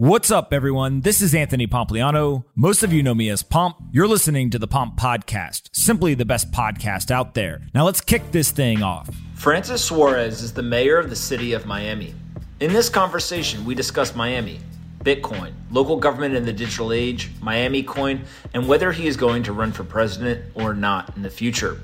What's 0.00 0.30
up, 0.30 0.54
everyone? 0.54 1.02
This 1.02 1.20
is 1.20 1.34
Anthony 1.34 1.66
Pompliano. 1.66 2.44
Most 2.54 2.82
of 2.82 2.90
you 2.90 3.02
know 3.02 3.14
me 3.14 3.28
as 3.28 3.42
Pomp. 3.42 3.76
You're 3.92 4.08
listening 4.08 4.48
to 4.48 4.58
the 4.58 4.66
Pomp 4.66 4.98
Podcast, 4.98 5.68
simply 5.72 6.14
the 6.14 6.24
best 6.24 6.50
podcast 6.52 7.10
out 7.10 7.34
there. 7.34 7.66
Now 7.74 7.84
let's 7.84 8.00
kick 8.00 8.32
this 8.32 8.50
thing 8.50 8.82
off. 8.82 9.14
Francis 9.34 9.84
Suarez 9.84 10.40
is 10.40 10.54
the 10.54 10.62
mayor 10.62 10.96
of 10.96 11.10
the 11.10 11.16
city 11.16 11.52
of 11.52 11.66
Miami. 11.66 12.14
In 12.60 12.72
this 12.72 12.88
conversation, 12.88 13.66
we 13.66 13.74
discuss 13.74 14.16
Miami, 14.16 14.60
Bitcoin, 15.04 15.52
local 15.70 15.98
government 15.98 16.34
in 16.34 16.46
the 16.46 16.52
digital 16.54 16.94
age, 16.94 17.30
Miami 17.42 17.82
Coin, 17.82 18.22
and 18.54 18.66
whether 18.66 18.92
he 18.92 19.06
is 19.06 19.18
going 19.18 19.42
to 19.42 19.52
run 19.52 19.70
for 19.70 19.84
president 19.84 20.42
or 20.54 20.72
not 20.72 21.14
in 21.14 21.20
the 21.20 21.28
future. 21.28 21.78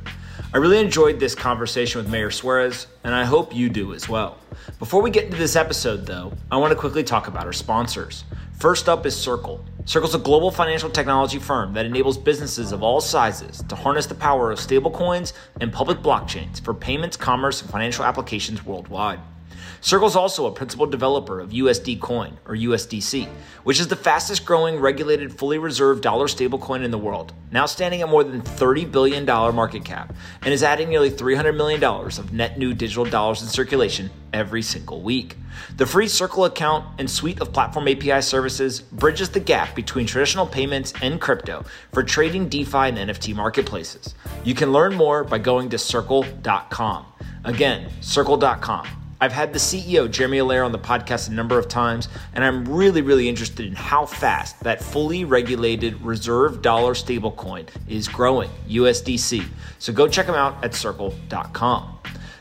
I 0.57 0.59
really 0.59 0.81
enjoyed 0.81 1.21
this 1.21 1.35
conversation 1.35 2.01
with 2.01 2.11
Mayor 2.11 2.31
Suarez, 2.31 2.87
and 3.05 3.15
I 3.15 3.27
hope 3.27 3.55
you 3.55 3.69
do 3.69 3.93
as 3.93 4.09
well. 4.09 4.39
Before 4.79 5.03
we 5.03 5.11
get 5.11 5.25
into 5.25 5.37
this 5.37 5.55
episode, 5.55 6.07
though, 6.07 6.33
I 6.51 6.57
want 6.57 6.71
to 6.71 6.79
quickly 6.79 7.05
talk 7.05 7.29
about 7.29 7.45
our 7.45 7.53
sponsors. 7.53 8.25
First 8.59 8.89
up 8.89 9.05
is 9.05 9.15
Circle. 9.15 9.63
Circle 9.85 10.09
is 10.09 10.15
a 10.15 10.19
global 10.19 10.51
financial 10.51 10.89
technology 10.89 11.39
firm 11.39 11.75
that 11.75 11.85
enables 11.85 12.17
businesses 12.17 12.73
of 12.73 12.83
all 12.83 13.03
sizes 13.03 13.63
to 13.69 13.77
harness 13.77 14.07
the 14.07 14.15
power 14.15 14.51
of 14.51 14.59
stablecoins 14.59 15.35
and 15.61 15.71
public 15.71 15.99
blockchains 15.99 16.59
for 16.63 16.73
payments, 16.73 17.19
commerce, 17.19 17.61
and 17.61 17.71
financial 17.71 18.07
applications 18.07 18.65
worldwide. 18.65 19.21
Circle 19.87 20.09
is 20.09 20.17
also 20.17 20.47
a 20.47 20.51
principal 20.51 20.85
developer 20.87 21.39
of 21.39 21.51
USD 21.51 22.01
Coin, 22.01 22.37
or 22.45 22.57
USDC, 22.57 23.29
which 23.63 23.79
is 23.79 23.87
the 23.87 23.95
fastest 23.95 24.45
growing 24.45 24.81
regulated 24.81 25.33
fully 25.33 25.59
reserved 25.59 26.03
dollar 26.03 26.27
stablecoin 26.27 26.83
in 26.83 26.91
the 26.91 26.99
world, 26.99 27.33
now 27.53 27.67
standing 27.67 28.03
at 28.03 28.09
more 28.09 28.25
than 28.25 28.43
$30 28.43 28.91
billion 28.91 29.25
market 29.25 29.85
cap, 29.85 30.13
and 30.43 30.53
is 30.53 30.65
adding 30.65 30.89
nearly 30.89 31.09
$300 31.09 31.57
million 31.57 31.85
of 31.85 32.33
net 32.33 32.59
new 32.59 32.75
digital 32.75 33.05
dollars 33.05 33.43
in 33.43 33.47
circulation 33.47 34.11
every 34.33 34.61
single 34.61 35.03
week. 35.03 35.37
The 35.77 35.87
free 35.87 36.09
Circle 36.09 36.47
account 36.47 36.85
and 36.99 37.09
suite 37.09 37.41
of 37.41 37.53
platform 37.53 37.87
API 37.87 38.23
services 38.23 38.81
bridges 38.81 39.29
the 39.29 39.39
gap 39.39 39.77
between 39.77 40.09
traditional 40.09 40.49
payments 40.49 40.95
and 41.01 41.21
crypto 41.21 41.65
for 41.93 42.03
trading 42.03 42.49
DeFi 42.49 42.89
and 42.89 42.99
NFT 42.99 43.37
marketplaces. 43.37 44.17
You 44.43 44.57
can 44.57 44.73
learn 44.73 44.97
more 44.97 45.23
by 45.23 45.39
going 45.39 45.69
to 45.69 45.79
circle.com. 45.79 47.07
Again, 47.45 47.89
circle.com. 48.01 49.06
I've 49.21 49.33
had 49.33 49.53
the 49.55 49.59
CEO, 49.59 50.11
Jeremy 50.11 50.39
Allaire, 50.39 50.65
on 50.65 50.73
the 50.73 50.79
podcast 50.79 51.29
a 51.29 51.33
number 51.33 51.59
of 51.59 51.69
times, 51.69 52.09
and 52.35 52.45
I'm 52.45 52.67
really, 52.67 53.01
really 53.01 53.29
interested 53.29 53.65
in 53.67 53.75
how 53.75 54.05
fast 54.05 54.61
that 54.61 54.83
fully 54.83 55.25
regulated 55.25 56.01
reserve 56.03 56.61
dollar 56.61 56.93
stablecoin 56.93 57.69
is 57.89 58.09
growing, 58.09 58.51
USDC. 58.69 59.47
So 59.79 59.93
go 59.93 60.07
check 60.07 60.27
them 60.27 60.35
out 60.35 60.63
at 60.63 60.75
circle.com. 60.75 61.99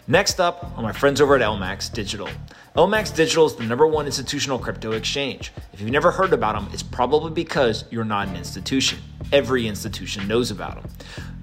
Next 0.08 0.40
up 0.40 0.72
are 0.78 0.84
my 0.84 0.92
friends 0.92 1.20
over 1.20 1.36
at 1.36 1.42
LMAX 1.42 1.92
Digital. 1.92 2.30
LMAX 2.76 3.16
Digital 3.16 3.48
is 3.48 3.56
the 3.56 3.64
number 3.64 3.88
one 3.88 4.06
institutional 4.06 4.60
crypto 4.60 4.92
exchange. 4.92 5.52
If 5.74 5.82
you've 5.82 5.90
never 5.90 6.12
heard 6.12 6.32
about 6.32 6.54
them, 6.54 6.70
it's 6.72 6.84
probably 6.84 7.32
because 7.32 7.86
you're 7.90 8.06
not 8.06 8.28
an 8.28 8.36
institution. 8.36 9.00
Every 9.34 9.68
institution 9.68 10.28
knows 10.28 10.52
about 10.52 10.76
them. 10.76 10.92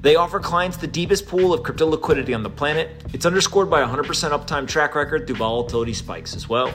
They 0.00 0.14
offer 0.14 0.38
clients 0.38 0.76
the 0.76 0.86
deepest 0.86 1.26
pool 1.26 1.52
of 1.52 1.64
crypto 1.64 1.88
liquidity 1.88 2.34
on 2.34 2.44
the 2.44 2.50
planet. 2.50 3.02
It's 3.12 3.26
underscored 3.26 3.68
by 3.68 3.80
a 3.80 3.86
100% 3.86 4.04
uptime 4.30 4.68
track 4.68 4.94
record 4.94 5.26
through 5.26 5.36
volatility 5.36 5.92
spikes 5.92 6.36
as 6.36 6.48
well. 6.48 6.72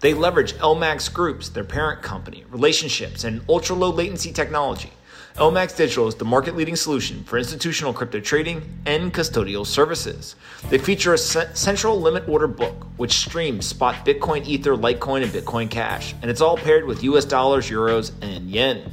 They 0.00 0.12
leverage 0.12 0.52
LMAX 0.56 1.10
Groups, 1.10 1.48
their 1.48 1.64
parent 1.64 2.02
company, 2.02 2.44
relationships, 2.50 3.24
and 3.24 3.40
ultra 3.48 3.74
low 3.74 3.90
latency 3.90 4.32
technology. 4.32 4.92
LMAX 5.36 5.74
Digital 5.74 6.08
is 6.08 6.14
the 6.14 6.26
market 6.26 6.56
leading 6.56 6.76
solution 6.76 7.24
for 7.24 7.38
institutional 7.38 7.94
crypto 7.94 8.20
trading 8.20 8.62
and 8.84 9.14
custodial 9.14 9.66
services. 9.66 10.36
They 10.68 10.76
feature 10.76 11.14
a 11.14 11.18
central 11.18 11.98
limit 11.98 12.28
order 12.28 12.46
book, 12.46 12.86
which 12.98 13.12
streams 13.12 13.66
spot 13.66 14.04
Bitcoin, 14.04 14.46
Ether, 14.46 14.76
Litecoin, 14.76 15.22
and 15.22 15.32
Bitcoin 15.32 15.70
Cash, 15.70 16.14
and 16.20 16.30
it's 16.30 16.42
all 16.42 16.58
paired 16.58 16.84
with 16.84 17.02
US 17.04 17.24
dollars, 17.24 17.70
euros, 17.70 18.12
and 18.20 18.50
yen. 18.50 18.92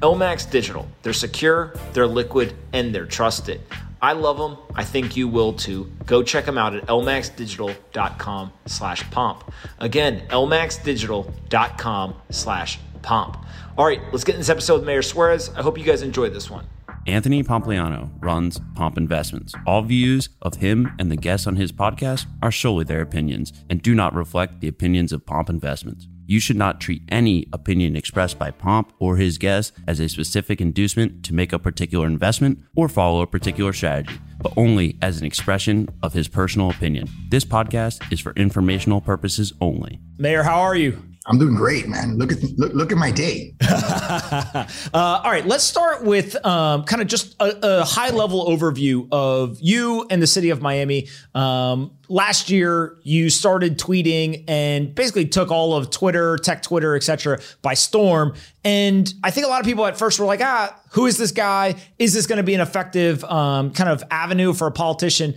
LMAX 0.00 0.48
Digital. 0.48 0.86
They're 1.02 1.12
secure, 1.12 1.74
they're 1.92 2.06
liquid, 2.06 2.54
and 2.72 2.94
they're 2.94 3.04
trusted. 3.04 3.60
I 4.00 4.12
love 4.12 4.38
them. 4.38 4.56
I 4.74 4.84
think 4.84 5.16
you 5.16 5.26
will 5.26 5.52
too. 5.52 5.90
Go 6.06 6.22
check 6.22 6.46
them 6.46 6.56
out 6.56 6.74
at 6.74 6.86
lmaxdigital.com 6.86 8.52
slash 8.66 9.10
pomp. 9.10 9.52
Again, 9.78 10.22
lmaxdigital.com 10.28 12.14
slash 12.30 12.78
pomp. 13.02 13.44
All 13.80 13.86
right, 13.86 14.02
let's 14.12 14.24
get 14.24 14.34
in 14.34 14.40
this 14.40 14.50
episode 14.50 14.74
with 14.74 14.84
Mayor 14.84 15.00
Suarez. 15.00 15.48
I 15.56 15.62
hope 15.62 15.78
you 15.78 15.84
guys 15.84 16.02
enjoyed 16.02 16.34
this 16.34 16.50
one. 16.50 16.66
Anthony 17.06 17.42
Pompliano 17.42 18.10
runs 18.20 18.60
Pomp 18.74 18.98
Investments. 18.98 19.54
All 19.66 19.80
views 19.80 20.28
of 20.42 20.56
him 20.56 20.92
and 20.98 21.10
the 21.10 21.16
guests 21.16 21.46
on 21.46 21.56
his 21.56 21.72
podcast 21.72 22.26
are 22.42 22.52
solely 22.52 22.84
their 22.84 23.00
opinions 23.00 23.54
and 23.70 23.80
do 23.80 23.94
not 23.94 24.14
reflect 24.14 24.60
the 24.60 24.68
opinions 24.68 25.14
of 25.14 25.24
Pomp 25.24 25.48
Investments. 25.48 26.08
You 26.26 26.40
should 26.40 26.58
not 26.58 26.78
treat 26.78 27.04
any 27.08 27.46
opinion 27.54 27.96
expressed 27.96 28.38
by 28.38 28.50
Pomp 28.50 28.92
or 28.98 29.16
his 29.16 29.38
guests 29.38 29.72
as 29.86 29.98
a 29.98 30.10
specific 30.10 30.60
inducement 30.60 31.24
to 31.24 31.34
make 31.34 31.54
a 31.54 31.58
particular 31.58 32.06
investment 32.06 32.58
or 32.76 32.86
follow 32.86 33.22
a 33.22 33.26
particular 33.26 33.72
strategy, 33.72 34.12
but 34.42 34.52
only 34.58 34.98
as 35.00 35.18
an 35.18 35.26
expression 35.26 35.88
of 36.02 36.12
his 36.12 36.28
personal 36.28 36.68
opinion. 36.68 37.08
This 37.30 37.46
podcast 37.46 38.12
is 38.12 38.20
for 38.20 38.32
informational 38.32 39.00
purposes 39.00 39.54
only. 39.58 40.00
Mayor, 40.18 40.42
how 40.42 40.60
are 40.60 40.76
you? 40.76 41.02
I'm 41.26 41.38
doing 41.38 41.54
great, 41.54 41.86
man. 41.86 42.16
Look 42.16 42.32
at 42.32 42.42
look, 42.56 42.72
look 42.72 42.92
at 42.92 42.98
my 42.98 43.10
day. 43.10 43.54
uh, 43.68 44.66
all 44.94 45.30
right, 45.30 45.44
let's 45.44 45.64
start 45.64 46.02
with 46.02 46.34
um, 46.46 46.84
kind 46.84 47.02
of 47.02 47.08
just 47.08 47.36
a, 47.40 47.80
a, 47.80 47.84
high 47.84 48.08
level 48.08 48.46
overview 48.46 49.06
of 49.12 49.58
you 49.60 50.06
and 50.08 50.22
the 50.22 50.26
city 50.26 50.48
of 50.48 50.62
Miami. 50.62 51.08
Um, 51.34 51.90
last 52.08 52.48
year, 52.48 52.96
you 53.02 53.28
started 53.28 53.78
tweeting 53.78 54.44
and 54.48 54.94
basically 54.94 55.26
took 55.26 55.50
all 55.50 55.74
of 55.74 55.90
Twitter, 55.90 56.38
tech 56.38 56.62
Twitter, 56.62 56.96
etc., 56.96 57.38
by 57.60 57.74
storm. 57.74 58.34
And 58.64 59.12
I 59.22 59.30
think 59.30 59.46
a 59.46 59.50
lot 59.50 59.60
of 59.60 59.66
people 59.66 59.84
at 59.84 59.98
first 59.98 60.18
were 60.18 60.26
like, 60.26 60.40
"Ah, 60.40 60.74
who 60.92 61.04
is 61.04 61.18
this 61.18 61.32
guy? 61.32 61.74
Is 61.98 62.14
this 62.14 62.26
going 62.26 62.38
to 62.38 62.42
be 62.42 62.54
an 62.54 62.62
effective 62.62 63.24
um, 63.24 63.72
kind 63.72 63.90
of 63.90 64.02
avenue 64.10 64.54
for 64.54 64.68
a 64.68 64.72
politician?" 64.72 65.34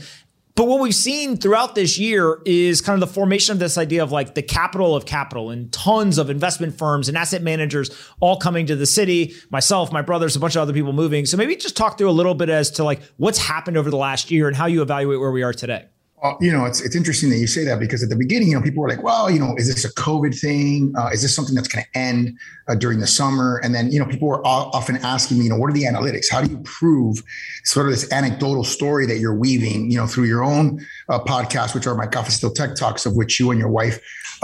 But 0.56 0.68
what 0.68 0.80
we've 0.80 0.94
seen 0.94 1.38
throughout 1.38 1.74
this 1.74 1.98
year 1.98 2.40
is 2.46 2.80
kind 2.80 3.02
of 3.02 3.08
the 3.08 3.12
formation 3.12 3.54
of 3.54 3.60
this 3.60 3.76
idea 3.76 4.04
of 4.04 4.12
like 4.12 4.36
the 4.36 4.44
capital 4.44 4.96
of 4.96 5.06
capital 5.06 5.50
and 5.50 5.72
tons 5.72 6.20
of 6.20 6.30
investment 6.30 6.78
firms 6.78 7.08
and 7.10 7.18
asset 7.18 7.42
managers 7.42 7.90
all 8.20 8.38
coming 8.38 8.68
to 8.68 8.76
the 8.76 8.86
city. 8.86 9.34
Myself, 9.50 9.92
my 9.92 10.04
brothers, 10.04 10.36
a 10.36 10.40
bunch 10.40 10.56
of 10.56 10.62
other 10.62 10.74
people 10.74 10.94
moving. 10.94 11.26
So 11.26 11.38
maybe 11.38 11.56
just 11.56 11.76
talk 11.76 11.98
through 11.98 12.10
a 12.10 12.12
little 12.12 12.36
bit 12.36 12.50
as 12.50 12.70
to 12.72 12.84
like 12.84 13.02
what's 13.18 13.40
happened 13.40 13.78
over 13.78 13.90
the 13.90 13.98
last 13.98 14.30
year 14.30 14.48
and 14.48 14.56
how 14.56 14.68
you 14.68 14.84
evaluate 14.84 15.20
where 15.20 15.32
we 15.32 15.42
are 15.42 15.54
today. 15.54 15.88
Well, 16.24 16.38
you 16.40 16.54
know, 16.54 16.64
it's 16.64 16.80
it's 16.80 16.96
interesting 16.96 17.30
that 17.32 17.38
you 17.38 17.48
say 17.48 17.66
that 17.66 17.82
because 17.82 18.02
at 18.02 18.08
the 18.08 18.16
beginning, 18.16 18.48
you 18.48 18.56
know, 18.56 18.62
people 18.62 18.82
were 18.82 18.88
like, 18.88 19.04
"Well, 19.04 19.30
you 19.30 19.40
know, 19.40 19.56
is 19.58 19.68
this 19.68 19.84
a 19.84 19.94
COVID 19.94 20.40
thing? 20.40 20.94
Uh, 20.98 21.10
is 21.12 21.22
this 21.22 21.36
something 21.36 21.54
that's 21.54 21.68
going 21.68 21.84
to 21.84 22.00
end 22.00 22.38
uh, 22.70 22.76
during 22.76 23.02
the 23.02 23.08
summer?" 23.08 23.60
And 23.62 23.76
then, 23.76 23.92
you 23.92 24.00
know, 24.00 24.06
people 24.06 24.30
were 24.30 24.42
often 24.48 24.96
asking 25.04 25.40
me, 25.40 25.44
you 25.44 25.50
know, 25.50 25.58
what 25.58 25.70
are 25.70 25.74
the 25.74 25.84
analytics? 25.84 26.32
How 26.32 26.42
do 26.42 26.50
you 26.50 26.60
prove 26.60 27.22
sort 27.66 27.88
of 27.88 27.92
this 27.92 28.10
anecdotal 28.14 28.64
story 28.64 29.06
that 29.06 29.18
you're 29.18 29.36
weaving, 29.36 29.92
you 29.92 29.98
know, 29.98 30.08
through 30.08 30.24
your 30.24 30.46
own 30.46 30.80
uh, 31.10 31.20
podcast, 31.20 31.76
which 31.76 31.88
are 31.88 31.96
my 31.96 32.08
Cafecito 32.08 32.56
Tech 32.56 32.76
Talks, 32.76 33.06
of 33.06 33.18
which 33.18 33.38
you 33.38 33.52
and 33.52 33.60
your 33.60 33.70
wife 33.70 34.00
uh, 34.00 34.02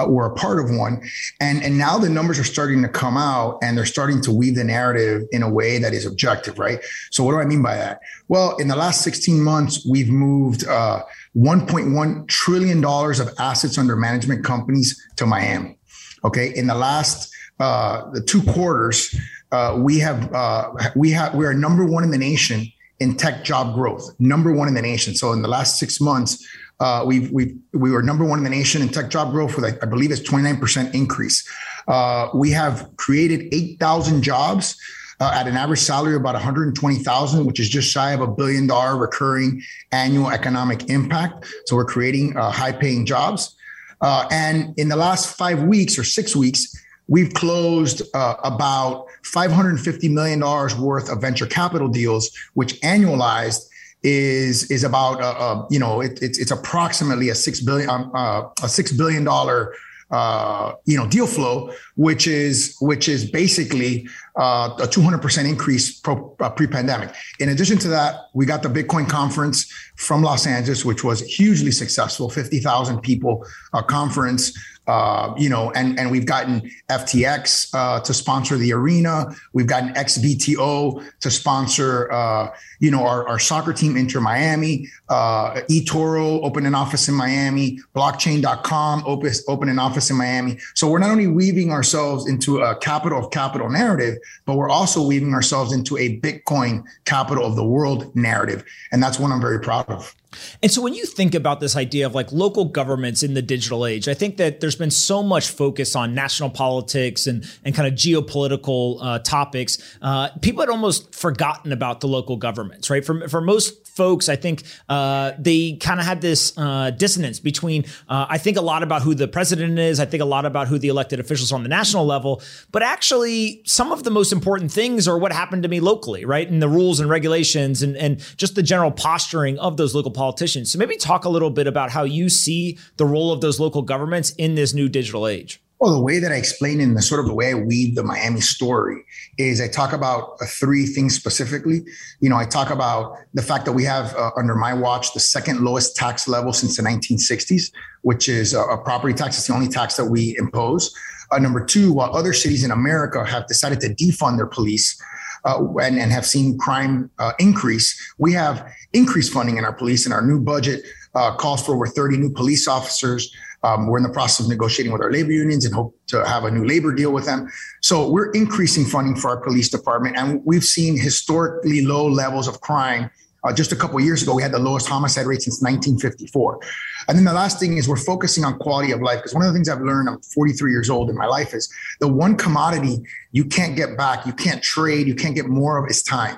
were 0.08 0.26
a 0.26 0.34
part 0.36 0.60
of 0.64 0.70
one. 0.76 1.02
And 1.40 1.64
and 1.64 1.78
now 1.78 1.98
the 1.98 2.10
numbers 2.10 2.38
are 2.40 2.44
starting 2.44 2.82
to 2.84 2.88
come 2.88 3.18
out, 3.18 3.58
and 3.62 3.78
they're 3.78 3.86
starting 3.86 4.22
to 4.22 4.32
weave 4.32 4.56
the 4.56 4.64
narrative 4.64 5.24
in 5.32 5.44
a 5.44 5.50
way 5.50 5.80
that 5.80 5.94
is 5.94 6.06
objective, 6.06 6.60
right? 6.60 6.80
So, 7.12 7.24
what 7.24 7.32
do 7.32 7.40
I 7.40 7.46
mean 7.46 7.62
by 7.62 7.76
that? 7.76 8.02
Well, 8.28 8.56
in 8.58 8.68
the 8.68 8.76
last 8.76 9.02
16 9.02 9.42
months, 9.42 9.86
we've 9.86 10.10
moved 10.10 10.68
uh, 10.68 11.04
1.1 11.36 12.28
trillion 12.28 12.82
dollars 12.82 13.20
of 13.20 13.34
assets 13.40 13.78
under 13.78 13.96
management 13.96 14.46
companies 14.46 15.02
to 15.18 15.26
Miami. 15.26 15.78
Okay, 16.24 16.54
in 16.56 16.68
the 16.68 16.76
last 16.76 17.34
uh, 17.60 18.10
the 18.12 18.22
two 18.22 18.42
quarters, 18.44 19.16
uh, 19.52 19.76
we 19.78 20.00
have 20.00 20.34
uh, 20.34 20.72
we 20.96 21.12
have 21.12 21.34
we 21.34 21.46
are 21.46 21.54
number 21.54 21.86
one 21.86 22.04
in 22.04 22.12
the 22.12 22.18
nation 22.18 22.66
in 23.00 23.16
tech 23.16 23.44
job 23.44 23.74
growth, 23.76 24.14
number 24.20 24.54
one 24.54 24.68
in 24.68 24.74
the 24.74 24.82
nation. 24.82 25.16
So 25.16 25.32
in 25.32 25.42
the 25.42 25.48
last 25.48 25.80
six 25.80 26.02
months, 26.02 26.46
uh, 26.80 27.04
we 27.06 27.28
we 27.30 27.56
we 27.74 27.92
were 27.92 28.02
number 28.02 28.24
one 28.24 28.40
in 28.40 28.44
the 28.44 28.50
nation 28.50 28.82
in 28.82 28.90
tech 28.90 29.10
job 29.10 29.32
growth 29.32 29.56
with 29.56 29.66
I 29.66 29.86
believe 29.86 30.12
it's 30.12 30.22
29 30.22 30.60
percent 30.60 30.96
increase. 30.96 31.48
Uh, 31.88 32.30
we 32.36 32.52
have 32.52 32.88
created 32.98 33.52
8,000 33.52 34.22
jobs 34.22 34.80
uh, 35.20 35.32
at 35.34 35.48
an 35.48 35.56
average 35.56 35.80
salary 35.80 36.16
of 36.16 36.22
about 36.22 36.36
120,000, 36.36 37.46
which 37.46 37.60
is 37.60 37.68
just 37.68 37.90
shy 37.90 38.12
of 38.12 38.22
a 38.22 38.28
billion 38.28 38.68
dollar 38.68 38.96
recurring 38.96 39.62
annual 39.92 40.30
economic 40.30 40.90
impact. 40.90 41.46
So 41.66 41.76
we're 41.76 41.86
creating 41.86 42.38
uh, 42.38 42.52
high 42.52 42.72
paying 42.72 43.06
jobs. 43.06 43.56
Uh, 44.02 44.28
and 44.32 44.78
in 44.78 44.88
the 44.88 44.96
last 44.96 45.36
five 45.36 45.64
weeks 45.64 45.98
or 45.98 46.04
six 46.04 46.36
weeks, 46.36 46.74
we've 47.08 47.34
closed 47.34 48.04
uh, 48.14 48.36
about 48.44 49.08
$550 49.24 50.10
million 50.12 50.40
worth 50.40 51.10
of 51.12 51.22
venture 51.22 51.48
capital 51.48 51.90
deals, 51.90 52.30
which 52.54 52.80
annualized 52.82 53.68
is 54.04 54.70
is 54.72 54.84
about 54.84 55.22
uh, 55.22 55.36
uh, 55.38 55.68
you 55.70 55.80
know 55.80 56.02
it, 56.02 56.20
it's 56.22 56.40
it's 56.40 56.52
approximately 56.52 57.30
a 57.30 57.36
six 57.36 57.60
billion 57.60 57.90
um, 57.90 58.12
uh, 58.16 58.44
a 58.64 58.70
six 58.70 58.92
billion 58.92 59.24
dollar 59.24 59.74
uh, 60.12 60.74
you 60.86 60.98
know 60.98 61.08
deal 61.08 61.28
flow, 61.28 61.72
which 61.96 62.28
is 62.28 62.76
which 62.82 63.08
is 63.08 63.30
basically 63.30 64.08
uh, 64.40 64.74
a 64.80 64.88
200% 64.88 65.48
increase 65.48 66.00
pro, 66.00 66.34
uh, 66.40 66.50
pre-pandemic. 66.50 67.14
In 67.40 67.50
addition 67.50 67.78
to 67.80 67.90
that, 67.90 68.16
we 68.34 68.46
got 68.46 68.64
the 68.64 68.70
Bitcoin 68.70 69.08
conference 69.08 69.70
from 69.98 70.24
Los 70.24 70.48
Angeles, 70.48 70.86
which 70.86 71.04
was 71.04 71.20
hugely 71.20 71.72
successful, 71.72 72.30
50,000 72.30 73.02
people 73.02 73.46
uh, 73.74 73.82
conference. 73.82 74.58
Uh, 74.88 75.36
you 75.38 75.50
know, 75.50 75.70
and 75.74 76.00
and 76.00 76.10
we've 76.10 76.26
gotten 76.26 76.68
FTX 76.90 77.70
uh, 77.76 78.00
to 78.00 78.12
sponsor 78.12 78.58
the 78.58 78.74
arena. 78.74 79.28
We've 79.54 79.68
gotten 79.68 79.94
XBTO 79.94 81.04
to 81.20 81.30
sponsor, 81.30 82.12
uh, 82.12 82.48
you 82.80 82.90
know, 82.90 83.06
our, 83.06 83.28
our 83.28 83.38
soccer 83.38 83.72
team 83.72 83.96
Inter 83.96 84.20
Miami. 84.20 84.88
EToro 85.12 86.44
opened 86.44 86.66
an 86.66 86.74
office 86.74 87.08
in 87.08 87.14
Miami. 87.14 87.78
Blockchain.com 87.96 89.04
open 89.06 89.32
open 89.48 89.70
an 89.70 89.78
office 89.78 90.10
in 90.10 90.18
Miami. 90.18 90.58
So 90.74 90.90
we're 90.90 90.98
not 90.98 91.12
only 91.12 91.28
weaving 91.28 91.72
ourselves 91.72 92.28
into 92.28 92.62
a 92.62 92.76
capital 92.76 93.24
of 93.24 93.30
capital 93.30 93.70
narrative, 93.70 94.18
but 94.46 94.56
we're 94.56 94.70
also 94.70 95.06
weaving 95.06 95.34
ourselves 95.34 95.72
into 95.74 95.98
a 95.98 96.20
Bitcoin 96.20 96.84
capital 97.06 97.46
of 97.46 97.56
the 97.56 97.66
world 97.66 98.16
narrative, 98.16 98.64
and 98.92 99.02
that's 99.02 99.20
one 99.20 99.32
I'm 99.32 99.42
very 99.42 99.60
proud 99.60 99.90
of. 99.90 100.16
And 100.62 100.72
so 100.72 100.82
when 100.82 100.94
you 100.94 101.06
think 101.06 101.34
about 101.34 101.60
this 101.60 101.76
idea 101.76 102.06
of 102.06 102.14
like 102.14 102.32
local 102.32 102.66
governments 102.66 103.24
in 103.24 103.34
the 103.34 103.42
digital 103.42 103.86
age, 103.86 104.08
I 104.08 104.14
think 104.14 104.38
that 104.38 104.60
there's 104.60 104.76
been 104.76 104.92
so 104.92 105.24
much 105.24 105.50
focus 105.50 105.96
on 105.96 106.14
national 106.14 106.52
politics 106.52 107.26
and, 107.26 107.50
and 107.66 107.74
kind 107.74 107.88
of 107.88 107.96
geopolitical 107.96 109.00
uh, 109.02 109.20
topics. 109.20 109.78
Uh, 110.02 110.30
people 110.42 110.62
had 110.62 110.70
almost 110.70 111.16
forgotten 111.16 111.72
about 111.72 112.02
the 112.02 112.08
local 112.08 112.38
governments, 112.38 112.90
right? 112.90 113.04
For, 113.04 113.28
for 113.28 113.42
most 113.42 113.88
folks, 114.00 114.30
I 114.30 114.38
think 114.38 114.64
uh, 114.88 115.34
they 115.38 115.74
kind 115.74 116.00
of 116.00 116.06
had 116.06 116.22
this 116.22 116.58
uh, 116.58 116.92
dissonance 116.92 117.38
between, 117.42 117.84
uh, 118.08 118.28
I 118.30 118.38
think 118.38 118.56
a 118.56 118.62
lot 118.62 118.82
about 118.82 119.02
who 119.02 119.14
the 119.14 119.28
president 119.28 119.78
is, 119.78 120.00
I 120.00 120.06
think 120.06 120.24
a 120.24 120.32
lot 120.38 120.46
about 120.46 120.70
who 120.70 120.80
the 120.80 120.88
elected 120.88 121.20
officials 121.20 121.52
are 121.52 121.56
on 121.56 121.64
the 121.64 121.76
national 121.82 122.06
level, 122.06 122.42
but 122.72 122.82
actually 122.82 123.62
some 123.66 123.92
of 123.92 124.04
the 124.04 124.10
most 124.20 124.32
important 124.32 124.72
things 124.72 125.06
are 125.06 125.18
what 125.18 125.34
happened 125.34 125.64
to 125.64 125.70
me 125.70 125.82
locally, 125.82 126.24
right? 126.24 126.50
And 126.50 126.62
the 126.62 126.70
rules 126.70 127.02
and 127.02 127.10
regulations 127.10 127.84
and, 127.84 127.98
and 127.98 128.20
just 128.38 128.56
the 128.56 128.64
general 128.64 128.92
posturing 128.92 129.60
of 129.60 129.76
those 129.76 129.94
local 129.94 130.12
politicians. 130.12 130.72
So 130.72 130.80
maybe 130.80 130.96
talk 130.96 131.26
a 131.26 131.30
little 131.30 131.50
bit 131.50 131.68
about 131.68 131.92
how 131.92 132.06
you 132.06 132.30
see 132.30 132.78
the 132.96 133.06
role 133.06 133.34
of 133.34 133.42
those 133.42 133.60
local 133.60 133.82
governments 133.82 134.30
in 134.38 134.56
this 134.56 134.74
new 134.74 134.88
digital 134.88 135.28
age. 135.28 135.62
Well, 135.80 135.94
the 135.94 136.02
way 136.02 136.20
that 136.20 136.34
I 136.34 136.36
explain 136.36 136.82
in 136.82 136.94
the 136.94 137.02
sort 137.02 137.22
of 137.22 137.28
the 137.28 137.34
way 137.34 137.52
I 137.52 137.54
weave 137.54 137.96
the 137.96 138.04
Miami 138.04 138.42
story 138.42 139.06
is 139.38 139.62
I 139.62 139.70
talk 139.70 139.94
about 139.94 140.36
uh, 140.42 140.46
three 140.46 140.86
things 140.86 141.16
specifically. 141.16 141.84
You 142.20 142.30
know, 142.30 142.36
I 142.36 142.44
talk 142.44 142.70
about 142.70 143.16
the 143.34 143.42
fact 143.42 143.64
that 143.64 143.72
we 143.72 143.86
have 143.86 144.14
uh, 144.16 144.32
under 144.36 144.56
my 144.56 144.74
watch 144.74 145.14
the 145.14 145.22
second 145.22 145.62
lowest 145.62 145.96
tax 145.96 146.28
level 146.28 146.52
since 146.52 146.76
the 146.76 146.84
1960s, 146.84 147.72
which 148.02 148.28
is 148.28 148.54
a, 148.54 148.60
a 148.60 148.84
property 148.84 149.14
tax. 149.14 149.38
It's 149.38 149.48
the 149.48 149.54
only 149.54 149.70
tax 149.70 149.96
that 149.96 150.06
we 150.06 150.36
impose. 150.38 150.94
Uh, 151.32 151.40
number 151.40 151.64
two, 151.64 151.94
while 151.94 152.14
other 152.14 152.34
cities 152.34 152.66
in 152.66 152.72
America 152.72 153.24
have 153.24 153.48
decided 153.48 153.80
to 153.80 153.96
defund 153.96 154.36
their 154.36 154.48
police, 154.48 155.02
uh, 155.46 155.64
and, 155.82 155.98
and, 155.98 156.12
have 156.12 156.26
seen 156.26 156.58
crime 156.58 157.10
uh, 157.20 157.32
increase, 157.40 158.14
we 158.18 158.34
have 158.34 158.70
increased 158.92 159.32
funding 159.32 159.56
in 159.56 159.64
our 159.64 159.72
police, 159.72 160.06
and 160.06 160.14
our 160.14 160.22
new 160.22 160.42
budget 160.42 160.84
uh, 161.16 161.34
calls 161.38 161.66
for 161.66 161.74
over 161.76 161.88
30 161.88 162.18
new 162.18 162.30
police 162.30 162.68
officers. 162.68 163.34
Um, 163.64 163.88
we're 163.88 163.98
in 163.98 164.04
the 164.04 164.10
process 164.10 164.46
of 164.46 164.50
negotiating 164.50 164.94
with 164.94 165.02
our 165.02 165.12
labor 165.12 165.32
unions 165.32 165.66
and 165.66 165.74
hope 165.74 165.96
to 166.08 166.26
have 166.26 166.46
a 166.46 166.52
new 166.52 166.66
labor 166.66 166.94
deal 166.94 167.12
with 167.12 167.26
them. 167.26 167.50
So 167.82 168.10
we're 168.10 168.32
increasing 168.32 168.86
funding 168.86 169.16
for 169.16 169.30
our 169.30 169.42
police 169.42 169.70
department, 169.70 170.18
and 170.18 170.42
we've 170.46 170.64
seen 170.64 170.98
historically 170.98 171.86
low 171.86 172.08
levels 172.08 172.48
of 172.48 172.62
crime 172.62 173.10
uh, 173.44 173.54
just 173.54 173.72
a 173.72 173.76
couple 173.76 174.00
years 174.00 174.22
ago, 174.22 174.36
we 174.36 174.42
had 174.42 174.52
the 174.52 174.60
lowest 174.60 174.88
homicide 174.88 175.26
rate 175.26 175.42
since 175.42 175.62
1954. 175.62 176.60
And 177.08 177.18
then 177.18 177.26
the 177.26 177.34
last 177.34 177.60
thing 177.60 177.78
is 177.78 177.88
we're 177.88 177.96
focusing 177.96 178.44
on 178.44 178.58
quality 178.60 178.92
of 178.92 179.02
life 179.02 179.20
because 179.20 179.34
one 179.34 179.44
of 179.44 179.48
the 179.48 179.54
things 179.54 179.70
I've 179.70 179.82
learned, 179.82 180.10
I'm 180.10 180.22
43 180.22 180.72
years 180.72 180.90
old 180.90 181.10
in 181.10 181.16
my 181.16 181.26
life, 181.26 181.54
is 181.54 181.74
the 182.00 182.08
one 182.08 182.36
commodity 182.36 183.00
you 183.32 183.46
can't 183.46 183.76
get 183.76 183.98
back, 183.98 184.26
you 184.26 184.34
can't 184.34 184.62
trade, 184.62 185.08
you 185.08 185.16
can't 185.16 185.36
get 185.36 185.48
more 185.48 185.78
of 185.78 185.90
is 185.90 186.04
time. 186.04 186.38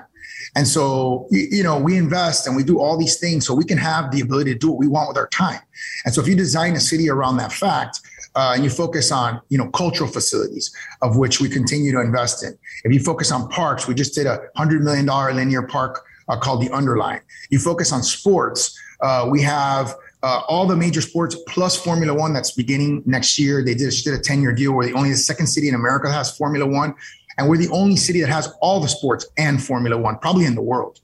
And 0.54 0.68
so, 0.68 1.26
you 1.30 1.62
know, 1.62 1.78
we 1.78 1.96
invest 1.96 2.46
and 2.46 2.54
we 2.54 2.62
do 2.62 2.78
all 2.78 2.98
these 2.98 3.18
things 3.18 3.46
so 3.46 3.54
we 3.54 3.64
can 3.64 3.78
have 3.78 4.10
the 4.10 4.20
ability 4.20 4.52
to 4.52 4.58
do 4.58 4.70
what 4.70 4.78
we 4.78 4.86
want 4.86 5.08
with 5.08 5.16
our 5.16 5.28
time. 5.28 5.60
And 6.04 6.12
so, 6.14 6.20
if 6.20 6.28
you 6.28 6.36
design 6.36 6.74
a 6.74 6.80
city 6.80 7.08
around 7.08 7.38
that 7.38 7.52
fact, 7.52 8.00
uh, 8.34 8.52
and 8.54 8.64
you 8.64 8.70
focus 8.70 9.12
on, 9.12 9.40
you 9.48 9.58
know, 9.58 9.68
cultural 9.70 10.08
facilities, 10.08 10.74
of 11.02 11.16
which 11.16 11.40
we 11.40 11.48
continue 11.48 11.92
to 11.92 12.00
invest 12.00 12.42
in. 12.42 12.58
If 12.84 12.92
you 12.92 13.00
focus 13.00 13.30
on 13.30 13.48
parks, 13.48 13.86
we 13.86 13.94
just 13.94 14.14
did 14.14 14.26
a 14.26 14.40
hundred 14.56 14.82
million 14.82 15.06
dollar 15.06 15.32
linear 15.32 15.62
park 15.62 16.04
uh, 16.28 16.38
called 16.38 16.62
the 16.62 16.70
Underline. 16.70 17.20
You 17.50 17.58
focus 17.58 17.92
on 17.92 18.02
sports. 18.02 18.78
Uh, 19.00 19.28
we 19.30 19.42
have 19.42 19.94
uh, 20.22 20.42
all 20.48 20.66
the 20.66 20.76
major 20.76 21.00
sports 21.00 21.36
plus 21.48 21.76
Formula 21.76 22.14
One 22.14 22.32
that's 22.32 22.52
beginning 22.52 23.02
next 23.06 23.38
year. 23.38 23.64
They 23.64 23.74
just 23.74 24.04
did 24.04 24.14
a 24.14 24.18
10 24.18 24.40
year 24.40 24.52
deal 24.52 24.72
where 24.72 24.86
the 24.86 24.92
only 24.94 25.10
the 25.10 25.16
second 25.16 25.48
city 25.48 25.68
in 25.68 25.74
America 25.74 26.10
has 26.10 26.36
Formula 26.36 26.66
One. 26.66 26.94
And 27.38 27.48
we're 27.48 27.56
the 27.56 27.68
only 27.70 27.96
city 27.96 28.20
that 28.20 28.28
has 28.28 28.52
all 28.60 28.80
the 28.80 28.88
sports 28.88 29.26
and 29.38 29.62
Formula 29.62 29.96
One, 29.96 30.18
probably 30.18 30.44
in 30.44 30.54
the 30.54 30.62
world. 30.62 31.00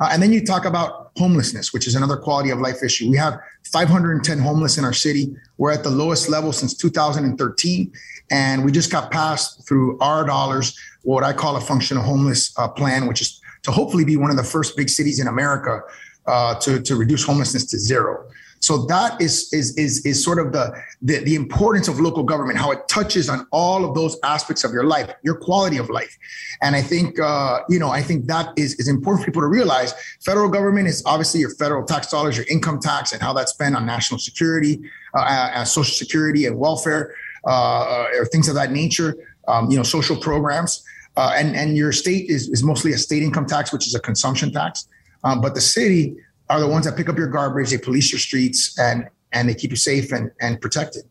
Uh, 0.00 0.08
and 0.10 0.22
then 0.22 0.32
you 0.32 0.44
talk 0.44 0.64
about 0.64 1.12
homelessness, 1.16 1.72
which 1.72 1.86
is 1.86 1.94
another 1.94 2.16
quality 2.16 2.50
of 2.50 2.58
life 2.58 2.82
issue. 2.82 3.10
We 3.10 3.16
have 3.16 3.38
510 3.64 4.38
homeless 4.38 4.78
in 4.78 4.84
our 4.84 4.92
city. 4.92 5.34
We're 5.58 5.72
at 5.72 5.82
the 5.82 5.90
lowest 5.90 6.28
level 6.28 6.52
since 6.52 6.74
2013. 6.74 7.92
And 8.30 8.64
we 8.64 8.72
just 8.72 8.90
got 8.90 9.10
passed 9.10 9.66
through 9.66 9.98
our 10.00 10.24
dollars, 10.26 10.76
what 11.02 11.22
I 11.22 11.32
call 11.32 11.56
a 11.56 11.60
functional 11.60 12.02
homeless 12.02 12.56
uh, 12.58 12.68
plan, 12.68 13.06
which 13.06 13.20
is 13.20 13.40
to 13.62 13.70
hopefully 13.70 14.04
be 14.04 14.16
one 14.16 14.30
of 14.30 14.36
the 14.36 14.44
first 14.44 14.76
big 14.76 14.88
cities 14.88 15.20
in 15.20 15.28
America 15.28 15.80
uh, 16.26 16.58
to, 16.60 16.80
to 16.80 16.96
reduce 16.96 17.24
homelessness 17.24 17.66
to 17.66 17.78
zero. 17.78 18.28
So 18.60 18.86
that 18.86 19.20
is 19.20 19.52
is 19.52 19.76
is 19.76 20.04
is 20.04 20.22
sort 20.22 20.38
of 20.38 20.52
the, 20.52 20.74
the, 21.02 21.18
the 21.18 21.34
importance 21.34 21.88
of 21.88 22.00
local 22.00 22.22
government, 22.22 22.58
how 22.58 22.70
it 22.72 22.88
touches 22.88 23.28
on 23.28 23.46
all 23.52 23.84
of 23.84 23.94
those 23.94 24.18
aspects 24.24 24.64
of 24.64 24.72
your 24.72 24.84
life, 24.84 25.10
your 25.22 25.36
quality 25.36 25.76
of 25.76 25.90
life, 25.90 26.16
and 26.62 26.74
I 26.74 26.82
think 26.82 27.20
uh, 27.20 27.60
you 27.68 27.78
know 27.78 27.90
I 27.90 28.02
think 28.02 28.26
that 28.26 28.52
is 28.56 28.74
is 28.74 28.88
important 28.88 29.24
for 29.24 29.30
people 29.30 29.42
to 29.42 29.48
realize. 29.48 29.94
Federal 30.24 30.48
government 30.48 30.88
is 30.88 31.02
obviously 31.06 31.40
your 31.40 31.50
federal 31.50 31.84
tax 31.84 32.10
dollars, 32.10 32.36
your 32.36 32.46
income 32.48 32.80
tax, 32.80 33.12
and 33.12 33.22
how 33.22 33.32
that's 33.32 33.52
spent 33.52 33.76
on 33.76 33.86
national 33.86 34.18
security, 34.18 34.80
uh, 35.14 35.20
uh, 35.20 35.64
social 35.64 35.94
security, 35.94 36.46
and 36.46 36.58
welfare, 36.58 37.14
uh, 37.44 37.50
uh, 37.50 38.18
or 38.18 38.24
things 38.26 38.48
of 38.48 38.54
that 38.54 38.72
nature. 38.72 39.14
Um, 39.48 39.70
you 39.70 39.76
know, 39.76 39.84
social 39.84 40.16
programs. 40.16 40.84
Uh, 41.16 41.32
and 41.34 41.56
and 41.56 41.76
your 41.76 41.92
state 41.92 42.28
is, 42.28 42.48
is 42.48 42.62
mostly 42.62 42.92
a 42.92 42.98
state 42.98 43.22
income 43.22 43.46
tax, 43.46 43.72
which 43.72 43.86
is 43.86 43.94
a 43.94 44.00
consumption 44.00 44.52
tax. 44.52 44.88
Um, 45.24 45.40
but 45.40 45.54
the 45.54 45.60
city 45.60 46.16
are 46.48 46.60
the 46.60 46.68
ones 46.68 46.86
that 46.86 46.96
pick 46.96 47.08
up 47.08 47.16
your 47.16 47.28
garbage, 47.28 47.70
they 47.70 47.78
police 47.78 48.12
your 48.12 48.18
streets, 48.18 48.78
and 48.78 49.08
and 49.32 49.48
they 49.48 49.54
keep 49.54 49.70
you 49.70 49.76
safe 49.76 50.12
and 50.12 50.30
and 50.40 50.60
protected. 50.60 51.04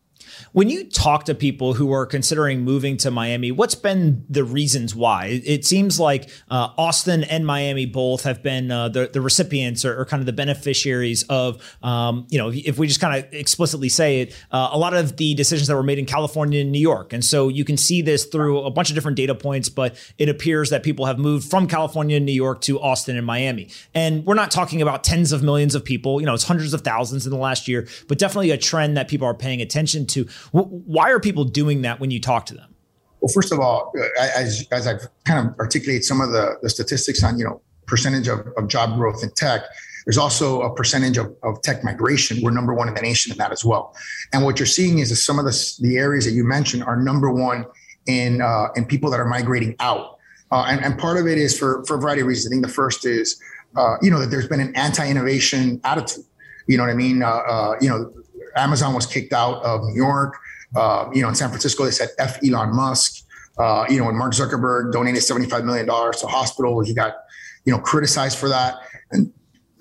When 0.52 0.70
you 0.70 0.86
talk 0.86 1.26
to 1.26 1.36
people 1.36 1.74
who 1.74 1.92
are 1.92 2.06
considering 2.06 2.62
moving 2.62 2.98
to 2.98 3.12
Miami, 3.12 3.52
what's 3.52 3.76
been 3.76 4.26
the 4.30 4.44
reasons 4.44 4.96
why? 4.96 5.42
It 5.44 5.66
seems 5.66 6.00
like 6.00 6.30
uh, 6.50 6.70
Austin 6.78 7.24
and 7.24 7.46
Miami 7.46 7.86
both 7.86 8.24
have 8.24 8.42
been 8.42 8.72
uh, 8.72 8.90
the, 8.90 9.10
the 9.12 9.22
recipients 9.22 9.86
or, 9.86 10.00
or, 10.00 10.06
kind 10.06 10.22
of 10.22 10.26
the 10.26 10.34
beneficiaries 10.34 11.24
of, 11.24 11.62
um, 11.84 12.28
you 12.30 12.38
know, 12.38 12.52
if 12.54 12.78
we 12.78 12.88
just 12.88 13.00
kind 13.00 13.24
of 13.24 13.34
explicitly 13.34 13.90
say 13.90 14.22
it, 14.22 14.36
uh, 14.52 14.70
a 14.72 14.78
lot 14.78 14.94
of 14.94 15.18
the 15.18 15.34
decisions 15.34 15.68
that 15.68 15.76
were 15.76 15.84
made 15.84 16.00
in 16.00 16.06
California 16.06 16.62
and 16.62 16.72
New 16.72 16.80
York. 16.80 17.14
And 17.14 17.24
so 17.24 17.50
you 17.50 17.66
can 17.66 17.78
see 17.78 18.02
this 18.02 18.26
through 18.26 18.62
a 18.62 18.72
bunch 18.72 18.90
of 18.90 18.96
different 18.96 19.18
data 19.18 19.36
points, 19.36 19.70
but 19.70 19.96
it 20.18 20.30
appears 20.30 20.70
that 20.70 20.84
people 20.84 21.06
have 21.06 21.20
moved 21.20 21.50
from 21.50 21.68
California 21.68 22.18
and 22.18 22.26
New 22.26 22.32
York 22.32 22.62
to 22.62 22.80
Austin 22.80 23.18
and 23.18 23.26
Miami. 23.26 23.70
And 23.94 24.26
we're 24.26 24.36
not 24.36 24.52
talking 24.52 24.82
about 24.82 25.04
tens 25.04 25.32
of 25.32 25.44
millions 25.44 25.76
of 25.76 25.84
people, 25.84 26.20
you 26.20 26.26
know, 26.26 26.34
it's 26.34 26.44
hundreds 26.44 26.74
of 26.74 26.82
thousands 26.82 27.26
in 27.26 27.32
the 27.32 27.38
last 27.38 27.68
year, 27.68 27.88
but 28.08 28.18
definitely 28.18 28.52
a 28.52 28.58
trend 28.58 28.98
that 28.98 29.08
people 29.08 29.28
are 29.28 29.34
paying 29.34 29.62
attention 29.62 30.06
to. 30.08 30.25
Why 30.52 31.12
are 31.12 31.20
people 31.20 31.44
doing 31.46 31.82
that 31.84 32.00
when 32.00 32.12
you 32.12 32.20
talk 32.20 32.46
to 32.48 32.54
them? 32.54 32.76
Well, 33.22 33.32
first 33.34 33.52
of 33.52 33.60
all, 33.60 33.94
as, 34.20 34.68
as 34.72 34.88
I've 34.88 35.08
kind 35.24 35.48
of 35.48 35.60
articulated 35.60 36.04
some 36.04 36.22
of 36.22 36.32
the, 36.32 36.58
the 36.62 36.70
statistics 36.70 37.24
on, 37.24 37.40
you 37.40 37.46
know, 37.46 37.62
percentage 37.88 38.28
of, 38.28 38.40
of 38.58 38.68
job 38.68 38.96
growth 38.98 39.24
in 39.24 39.32
tech, 39.32 39.62
there's 40.06 40.18
also 40.20 40.62
a 40.62 40.74
percentage 40.76 41.18
of, 41.18 41.36
of 41.42 41.62
tech 41.64 41.84
migration. 41.84 42.40
We're 42.44 42.52
number 42.52 42.74
one 42.74 42.88
in 42.88 42.94
the 42.94 43.02
nation 43.02 43.32
in 43.32 43.40
that 43.40 43.52
as 43.52 43.66
well. 43.66 43.96
And 44.34 44.44
what 44.44 44.60
you're 44.60 44.68
seeing 44.68 45.00
is 45.00 45.10
that 45.10 45.16
some 45.16 45.40
of 45.40 45.46
the, 45.46 45.76
the 45.82 45.98
areas 45.98 46.26
that 46.26 46.34
you 46.34 46.44
mentioned 46.44 46.84
are 46.84 46.96
number 46.96 47.32
one 47.32 47.66
in, 48.06 48.42
uh, 48.42 48.68
in 48.76 48.86
people 48.86 49.10
that 49.10 49.20
are 49.20 49.26
migrating 49.26 49.76
out. 49.80 50.20
Uh, 50.52 50.66
and, 50.70 50.86
and 50.86 51.00
part 51.00 51.18
of 51.18 51.26
it 51.26 51.40
is 51.40 51.58
for, 51.58 51.84
for 51.86 51.98
a 51.98 52.00
variety 52.00 52.22
of 52.22 52.28
reasons. 52.28 52.48
I 52.48 52.50
think 52.54 52.66
the 52.66 52.72
first 52.72 53.06
is, 53.08 53.42
uh, 53.76 53.96
you 54.02 54.12
know, 54.12 54.20
that 54.20 54.28
there's 54.28 54.48
been 54.48 54.60
an 54.60 54.76
anti-innovation 54.76 55.82
attitude. 55.84 56.24
You 56.68 56.78
know 56.78 56.84
what 56.84 56.92
I 56.92 56.96
mean? 56.96 57.24
Uh, 57.24 57.28
uh, 57.28 57.76
you 57.82 57.90
know, 57.90 58.14
Amazon 58.56 58.94
was 58.94 59.06
kicked 59.06 59.34
out 59.34 59.64
of 59.64 59.82
New 59.84 59.96
York. 59.96 60.38
Uh, 60.76 61.10
you 61.14 61.22
know, 61.22 61.30
in 61.30 61.36
San 61.36 61.50
Francisco, 61.50 61.86
they 61.86 61.92
said 61.92 62.10
F 62.20 62.40
Elon 62.44 62.76
Musk. 62.76 63.24
Uh, 63.58 63.86
you 63.90 63.98
know, 63.98 64.06
when 64.06 64.18
Mark 64.18 64.34
Zuckerberg 64.34 64.92
donated 64.92 65.22
$75 65.22 65.64
million 65.64 65.86
to 65.86 66.28
hospitals, 66.28 66.88
he 66.88 66.94
got, 66.94 67.16
you 67.64 67.72
know, 67.72 67.80
criticized 67.80 68.38
for 68.38 68.50
that. 68.50 68.76
And 69.12 69.32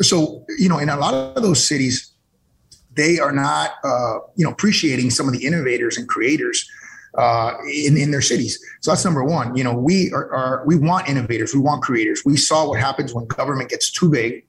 so, 0.00 0.44
you 0.58 0.68
know, 0.68 0.78
in 0.78 0.88
a 0.88 0.96
lot 0.96 1.14
of 1.14 1.42
those 1.42 1.66
cities, 1.66 2.12
they 2.94 3.18
are 3.18 3.32
not, 3.32 3.72
uh, 3.82 4.18
you 4.36 4.44
know, 4.44 4.50
appreciating 4.50 5.10
some 5.10 5.26
of 5.26 5.32
the 5.32 5.44
innovators 5.44 5.96
and 5.96 6.08
creators 6.08 6.68
uh, 7.18 7.54
in, 7.66 7.96
in 7.96 8.12
their 8.12 8.22
cities. 8.22 8.64
So 8.80 8.92
that's 8.92 9.04
number 9.04 9.24
one. 9.24 9.56
You 9.56 9.64
know, 9.64 9.74
we 9.74 10.12
are, 10.12 10.32
are, 10.32 10.62
we 10.66 10.76
want 10.76 11.08
innovators, 11.08 11.54
we 11.54 11.60
want 11.60 11.82
creators. 11.82 12.22
We 12.24 12.36
saw 12.36 12.68
what 12.68 12.78
happens 12.78 13.12
when 13.12 13.26
government 13.26 13.70
gets 13.70 13.90
too 13.90 14.10
big. 14.10 14.44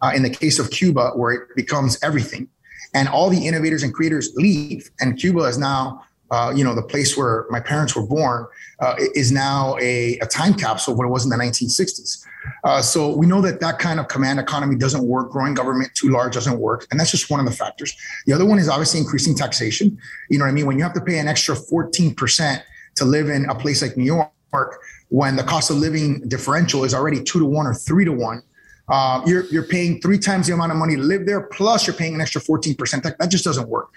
Uh, 0.00 0.12
in 0.14 0.22
the 0.22 0.30
case 0.30 0.60
of 0.60 0.70
Cuba, 0.70 1.10
where 1.16 1.32
it 1.32 1.56
becomes 1.56 1.98
everything 2.04 2.48
and 2.94 3.08
all 3.08 3.30
the 3.30 3.46
innovators 3.46 3.82
and 3.82 3.92
creators 3.92 4.32
leave. 4.34 4.90
And 5.00 5.18
Cuba 5.18 5.40
is 5.40 5.58
now 5.58 6.04
uh, 6.30 6.52
you 6.54 6.62
know, 6.62 6.74
the 6.74 6.82
place 6.82 7.16
where 7.16 7.46
my 7.48 7.60
parents 7.60 7.96
were 7.96 8.06
born, 8.06 8.46
uh, 8.80 8.94
is 9.14 9.32
now 9.32 9.76
a, 9.80 10.18
a, 10.18 10.26
time 10.26 10.52
capsule 10.52 10.92
of 10.92 10.98
what 10.98 11.06
it 11.06 11.08
was 11.08 11.24
in 11.24 11.30
the 11.30 11.36
1960s. 11.36 12.22
Uh, 12.64 12.82
so 12.82 13.16
we 13.16 13.26
know 13.26 13.40
that 13.40 13.60
that 13.60 13.78
kind 13.78 13.98
of 13.98 14.08
command 14.08 14.38
economy 14.38 14.76
doesn't 14.76 15.02
work. 15.06 15.30
Growing 15.30 15.54
government 15.54 15.90
too 15.94 16.10
large 16.10 16.34
doesn't 16.34 16.58
work, 16.58 16.86
and 16.90 17.00
that's 17.00 17.10
just 17.10 17.30
one 17.30 17.40
of 17.40 17.46
the 17.46 17.52
factors. 17.52 17.96
The 18.26 18.32
other 18.32 18.44
one 18.44 18.58
is 18.58 18.68
obviously 18.68 19.00
increasing 19.00 19.34
taxation. 19.34 19.98
You 20.28 20.38
know 20.38 20.44
what 20.44 20.50
I 20.50 20.54
mean? 20.54 20.66
When 20.66 20.76
you 20.76 20.82
have 20.82 20.94
to 20.94 21.00
pay 21.00 21.18
an 21.18 21.28
extra 21.28 21.56
14 21.56 22.14
percent 22.14 22.62
to 22.96 23.04
live 23.04 23.28
in 23.28 23.48
a 23.48 23.54
place 23.54 23.82
like 23.82 23.96
New 23.96 24.04
York, 24.04 24.80
when 25.08 25.36
the 25.36 25.44
cost 25.44 25.70
of 25.70 25.76
living 25.76 26.20
differential 26.28 26.84
is 26.84 26.94
already 26.94 27.22
two 27.22 27.38
to 27.38 27.44
one 27.44 27.66
or 27.66 27.74
three 27.74 28.04
to 28.04 28.12
one, 28.12 28.42
uh, 28.88 29.22
you're 29.26 29.44
you're 29.46 29.64
paying 29.64 30.00
three 30.00 30.18
times 30.18 30.46
the 30.46 30.54
amount 30.54 30.72
of 30.72 30.78
money 30.78 30.96
to 30.96 31.02
live 31.02 31.26
there, 31.26 31.42
plus 31.42 31.86
you're 31.86 31.96
paying 31.96 32.14
an 32.14 32.20
extra 32.20 32.40
14%. 32.40 33.02
That, 33.02 33.18
that 33.18 33.30
just 33.30 33.44
doesn't 33.44 33.68
work. 33.68 33.90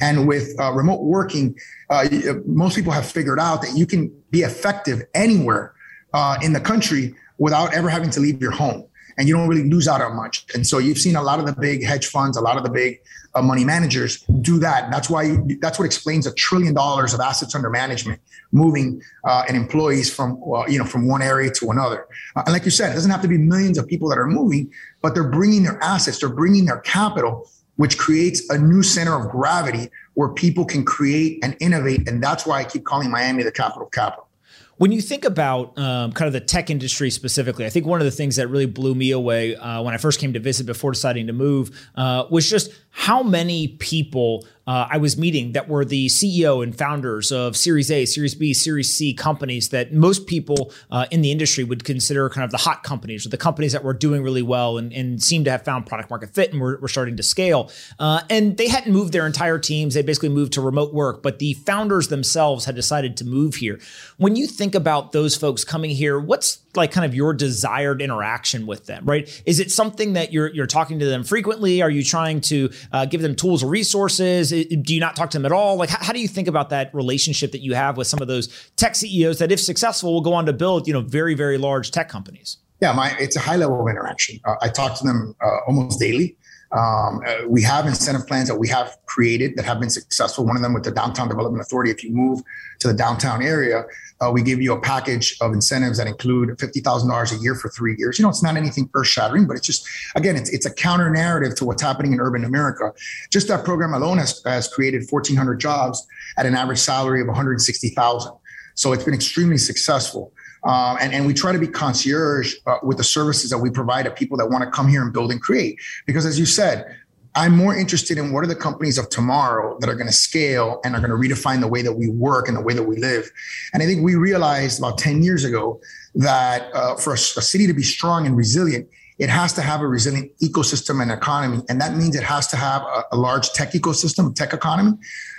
And 0.00 0.28
with 0.28 0.54
uh, 0.60 0.72
remote 0.72 1.02
working, 1.02 1.56
uh, 1.90 2.06
most 2.46 2.76
people 2.76 2.92
have 2.92 3.06
figured 3.06 3.40
out 3.40 3.62
that 3.62 3.76
you 3.76 3.86
can 3.86 4.12
be 4.30 4.42
effective 4.42 5.02
anywhere 5.14 5.74
uh, 6.12 6.36
in 6.42 6.52
the 6.52 6.60
country 6.60 7.14
without 7.38 7.74
ever 7.74 7.88
having 7.88 8.10
to 8.10 8.20
leave 8.20 8.40
your 8.40 8.52
home 8.52 8.86
and 9.16 9.28
you 9.28 9.34
don't 9.36 9.48
really 9.48 9.68
lose 9.68 9.88
out 9.88 10.00
on 10.00 10.16
much. 10.16 10.46
And 10.54 10.66
so 10.66 10.78
you've 10.78 10.98
seen 10.98 11.16
a 11.16 11.22
lot 11.22 11.38
of 11.38 11.46
the 11.46 11.52
big 11.52 11.84
hedge 11.84 12.06
funds, 12.06 12.36
a 12.36 12.40
lot 12.40 12.56
of 12.56 12.64
the 12.64 12.70
big 12.70 13.00
uh, 13.34 13.42
money 13.42 13.64
managers 13.64 14.20
do 14.40 14.58
that. 14.60 14.90
That's 14.90 15.10
why 15.10 15.36
that's 15.60 15.78
what 15.78 15.84
explains 15.84 16.26
a 16.26 16.34
trillion 16.34 16.74
dollars 16.74 17.14
of 17.14 17.20
assets 17.20 17.54
under 17.54 17.70
management 17.70 18.20
moving 18.52 19.02
uh, 19.24 19.44
and 19.48 19.56
employees 19.56 20.14
from 20.14 20.40
uh, 20.44 20.66
you 20.66 20.78
know 20.78 20.84
from 20.84 21.08
one 21.08 21.22
area 21.22 21.50
to 21.50 21.70
another. 21.70 22.06
Uh, 22.36 22.42
and 22.46 22.52
like 22.52 22.64
you 22.64 22.70
said, 22.70 22.92
it 22.92 22.94
doesn't 22.94 23.10
have 23.10 23.22
to 23.22 23.28
be 23.28 23.38
millions 23.38 23.78
of 23.78 23.86
people 23.86 24.08
that 24.08 24.18
are 24.18 24.26
moving, 24.26 24.72
but 25.02 25.14
they're 25.14 25.28
bringing 25.28 25.62
their 25.64 25.82
assets, 25.82 26.20
they're 26.20 26.28
bringing 26.28 26.64
their 26.66 26.80
capital, 26.80 27.48
which 27.76 27.98
creates 27.98 28.48
a 28.50 28.58
new 28.58 28.82
center 28.82 29.14
of 29.18 29.30
gravity 29.30 29.90
where 30.14 30.28
people 30.28 30.64
can 30.64 30.84
create 30.84 31.40
and 31.42 31.56
innovate. 31.60 32.08
And 32.08 32.22
that's 32.22 32.46
why 32.46 32.60
I 32.60 32.64
keep 32.64 32.84
calling 32.84 33.10
Miami 33.10 33.42
the 33.42 33.52
capital 33.52 33.88
capital. 33.88 34.28
When 34.76 34.90
you 34.90 35.00
think 35.00 35.24
about 35.24 35.78
um, 35.78 36.12
kind 36.12 36.26
of 36.26 36.32
the 36.32 36.40
tech 36.40 36.68
industry 36.68 37.10
specifically, 37.10 37.64
I 37.64 37.70
think 37.70 37.86
one 37.86 38.00
of 38.00 38.04
the 38.04 38.10
things 38.10 38.36
that 38.36 38.48
really 38.48 38.66
blew 38.66 38.94
me 38.94 39.12
away 39.12 39.54
uh, 39.54 39.82
when 39.82 39.94
I 39.94 39.98
first 39.98 40.18
came 40.18 40.32
to 40.32 40.40
visit 40.40 40.66
before 40.66 40.92
deciding 40.92 41.28
to 41.28 41.32
move 41.32 41.88
uh, 41.94 42.24
was 42.30 42.48
just 42.50 42.72
how 42.90 43.22
many 43.22 43.68
people 43.68 44.44
uh, 44.66 44.88
I 44.90 44.98
was 44.98 45.16
meeting 45.16 45.52
that 45.52 45.68
were 45.68 45.84
the 45.84 46.06
CEO 46.06 46.62
and 46.62 46.76
founders 46.76 47.30
of 47.30 47.56
Series 47.56 47.90
A, 47.90 48.06
Series 48.06 48.34
B, 48.34 48.54
Series 48.54 48.92
C 48.92 49.12
companies 49.12 49.68
that 49.70 49.92
most 49.92 50.26
people 50.26 50.72
uh, 50.90 51.06
in 51.10 51.20
the 51.20 51.30
industry 51.30 51.64
would 51.64 51.84
consider 51.84 52.28
kind 52.30 52.44
of 52.44 52.50
the 52.50 52.58
hot 52.58 52.82
companies 52.82 53.26
or 53.26 53.28
the 53.28 53.36
companies 53.36 53.72
that 53.72 53.84
were 53.84 53.92
doing 53.92 54.22
really 54.22 54.42
well 54.42 54.78
and, 54.78 54.92
and 54.92 55.22
seem 55.22 55.44
to 55.44 55.50
have 55.50 55.64
found 55.64 55.86
product 55.86 56.10
market 56.10 56.30
fit 56.34 56.52
and 56.52 56.60
were, 56.60 56.78
were 56.78 56.88
starting 56.88 57.16
to 57.16 57.22
scale. 57.22 57.70
Uh, 57.98 58.22
and 58.30 58.56
they 58.56 58.68
hadn't 58.68 58.92
moved 58.92 59.12
their 59.12 59.26
entire 59.26 59.58
teams. 59.58 59.94
They 59.94 60.02
basically 60.02 60.30
moved 60.30 60.52
to 60.54 60.60
remote 60.60 60.94
work, 60.94 61.22
but 61.22 61.38
the 61.38 61.54
founders 61.54 62.08
themselves 62.08 62.64
had 62.64 62.74
decided 62.74 63.16
to 63.18 63.24
move 63.24 63.56
here. 63.56 63.78
When 64.16 64.36
you 64.36 64.46
think 64.46 64.74
about 64.74 65.12
those 65.12 65.36
folks 65.36 65.64
coming 65.64 65.90
here, 65.90 66.18
what's 66.18 66.60
like 66.76 66.92
kind 66.92 67.04
of 67.04 67.14
your 67.14 67.32
desired 67.34 68.02
interaction 68.02 68.66
with 68.66 68.86
them, 68.86 69.04
right? 69.04 69.42
Is 69.46 69.60
it 69.60 69.70
something 69.70 70.14
that 70.14 70.32
you're 70.32 70.48
you're 70.48 70.66
talking 70.66 70.98
to 70.98 71.06
them 71.06 71.24
frequently? 71.24 71.82
Are 71.82 71.90
you 71.90 72.02
trying 72.02 72.40
to 72.42 72.70
uh, 72.92 73.06
give 73.06 73.22
them 73.22 73.34
tools 73.34 73.62
or 73.62 73.68
resources? 73.68 74.52
Do 74.62 74.94
you 74.94 75.00
not 75.00 75.16
talk 75.16 75.30
to 75.30 75.38
them 75.38 75.46
at 75.46 75.52
all? 75.52 75.76
Like, 75.76 75.90
how, 75.90 76.04
how, 76.04 76.12
do 76.12 76.20
you 76.20 76.28
think 76.28 76.48
about 76.48 76.70
that 76.70 76.94
relationship 76.94 77.52
that 77.52 77.60
you 77.60 77.74
have 77.74 77.96
with 77.96 78.06
some 78.06 78.20
of 78.22 78.28
those 78.28 78.48
tech 78.76 78.94
CEOs 78.94 79.38
that, 79.38 79.50
if 79.50 79.60
successful, 79.60 80.12
will 80.12 80.20
go 80.20 80.32
on 80.34 80.46
to 80.46 80.52
build, 80.52 80.86
you 80.86 80.92
know, 80.92 81.00
very 81.00 81.34
very 81.34 81.58
large 81.58 81.90
tech 81.90 82.08
companies? 82.08 82.58
Yeah, 82.80 82.92
my 82.92 83.16
it's 83.18 83.36
a 83.36 83.40
high 83.40 83.56
level 83.56 83.80
of 83.80 83.88
interaction. 83.88 84.40
Uh, 84.44 84.56
I 84.60 84.68
talk 84.68 84.98
to 84.98 85.04
them 85.04 85.34
uh, 85.44 85.58
almost 85.66 85.98
daily. 85.98 86.36
Um, 86.74 87.20
uh, 87.24 87.46
we 87.46 87.62
have 87.62 87.86
incentive 87.86 88.26
plans 88.26 88.48
that 88.48 88.56
we 88.56 88.66
have 88.68 88.96
created 89.06 89.56
that 89.56 89.64
have 89.64 89.78
been 89.78 89.90
successful. 89.90 90.44
One 90.44 90.56
of 90.56 90.62
them 90.62 90.74
with 90.74 90.82
the 90.82 90.90
Downtown 90.90 91.28
Development 91.28 91.62
Authority. 91.62 91.92
If 91.92 92.02
you 92.02 92.10
move 92.10 92.42
to 92.80 92.88
the 92.88 92.94
downtown 92.94 93.42
area, 93.42 93.84
uh, 94.20 94.30
we 94.32 94.42
give 94.42 94.60
you 94.60 94.72
a 94.72 94.80
package 94.80 95.36
of 95.40 95.52
incentives 95.52 95.98
that 95.98 96.08
include 96.08 96.50
$50,000 96.50 97.32
a 97.32 97.42
year 97.42 97.54
for 97.54 97.68
three 97.68 97.94
years. 97.96 98.18
You 98.18 98.24
know, 98.24 98.28
it's 98.28 98.42
not 98.42 98.56
anything 98.56 98.90
earth 98.94 99.06
shattering, 99.06 99.46
but 99.46 99.56
it's 99.56 99.66
just, 99.66 99.86
again, 100.16 100.34
it's, 100.34 100.50
it's 100.50 100.66
a 100.66 100.74
counter 100.74 101.10
narrative 101.10 101.54
to 101.56 101.64
what's 101.64 101.82
happening 101.82 102.12
in 102.12 102.20
urban 102.20 102.44
America. 102.44 102.92
Just 103.30 103.46
that 103.48 103.64
program 103.64 103.94
alone 103.94 104.18
has, 104.18 104.42
has 104.44 104.66
created 104.66 105.06
1,400 105.08 105.60
jobs 105.60 106.04
at 106.36 106.44
an 106.44 106.56
average 106.56 106.80
salary 106.80 107.20
of 107.20 107.28
160,000. 107.28 108.32
So 108.74 108.92
it's 108.92 109.04
been 109.04 109.14
extremely 109.14 109.58
successful. 109.58 110.32
Um, 110.64 110.96
and, 111.00 111.12
and 111.12 111.26
we 111.26 111.34
try 111.34 111.52
to 111.52 111.58
be 111.58 111.68
concierge 111.68 112.54
uh, 112.66 112.78
with 112.82 112.96
the 112.96 113.04
services 113.04 113.50
that 113.50 113.58
we 113.58 113.70
provide 113.70 114.04
to 114.04 114.10
people 114.10 114.38
that 114.38 114.48
want 114.48 114.64
to 114.64 114.70
come 114.70 114.88
here 114.88 115.02
and 115.02 115.12
build 115.12 115.30
and 115.30 115.40
create. 115.40 115.78
Because 116.06 116.24
as 116.24 116.38
you 116.38 116.46
said, 116.46 116.96
I'm 117.36 117.56
more 117.56 117.76
interested 117.76 118.16
in 118.16 118.32
what 118.32 118.44
are 118.44 118.46
the 118.46 118.54
companies 118.54 118.96
of 118.96 119.10
tomorrow 119.10 119.76
that 119.80 119.90
are 119.90 119.94
going 119.94 120.06
to 120.06 120.12
scale 120.12 120.80
and 120.84 120.94
are 120.94 121.00
going 121.00 121.10
to 121.10 121.16
redefine 121.16 121.60
the 121.60 121.68
way 121.68 121.82
that 121.82 121.92
we 121.92 122.08
work 122.08 122.46
and 122.46 122.56
the 122.56 122.60
way 122.60 122.74
that 122.74 122.84
we 122.84 122.96
live. 122.96 123.30
And 123.72 123.82
I 123.82 123.86
think 123.86 124.02
we 124.02 124.14
realized 124.14 124.78
about 124.78 124.98
10 124.98 125.22
years 125.22 125.44
ago 125.44 125.80
that 126.14 126.72
uh, 126.74 126.94
for 126.94 127.10
a, 127.10 127.14
a 127.14 127.42
city 127.42 127.66
to 127.66 127.74
be 127.74 127.82
strong 127.82 128.26
and 128.26 128.36
resilient, 128.36 128.88
it 129.18 129.30
has 129.30 129.52
to 129.54 129.62
have 129.62 129.80
a 129.80 129.86
resilient 129.86 130.32
ecosystem 130.42 131.00
and 131.00 131.10
economy. 131.10 131.62
And 131.68 131.80
that 131.80 131.96
means 131.96 132.16
it 132.16 132.24
has 132.24 132.46
to 132.48 132.56
have 132.56 132.82
a, 132.82 133.04
a 133.12 133.16
large 133.16 133.52
tech 133.52 133.72
ecosystem, 133.72 134.34
tech 134.34 134.52
economy, 134.52 134.98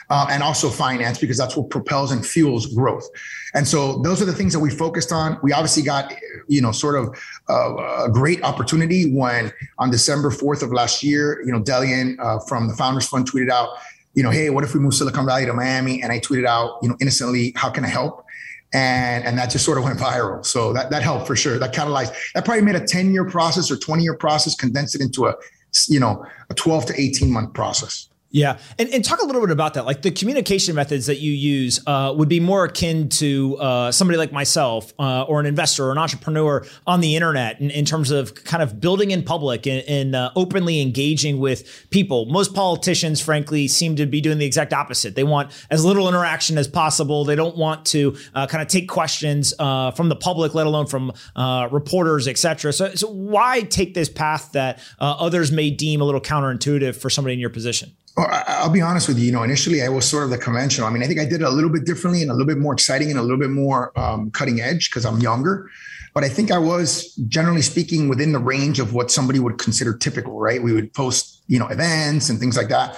uh, 0.09 0.27
and 0.29 0.43
also 0.43 0.69
finance, 0.69 1.17
because 1.17 1.37
that's 1.37 1.57
what 1.57 1.69
propels 1.69 2.11
and 2.11 2.25
fuels 2.25 2.67
growth. 2.67 3.07
And 3.53 3.67
so 3.67 4.01
those 4.01 4.21
are 4.21 4.25
the 4.25 4.33
things 4.33 4.53
that 4.53 4.59
we 4.59 4.69
focused 4.69 5.11
on. 5.11 5.37
We 5.43 5.51
obviously 5.51 5.83
got, 5.83 6.13
you 6.47 6.61
know, 6.61 6.71
sort 6.71 6.95
of 6.95 7.17
uh, 7.49 8.05
a 8.05 8.09
great 8.11 8.43
opportunity 8.43 9.11
when 9.11 9.51
on 9.77 9.91
December 9.91 10.29
4th 10.29 10.61
of 10.61 10.71
last 10.71 11.03
year, 11.03 11.41
you 11.45 11.51
know, 11.51 11.61
Delian 11.61 12.17
uh, 12.19 12.39
from 12.47 12.67
the 12.67 12.75
Founders 12.75 13.07
Fund 13.07 13.29
tweeted 13.29 13.49
out, 13.49 13.69
you 14.13 14.23
know, 14.23 14.29
hey, 14.29 14.49
what 14.49 14.63
if 14.63 14.73
we 14.73 14.79
move 14.79 14.93
Silicon 14.93 15.25
Valley 15.25 15.45
to 15.45 15.53
Miami? 15.53 16.01
And 16.01 16.11
I 16.11 16.19
tweeted 16.19 16.45
out, 16.45 16.79
you 16.81 16.87
know, 16.87 16.95
innocently, 17.01 17.51
how 17.57 17.69
can 17.69 17.83
I 17.83 17.89
help? 17.89 18.24
And 18.75 19.23
and 19.23 19.37
that 19.37 19.49
just 19.49 19.63
sort 19.63 19.77
of 19.77 19.85
went 19.85 19.97
viral. 19.97 20.45
So 20.45 20.73
that 20.73 20.89
that 20.89 21.01
helped 21.01 21.27
for 21.27 21.35
sure. 21.35 21.57
That 21.57 21.73
catalyzed. 21.73 22.13
That 22.33 22.43
probably 22.43 22.63
made 22.63 22.75
a 22.75 22.85
ten 22.85 23.13
year 23.13 23.23
process 23.23 23.71
or 23.71 23.77
twenty 23.77 24.03
year 24.03 24.17
process 24.17 24.53
condensed 24.53 24.95
it 24.95 25.01
into 25.01 25.27
a 25.27 25.35
you 25.87 25.99
know 25.99 26.25
a 26.49 26.53
twelve 26.53 26.85
to 26.87 27.01
eighteen 27.01 27.31
month 27.31 27.53
process. 27.53 28.09
Yeah, 28.35 28.57
and, 28.77 28.89
and 28.89 29.01
talk 29.01 29.21
a 29.21 29.25
little 29.25 29.39
bit 29.39 29.51
about 29.51 29.75
that. 29.75 29.85
Like 29.85 30.01
the 30.01 30.11
communication 30.11 30.75
methods 30.75 31.05
that 31.05 31.21
you 31.21 31.31
use 31.31 31.79
uh, 31.87 32.13
would 32.17 32.27
be 32.27 32.41
more 32.41 32.65
akin 32.65 33.07
to 33.07 33.55
uh, 33.55 33.91
somebody 33.93 34.17
like 34.17 34.33
myself 34.33 34.91
uh, 34.99 35.21
or 35.23 35.39
an 35.39 35.45
investor 35.45 35.85
or 35.85 35.93
an 35.93 35.97
entrepreneur 35.97 36.65
on 36.85 36.99
the 36.99 37.15
internet 37.15 37.61
in, 37.61 37.71
in 37.71 37.85
terms 37.85 38.11
of 38.11 38.35
kind 38.43 38.61
of 38.61 38.81
building 38.81 39.11
in 39.11 39.23
public 39.23 39.65
and, 39.65 39.87
and 39.87 40.15
uh, 40.15 40.31
openly 40.35 40.81
engaging 40.81 41.39
with 41.39 41.87
people. 41.91 42.25
Most 42.25 42.53
politicians, 42.53 43.21
frankly, 43.21 43.69
seem 43.69 43.95
to 43.95 44.05
be 44.05 44.19
doing 44.19 44.37
the 44.37 44.45
exact 44.45 44.73
opposite. 44.73 45.15
They 45.15 45.23
want 45.23 45.53
as 45.69 45.85
little 45.85 46.09
interaction 46.09 46.57
as 46.57 46.67
possible. 46.67 47.23
They 47.23 47.37
don't 47.37 47.55
want 47.55 47.85
to 47.85 48.17
uh, 48.33 48.47
kind 48.47 48.61
of 48.61 48.67
take 48.67 48.89
questions 48.89 49.53
uh, 49.59 49.91
from 49.91 50.09
the 50.09 50.15
public, 50.17 50.53
let 50.53 50.67
alone 50.67 50.87
from 50.87 51.13
reporters, 51.71 52.27
etc. 52.27 52.73
So, 52.73 52.93
so 52.95 53.07
why 53.07 53.61
take 53.61 53.93
this 53.93 54.09
path 54.09 54.51
that 54.51 54.81
others 54.99 55.53
may 55.53 55.69
deem 55.69 56.01
a 56.01 56.03
little 56.03 56.19
counterintuitive 56.19 56.97
for 56.97 57.09
somebody 57.09 57.33
in 57.33 57.39
your 57.39 57.49
position? 57.49 57.95
I'll 58.17 58.69
be 58.69 58.81
honest 58.81 59.07
with 59.07 59.19
you. 59.19 59.25
You 59.25 59.31
know, 59.33 59.43
initially 59.43 59.83
I 59.83 59.89
was 59.89 60.07
sort 60.07 60.23
of 60.23 60.29
the 60.29 60.37
conventional. 60.37 60.87
I 60.87 60.91
mean, 60.91 61.03
I 61.03 61.07
think 61.07 61.19
I 61.19 61.25
did 61.25 61.41
it 61.41 61.47
a 61.47 61.49
little 61.49 61.69
bit 61.69 61.85
differently 61.85 62.21
and 62.21 62.31
a 62.31 62.33
little 62.33 62.47
bit 62.47 62.57
more 62.57 62.73
exciting 62.73 63.09
and 63.09 63.19
a 63.19 63.21
little 63.21 63.37
bit 63.37 63.49
more 63.49 63.97
um, 63.99 64.31
cutting 64.31 64.61
edge 64.61 64.89
because 64.89 65.05
I'm 65.05 65.19
younger. 65.19 65.69
But 66.13 66.23
I 66.23 66.29
think 66.29 66.49
I 66.49 66.57
was 66.57 67.13
generally 67.27 67.61
speaking 67.61 68.07
within 68.07 68.31
the 68.31 68.39
range 68.39 68.79
of 68.79 68.93
what 68.93 69.11
somebody 69.11 69.39
would 69.39 69.57
consider 69.57 69.97
typical, 69.97 70.39
right? 70.39 70.63
We 70.63 70.71
would 70.71 70.93
post, 70.93 71.43
you 71.47 71.59
know, 71.59 71.67
events 71.67 72.29
and 72.29 72.39
things 72.39 72.55
like 72.55 72.69
that. 72.69 72.97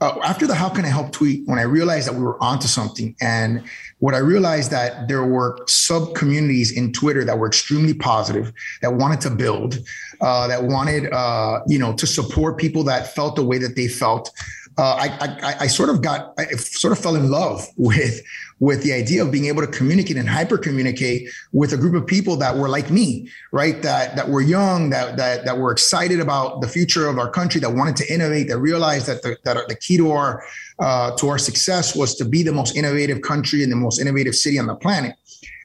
Uh, 0.00 0.18
after 0.22 0.46
the 0.46 0.54
"How 0.54 0.68
can 0.68 0.84
I 0.84 0.88
help?" 0.88 1.12
tweet, 1.12 1.42
when 1.46 1.58
I 1.58 1.62
realized 1.62 2.06
that 2.06 2.14
we 2.14 2.22
were 2.22 2.42
onto 2.42 2.68
something, 2.68 3.14
and 3.20 3.62
what 3.98 4.14
I 4.14 4.18
realized 4.18 4.70
that 4.70 5.08
there 5.08 5.24
were 5.24 5.58
sub 5.66 6.14
communities 6.14 6.70
in 6.70 6.92
Twitter 6.92 7.24
that 7.24 7.38
were 7.38 7.46
extremely 7.46 7.94
positive, 7.94 8.52
that 8.82 8.94
wanted 8.94 9.20
to 9.22 9.30
build, 9.30 9.78
uh, 10.20 10.46
that 10.48 10.64
wanted, 10.64 11.12
uh, 11.12 11.60
you 11.66 11.78
know, 11.78 11.94
to 11.94 12.06
support 12.06 12.58
people 12.58 12.84
that 12.84 13.14
felt 13.14 13.36
the 13.36 13.44
way 13.44 13.58
that 13.58 13.74
they 13.76 13.88
felt. 13.88 14.30
Uh, 14.78 14.94
I, 14.94 15.38
I, 15.42 15.54
I, 15.60 15.66
sort 15.68 15.88
of 15.88 16.02
got, 16.02 16.34
I 16.38 16.44
sort 16.56 16.92
of 16.92 16.98
fell 16.98 17.16
in 17.16 17.30
love 17.30 17.66
with, 17.76 18.20
with 18.60 18.82
the 18.82 18.92
idea 18.92 19.24
of 19.24 19.32
being 19.32 19.46
able 19.46 19.62
to 19.62 19.66
communicate 19.66 20.18
and 20.18 20.28
hyper 20.28 20.58
communicate 20.58 21.30
with 21.52 21.72
a 21.72 21.78
group 21.78 21.94
of 21.94 22.06
people 22.06 22.36
that 22.36 22.56
were 22.56 22.68
like 22.68 22.90
me, 22.90 23.30
right? 23.52 23.80
That, 23.80 24.16
that 24.16 24.28
were 24.28 24.42
young, 24.42 24.90
that, 24.90 25.16
that, 25.16 25.46
that 25.46 25.56
were 25.56 25.72
excited 25.72 26.20
about 26.20 26.60
the 26.60 26.68
future 26.68 27.08
of 27.08 27.18
our 27.18 27.30
country, 27.30 27.58
that 27.62 27.70
wanted 27.70 27.96
to 27.96 28.12
innovate, 28.12 28.48
that 28.48 28.58
realized 28.58 29.06
that 29.06 29.22
the, 29.22 29.38
that 29.44 29.66
the 29.66 29.76
key 29.76 29.96
to 29.96 30.12
our, 30.12 30.44
uh, 30.78 31.16
to 31.16 31.28
our 31.28 31.38
success 31.38 31.96
was 31.96 32.14
to 32.16 32.26
be 32.26 32.42
the 32.42 32.52
most 32.52 32.76
innovative 32.76 33.22
country 33.22 33.62
and 33.62 33.72
the 33.72 33.76
most 33.76 33.98
innovative 33.98 34.34
city 34.34 34.58
on 34.58 34.66
the 34.66 34.76
planet. 34.76 35.16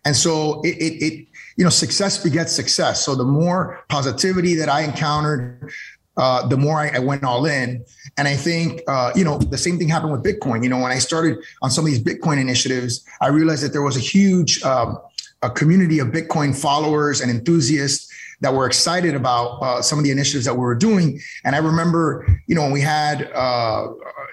And 0.06 0.16
so 0.16 0.62
it, 0.62 0.78
it, 0.78 1.04
it 1.04 1.28
you 1.58 1.64
know, 1.64 1.70
success 1.70 2.24
begets 2.24 2.52
success. 2.52 3.06
So 3.06 3.14
the 3.14 3.24
more 3.24 3.84
positivity 3.90 4.56
that 4.56 4.70
I 4.70 4.82
encountered, 4.82 5.72
uh, 6.18 6.48
the 6.48 6.58
more 6.58 6.80
I, 6.80 6.90
I, 6.90 7.00
went 7.00 7.24
all 7.24 7.46
in. 7.46 7.86
And 8.18 8.28
I 8.28 8.36
think, 8.36 8.82
uh, 8.88 9.12
you 9.16 9.24
know, 9.24 9.38
the 9.38 9.58
same 9.58 9.78
thing 9.78 9.88
happened 9.88 10.12
with 10.12 10.24
Bitcoin. 10.24 10.64
You 10.64 10.70
know, 10.70 10.78
when 10.78 10.92
I 10.92 11.00
started 11.00 11.38
on 11.62 11.72
some 11.72 11.86
of 11.86 11.92
these 11.92 12.04
Bitcoin 12.04 12.40
initiatives, 12.40 13.06
I 13.22 13.28
realized 13.28 13.64
that 13.64 13.72
there 13.72 13.82
was 13.82 13.96
a 13.96 14.02
huge 14.02 14.62
um, 14.64 15.00
a 15.42 15.50
community 15.50 16.00
of 16.00 16.10
Bitcoin 16.10 16.56
followers 16.56 17.22
and 17.22 17.32
enthusiasts 17.32 18.12
that 18.42 18.54
were 18.54 18.66
excited 18.66 19.16
about 19.16 19.62
uh, 19.62 19.82
some 19.82 19.98
of 19.98 20.04
the 20.04 20.12
initiatives 20.12 20.46
that 20.46 20.54
we 20.54 20.60
were 20.60 20.76
doing. 20.76 21.20
And 21.44 21.56
I 21.56 21.60
remember, 21.60 22.28
you 22.48 22.56
know, 22.56 22.64
when 22.64 22.72
we 22.72 22.82
had, 22.82 23.32
uh, 23.34 23.88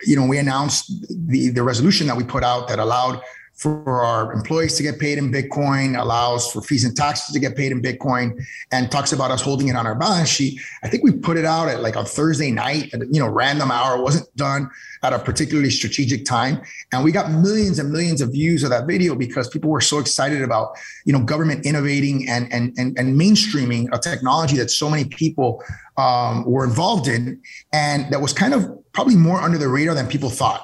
you 0.05 0.17
know, 0.17 0.27
we 0.27 0.39
announced 0.39 1.07
the 1.09 1.51
the 1.51 1.63
resolution 1.63 2.07
that 2.09 2.17
we 2.17 2.25
put 2.25 2.43
out 2.43 2.69
that 2.69 2.79
allowed 2.79 3.23
for 3.59 4.05
our 4.05 4.33
employees 4.33 4.77
to 4.77 4.85
get 4.85 5.01
paid 5.01 5.19
in 5.19 5.33
Bitcoin, 5.33 6.01
allows 6.01 6.53
for 6.53 6.63
fees 6.63 6.85
and 6.85 6.97
taxes 6.97 7.35
to 7.35 7.41
get 7.41 7.57
paid 7.57 7.73
in 7.73 7.83
Bitcoin, 7.83 8.41
and 8.71 8.89
talks 8.89 9.13
about 9.13 9.33
us 9.33 9.43
holding 9.43 9.67
it 9.67 9.75
on 9.75 9.85
our 9.85 9.97
balance 9.97 10.29
sheet. 10.29 10.61
I 10.85 10.89
think 10.89 11.03
we 11.03 11.11
put 11.11 11.37
it 11.37 11.45
out 11.45 11.67
at 11.67 11.83
like 11.83 11.97
on 11.97 12.05
Thursday 12.05 12.53
night, 12.53 12.95
at 12.95 13.01
you 13.13 13.19
know, 13.19 13.27
random 13.29 13.73
hour, 13.73 14.01
wasn't 14.01 14.35
done 14.37 14.71
at 15.03 15.13
a 15.13 15.19
particularly 15.19 15.71
strategic 15.71 16.25
time, 16.25 16.63
and 16.93 17.03
we 17.03 17.11
got 17.11 17.33
millions 17.33 17.81
and 17.81 17.91
millions 17.91 18.21
of 18.21 18.31
views 18.31 18.63
of 18.63 18.71
that 18.71 18.87
video 18.87 19.17
because 19.17 19.49
people 19.49 19.71
were 19.71 19.81
so 19.81 19.99
excited 19.99 20.43
about 20.43 20.77
you 21.05 21.13
know 21.13 21.21
government 21.21 21.67
innovating 21.67 22.29
and 22.29 22.53
and 22.53 22.73
and, 22.79 22.97
and 22.97 23.21
mainstreaming 23.21 23.89
a 23.93 23.99
technology 23.99 24.57
that 24.57 24.71
so 24.71 24.89
many 24.89 25.05
people 25.05 25.65
um, 25.97 26.45
were 26.45 26.65
involved 26.65 27.09
in, 27.09 27.43
and 27.73 28.13
that 28.13 28.21
was 28.21 28.33
kind 28.33 28.55
of 28.55 28.71
probably 28.93 29.17
more 29.17 29.41
under 29.41 29.59
the 29.59 29.69
radar 29.69 29.97
than 29.97 30.07
people 30.07 30.31
thought. 30.31 30.63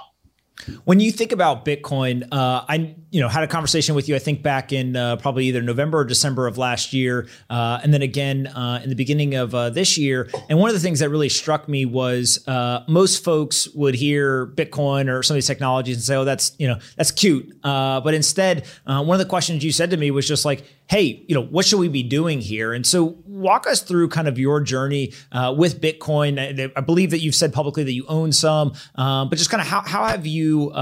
When 0.85 1.01
you 1.01 1.11
think 1.11 1.33
about 1.33 1.65
Bitcoin, 1.65 2.27
uh, 2.33 2.65
I 2.69 2.95
you 3.15 3.21
know 3.21 3.29
had 3.29 3.45
a 3.45 3.47
conversation 3.47 3.95
with 3.95 4.09
you. 4.09 4.17
I 4.17 4.19
think 4.19 4.43
back 4.43 4.73
in 4.73 4.97
uh, 4.97 5.15
probably 5.15 5.47
either 5.47 5.63
November 5.63 5.99
or 5.99 6.05
December 6.05 6.49
of 6.49 6.59
last 6.59 6.93
year, 6.93 7.29
uh, 7.49 7.79
and 7.81 7.95
then 7.95 8.03
again 8.03 8.49
uh, 8.49 8.81
in 8.83 8.91
the 8.91 8.97
beginning 8.97 9.37
of 9.37 9.55
uh, 9.55 9.71
this 9.71 9.97
year. 9.97 10.29
And 10.49 10.59
one 10.59 10.69
of 10.69 10.75
the 10.75 10.81
things 10.81 10.99
that 10.99 11.11
really 11.11 11.29
struck 11.29 11.69
me 11.69 11.85
was 11.85 12.43
uh, 12.49 12.83
most 12.89 13.23
folks 13.23 13.69
would 13.69 13.95
hear 13.95 14.49
Bitcoin 14.49 15.09
or 15.09 15.23
some 15.23 15.35
of 15.35 15.37
these 15.37 15.47
technologies 15.47 15.95
and 15.95 16.05
say, 16.05 16.17
"Oh, 16.17 16.25
that's 16.25 16.57
you 16.59 16.67
know 16.67 16.81
that's 16.97 17.13
cute," 17.13 17.57
but 17.63 18.15
instead, 18.15 18.67
one 18.85 19.11
of 19.11 19.21
the 19.21 19.31
questions 19.31 19.63
you 19.63 19.71
said 19.71 19.91
to 19.91 19.97
me 19.97 20.11
was 20.11 20.27
just 20.27 20.45
like, 20.45 20.65
"Hey, 20.89 21.25
you 21.29 21.37
know, 21.37 21.45
what 21.45 21.67
should 21.67 21.79
we 21.79 21.87
be 21.87 22.03
doing 22.03 22.41
here?" 22.41 22.73
And 22.73 22.85
so, 22.85 23.17
walk 23.29 23.69
us 23.69 23.81
through 23.81 24.09
kind 24.09 24.27
of 24.27 24.41
your 24.41 24.61
journey 24.61 25.13
with 25.57 25.81
Bitcoin. 25.81 26.41
I, 26.41 26.73
I, 26.77 26.81
believe 26.81 27.13
that 27.13 27.21
you've 27.21 27.35
said 27.37 27.53
publicly 27.53 27.85
that 27.85 27.93
you 27.93 28.07
own 28.09 28.33
some, 28.33 28.73
um, 28.97 29.29
but 29.29 29.39
just 29.39 29.51
kind 29.51 29.61
of 29.61 29.69
how 29.69 29.83
how 29.83 30.05
have 30.07 30.27
you 30.27 30.73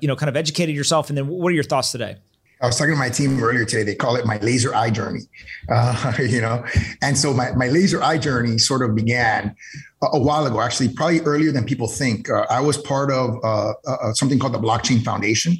you 0.00 0.08
know 0.08 0.16
kind 0.16 0.30
of 0.30 0.36
educated 0.36 0.74
yourself, 0.74 1.10
and 1.10 1.18
then 1.18 1.28
what 1.28 1.50
are 1.50 1.54
your 1.54 1.62
thoughts 1.62 1.73
thoughts 1.74 1.90
today? 1.90 2.16
I 2.62 2.66
was 2.66 2.78
talking 2.78 2.94
to 2.94 2.98
my 2.98 3.08
team 3.08 3.42
earlier 3.42 3.64
today. 3.64 3.82
They 3.82 3.96
call 3.96 4.14
it 4.14 4.24
my 4.26 4.38
laser 4.38 4.72
eye 4.72 4.90
journey, 4.90 5.22
uh, 5.68 6.12
you 6.20 6.40
know. 6.40 6.64
And 7.02 7.18
so 7.18 7.34
my, 7.34 7.50
my 7.52 7.66
laser 7.66 8.00
eye 8.00 8.16
journey 8.16 8.58
sort 8.58 8.82
of 8.88 8.94
began 8.94 9.56
a, 10.00 10.06
a 10.12 10.20
while 10.20 10.46
ago, 10.46 10.60
actually, 10.60 10.90
probably 10.90 11.20
earlier 11.22 11.50
than 11.50 11.64
people 11.64 11.88
think. 11.88 12.30
Uh, 12.30 12.46
I 12.48 12.60
was 12.60 12.78
part 12.78 13.10
of 13.10 13.38
uh, 13.42 13.72
uh 13.88 14.12
something 14.12 14.38
called 14.38 14.54
the 14.54 14.60
Blockchain 14.60 15.02
Foundation. 15.02 15.56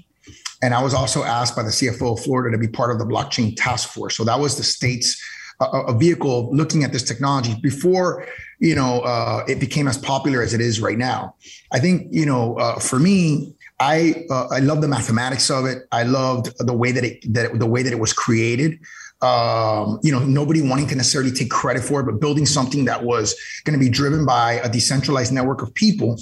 And 0.63 0.73
I 0.73 0.81
was 0.83 0.95
also 0.95 1.25
asked 1.25 1.57
by 1.57 1.65
the 1.65 1.71
CFO 1.71 2.17
of 2.17 2.25
Florida 2.25 2.57
to 2.57 2.61
be 2.61 2.69
part 2.69 2.93
of 2.93 2.99
the 3.01 3.05
Blockchain 3.05 3.55
Task 3.57 3.89
Force. 3.89 4.17
So 4.17 4.23
that 4.25 4.39
was 4.39 4.57
the 4.57 4.63
state's 4.63 5.21
a, 5.61 5.65
a 5.65 5.99
vehicle 5.99 6.49
looking 6.55 6.85
at 6.85 6.93
this 6.93 7.03
technology 7.03 7.55
before 7.61 8.27
you 8.61 8.75
know 8.75 9.01
uh, 9.01 9.45
it 9.49 9.59
became 9.59 9.89
as 9.89 9.99
popular 9.99 10.43
as 10.43 10.55
it 10.55 10.61
is 10.61 10.81
right 10.81 10.99
now. 10.99 11.35
I 11.73 11.81
think 11.81 12.07
you 12.11 12.25
know 12.25 12.57
uh, 12.59 12.79
for 12.79 12.99
me, 12.99 13.54
I 13.81 14.27
uh, 14.31 14.49
I 14.49 14.61
love 14.61 14.81
the 14.81 14.89
mathematics 14.89 15.51
of 15.51 15.67
it. 15.67 15.87
I 15.91 16.05
loved 16.05 16.53
the 16.59 16.73
way 16.73 16.93
that 16.93 17.05
it 17.05 17.33
that 17.35 17.59
the 17.59 17.67
way 17.67 17.83
that 17.83 17.93
it 17.93 17.99
was 17.99 18.13
created. 18.13 18.79
Um, 19.21 19.99
you 20.03 20.13
know, 20.13 20.21
nobody 20.21 20.61
wanting 20.61 20.87
to 20.89 20.95
necessarily 20.95 21.31
take 21.31 21.51
credit 21.51 21.83
for 21.83 22.01
it, 22.01 22.05
but 22.05 22.21
building 22.21 22.47
something 22.47 22.85
that 22.85 23.05
was 23.05 23.35
going 23.65 23.79
to 23.79 23.83
be 23.83 23.91
driven 23.91 24.27
by 24.27 24.55
a 24.55 24.69
decentralized 24.69 25.33
network 25.33 25.63
of 25.63 25.73
people, 25.75 26.21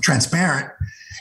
transparent, 0.00 0.70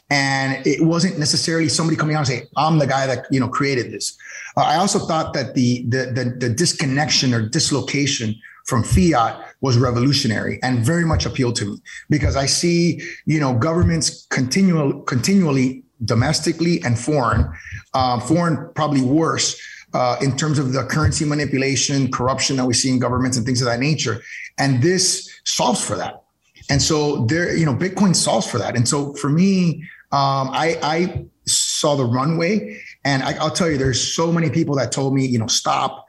and 0.10 0.66
it 0.66 0.82
wasn't 0.82 1.20
necessarily 1.20 1.70
somebody 1.70 1.98
coming 1.98 2.16
out 2.16 2.20
and 2.20 2.28
say, 2.28 2.48
"I'm 2.58 2.80
the 2.80 2.88
guy 2.88 3.06
that 3.08 3.26
you 3.30 3.40
know 3.40 3.50
created 3.50 3.92
this." 3.92 4.18
Uh, 4.58 4.62
I 4.62 4.78
also 4.78 5.00
thought 5.00 5.34
that 5.34 5.54
the, 5.54 5.84
the 5.88 6.12
the 6.12 6.48
the 6.48 6.50
disconnection 6.50 7.34
or 7.34 7.48
dislocation 7.48 8.36
from 8.72 8.84
fiat 8.86 9.38
was 9.60 9.78
revolutionary 9.78 10.58
and 10.64 10.80
very 10.80 11.04
much 11.04 11.26
appealed 11.26 11.58
to 11.58 11.66
me 11.66 11.78
because 12.10 12.38
I 12.38 12.46
see, 12.46 13.02
you 13.26 13.38
know, 13.38 13.54
governments 13.54 14.26
continual, 14.30 15.02
continually 15.02 15.84
domestically 16.06 16.82
and 16.86 16.98
foreign, 16.98 17.52
uh, 17.94 18.22
foreign 18.22 18.72
probably 18.74 19.02
worse 19.02 19.62
uh, 19.94 20.16
in 20.22 20.38
terms 20.38 20.58
of 20.58 20.72
the 20.72 20.86
currency 20.86 21.26
manipulation, 21.26 22.10
corruption 22.10 22.56
that 22.56 22.66
we 22.66 22.74
see 22.74 22.90
in 22.90 22.98
governments 22.98 23.36
and 23.36 23.46
things 23.46 23.62
of 23.62 23.68
that 23.68 23.82
nature. 23.82 24.22
And 24.58 24.82
this 24.82 25.30
solves 25.44 25.84
for 25.86 25.98
that. 25.98 26.24
And 26.70 26.82
so 26.82 27.26
there, 27.26 27.54
you 27.54 27.66
know, 27.66 27.76
Bitcoin 27.76 28.16
solves 28.16 28.50
for 28.50 28.58
that. 28.58 28.78
And 28.78 28.88
so 28.88 29.14
for 29.16 29.30
me, 29.30 29.84
um, 30.14 30.48
I, 30.54 30.78
I 30.82 31.26
saw 31.46 31.96
the 31.96 32.06
runway 32.06 32.82
and 33.04 33.22
I, 33.22 33.34
will 33.44 33.50
tell 33.50 33.70
you, 33.70 33.78
there's 33.78 34.02
so 34.02 34.32
many 34.32 34.50
people 34.50 34.76
that 34.76 34.94
told 34.94 35.14
me, 35.14 35.26
you 35.26 35.40
know, 35.40 35.48
stop, 35.48 36.08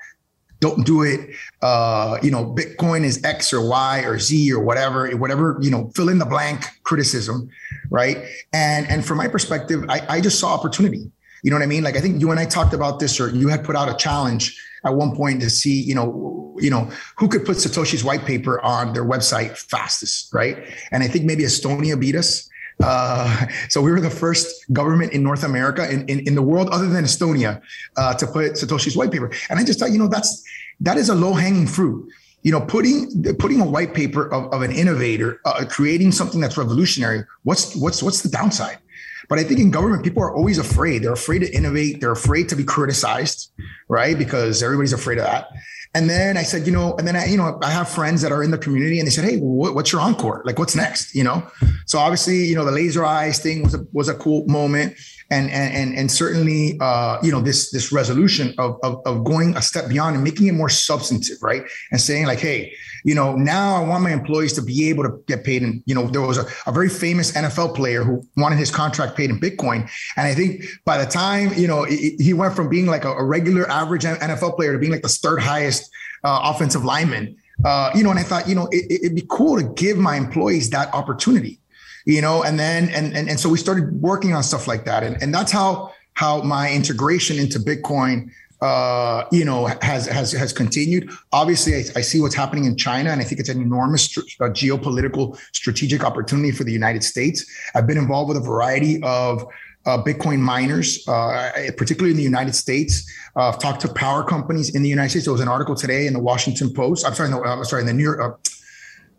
don't 0.63 0.87
do 0.87 1.03
it. 1.03 1.21
Uh, 1.61 2.19
you 2.23 2.31
know, 2.31 2.47
Bitcoin 2.47 3.03
is 3.03 3.23
X 3.25 3.53
or 3.53 3.69
Y 3.69 4.05
or 4.05 4.19
Z 4.19 4.53
or 4.53 4.61
whatever, 4.61 5.11
whatever, 5.17 5.59
you 5.61 5.71
know, 5.71 5.91
fill 5.97 6.09
in 6.09 6.19
the 6.19 6.25
blank 6.25 6.65
criticism. 6.85 7.51
Right. 7.91 8.19
And, 8.53 8.87
and 8.89 9.05
from 9.05 9.19
my 9.19 9.29
perspective, 9.29 9.85
I, 9.89 10.01
I 10.09 10.21
just 10.21 10.39
saw 10.39 10.55
opportunity. 10.55 11.11
You 11.43 11.51
know 11.51 11.57
what 11.57 11.65
I 11.65 11.67
mean? 11.67 11.83
Like, 11.83 11.97
I 11.97 12.01
think 12.01 12.21
you 12.21 12.31
and 12.31 12.39
I 12.39 12.47
talked 12.47 12.73
about 12.73 13.01
this, 13.01 13.19
or 13.21 13.29
you 13.29 13.49
had 13.49 13.65
put 13.65 13.75
out 13.75 13.89
a 13.89 13.97
challenge 13.97 14.57
at 14.85 14.95
one 14.95 15.15
point 15.17 15.41
to 15.41 15.51
see, 15.51 15.83
you 15.83 15.97
know, 15.97 16.55
you 16.61 16.71
know, 16.71 16.89
who 17.17 17.27
could 17.29 17.45
put 17.45 17.57
Satoshi's 17.57 18.05
white 18.05 18.25
paper 18.25 18.61
on 18.61 18.93
their 18.93 19.05
website 19.05 19.59
fastest, 19.59 20.33
right? 20.33 20.57
And 20.93 21.03
I 21.03 21.09
think 21.09 21.25
maybe 21.25 21.43
Estonia 21.43 21.99
beat 21.99 22.15
us. 22.15 22.49
Uh, 22.83 23.47
so 23.69 23.81
we 23.81 23.91
were 23.91 24.01
the 24.01 24.11
first 24.11 24.65
government 24.73 25.13
in 25.13 25.23
North 25.23 25.45
America, 25.45 25.91
in, 25.91 26.07
in, 26.09 26.21
in 26.21 26.35
the 26.35 26.43
world, 26.43 26.69
other 26.71 26.89
than 26.89 27.05
Estonia, 27.05 27.61
uh, 27.97 28.15
to 28.15 28.27
put 28.27 28.53
Satoshi's 28.53 28.97
white 28.97 29.11
paper. 29.11 29.31
And 29.49 29.59
I 29.59 29.65
just 29.65 29.79
thought, 29.79 29.91
you 29.91 29.99
know, 29.99 30.09
that's 30.09 30.45
that 30.81 30.97
is 30.97 31.09
a 31.09 31.15
low 31.15 31.33
hanging 31.33 31.67
fruit. 31.67 32.09
You 32.43 32.51
know, 32.51 32.61
putting 32.61 33.35
putting 33.39 33.61
a 33.61 33.65
white 33.65 33.95
paper 33.95 34.33
of, 34.33 34.53
of 34.53 34.63
an 34.63 34.73
innovator, 34.73 35.41
uh, 35.45 35.65
creating 35.69 36.11
something 36.11 36.41
that's 36.41 36.59
revolutionary. 36.59 37.25
What's 37.45 37.77
what's 37.77 38.03
what's 38.03 38.23
the 38.23 38.29
downside? 38.29 38.79
But 39.29 39.39
I 39.39 39.45
think 39.45 39.61
in 39.61 39.71
government, 39.71 40.05
people 40.05 40.23
are 40.23 40.35
always 40.35 40.59
afraid. 40.59 41.03
They're 41.03 41.13
afraid 41.13 41.41
to 41.41 41.55
innovate. 41.55 42.01
They're 42.01 42.13
afraid 42.13 42.49
to 42.51 42.57
be 42.57 42.65
criticized, 42.65 43.51
right? 43.89 44.17
Because 44.17 44.63
everybody's 44.63 44.93
afraid 44.93 45.19
of 45.19 45.25
that. 45.25 45.49
And 45.95 46.09
then 46.09 46.39
I 46.39 46.43
said, 46.43 46.67
you 46.67 46.73
know, 46.73 46.97
and 46.97 47.07
then 47.07 47.17
I, 47.17 47.27
you 47.27 47.37
know, 47.37 47.59
I 47.63 47.71
have 47.71 47.89
friends 47.89 48.23
that 48.23 48.33
are 48.33 48.43
in 48.43 48.51
the 48.51 48.59
community 48.59 48.99
and 48.99 49.07
they 49.07 49.11
said, 49.11 49.25
Hey, 49.25 49.37
what, 49.39 49.75
what's 49.75 49.93
your 49.93 50.01
encore? 50.01 50.43
Like, 50.47 50.59
what's 50.59 50.75
next? 50.75 51.15
You 51.15 51.25
know? 51.25 51.47
So 51.85 51.99
obviously, 51.99 52.45
you 52.45 52.55
know, 52.55 52.65
the 52.65 52.73
laser 52.73 53.05
eyes 53.05 53.41
thing 53.41 53.63
was 53.63 53.75
a, 53.75 53.87
was 53.93 54.09
a 54.09 54.15
cool 54.15 54.47
moment. 54.47 54.97
And, 55.33 55.51
and, 55.51 55.97
and 55.97 56.11
certainly, 56.11 56.77
uh, 56.81 57.19
you 57.23 57.33
know, 57.33 57.41
this, 57.41 57.71
this 57.71 57.91
resolution 57.91 58.55
of, 58.59 58.79
of, 58.83 59.01
of 59.07 59.25
going 59.25 59.57
a 59.57 59.63
step 59.63 59.89
beyond 59.89 60.15
and 60.15 60.23
making 60.23 60.47
it 60.47 60.53
more 60.53 60.69
substantive, 60.69 61.39
right? 61.41 61.63
And 61.91 62.01
saying 62.01 62.27
like, 62.27 62.39
Hey, 62.39 62.75
you 63.05 63.15
know, 63.15 63.35
now 63.35 63.77
I 63.77 63.87
want 63.87 64.05
my 64.05 64.13
employees 64.13 64.53
to 64.55 64.63
be 64.63 64.89
able 64.91 65.05
to 65.05 65.23
get 65.27 65.45
paid. 65.45 65.63
And, 65.63 65.83
you 65.87 65.95
know, 65.95 66.07
there 66.07 66.21
was 66.21 66.39
a, 66.39 66.47
a 66.67 66.73
very 66.73 66.89
famous 66.89 67.33
NFL 67.33 67.75
player 67.75 68.05
who 68.05 68.23
wanted 68.37 68.59
his 68.59 68.71
contract 68.71 69.17
paid 69.17 69.31
in 69.31 69.41
Bitcoin. 69.41 69.91
And 70.17 70.27
I 70.27 70.35
think 70.35 70.65
by 70.85 71.03
the 71.03 71.11
time, 71.11 71.53
you 71.55 71.67
know, 71.67 71.85
he 71.85 72.33
went 72.35 72.55
from 72.55 72.69
being 72.69 72.87
like 72.87 73.05
a, 73.05 73.13
a 73.13 73.25
regular 73.25 73.69
average 73.71 74.03
NFL 74.03 74.57
player 74.57 74.73
to 74.73 74.79
being 74.79 74.93
like 74.93 75.03
the 75.03 75.09
third 75.09 75.41
highest 75.41 75.91
uh, 76.25 76.41
offensive 76.45 76.85
lineman. 76.85 77.37
Uh, 77.65 77.91
you 77.95 78.03
know, 78.03 78.11
and 78.11 78.19
I 78.19 78.23
thought, 78.23 78.49
you 78.49 78.55
know, 78.55 78.69
it, 78.73 79.01
would 79.03 79.15
be 79.15 79.27
cool 79.29 79.57
to 79.57 79.63
give 79.63 79.97
my 79.97 80.17
employees 80.17 80.71
that 80.71 80.93
opportunity, 80.95 81.61
you 82.05 82.21
know, 82.21 82.43
and 82.43 82.59
then, 82.59 82.89
and, 82.91 83.15
and, 83.17 83.29
and 83.29 83.39
so 83.39 83.49
we 83.49 83.59
started 83.59 84.01
working 84.01 84.35
on 84.35 84.43
stuff 84.43 84.67
like 84.67 84.85
that. 84.85 85.03
And, 85.03 85.21
and 85.23 85.35
that's 85.35 85.53
how, 85.53 85.93
how 86.15 86.43
my 86.43 86.73
integration 86.73 87.39
into 87.39 87.59
Bitcoin 87.59 88.31
uh, 88.63 89.27
you 89.33 89.45
know, 89.45 89.67
has 89.83 90.07
has 90.07 90.31
has 90.31 90.53
continued. 90.53 91.11
Obviously, 91.33 91.75
I, 91.75 91.83
I, 91.97 92.01
see 92.01 92.21
what's 92.21 92.37
happening 92.37 92.65
in 92.65 92.77
China, 92.77 93.11
and 93.11 93.21
I 93.21 93.25
think 93.25 93.41
it's 93.41 93.49
an 93.49 93.61
enormous 93.61 94.17
uh, 94.17 94.45
geopolitical 94.51 95.37
strategic 95.53 96.05
opportunity 96.05 96.53
for 96.53 96.63
the 96.63 96.71
United 96.71 97.03
States. 97.03 97.45
I've 97.75 97.89
been 97.89 97.99
involved 97.99 98.29
with 98.29 98.37
a 98.37 98.41
variety 98.41 99.03
of 99.03 99.45
uh, 99.85 100.01
Bitcoin 100.03 100.39
miners, 100.39 101.07
uh, 101.09 101.51
particularly 101.77 102.13
in 102.13 102.17
the 102.17 102.23
United 102.23 102.55
States. 102.55 103.11
Uh, 103.35 103.49
I've 103.49 103.59
talked 103.59 103.81
to 103.81 103.93
power 103.93 104.23
companies 104.23 104.75
in 104.75 104.83
the 104.83 104.89
United 104.89 105.11
States. 105.11 105.25
There 105.25 105.33
was 105.33 105.41
an 105.41 105.49
article 105.49 105.75
today 105.75 106.07
in 106.07 106.13
the 106.13 106.21
Washington 106.21 106.73
Post. 106.73 107.05
I'm 107.05 107.15
sorry, 107.15 107.31
no, 107.31 107.43
I'm 107.43 107.65
sorry, 107.65 107.83
in 107.83 107.87
the 107.87 107.93
New 107.93 108.05
York, 108.05 108.21
uh, 108.21 108.51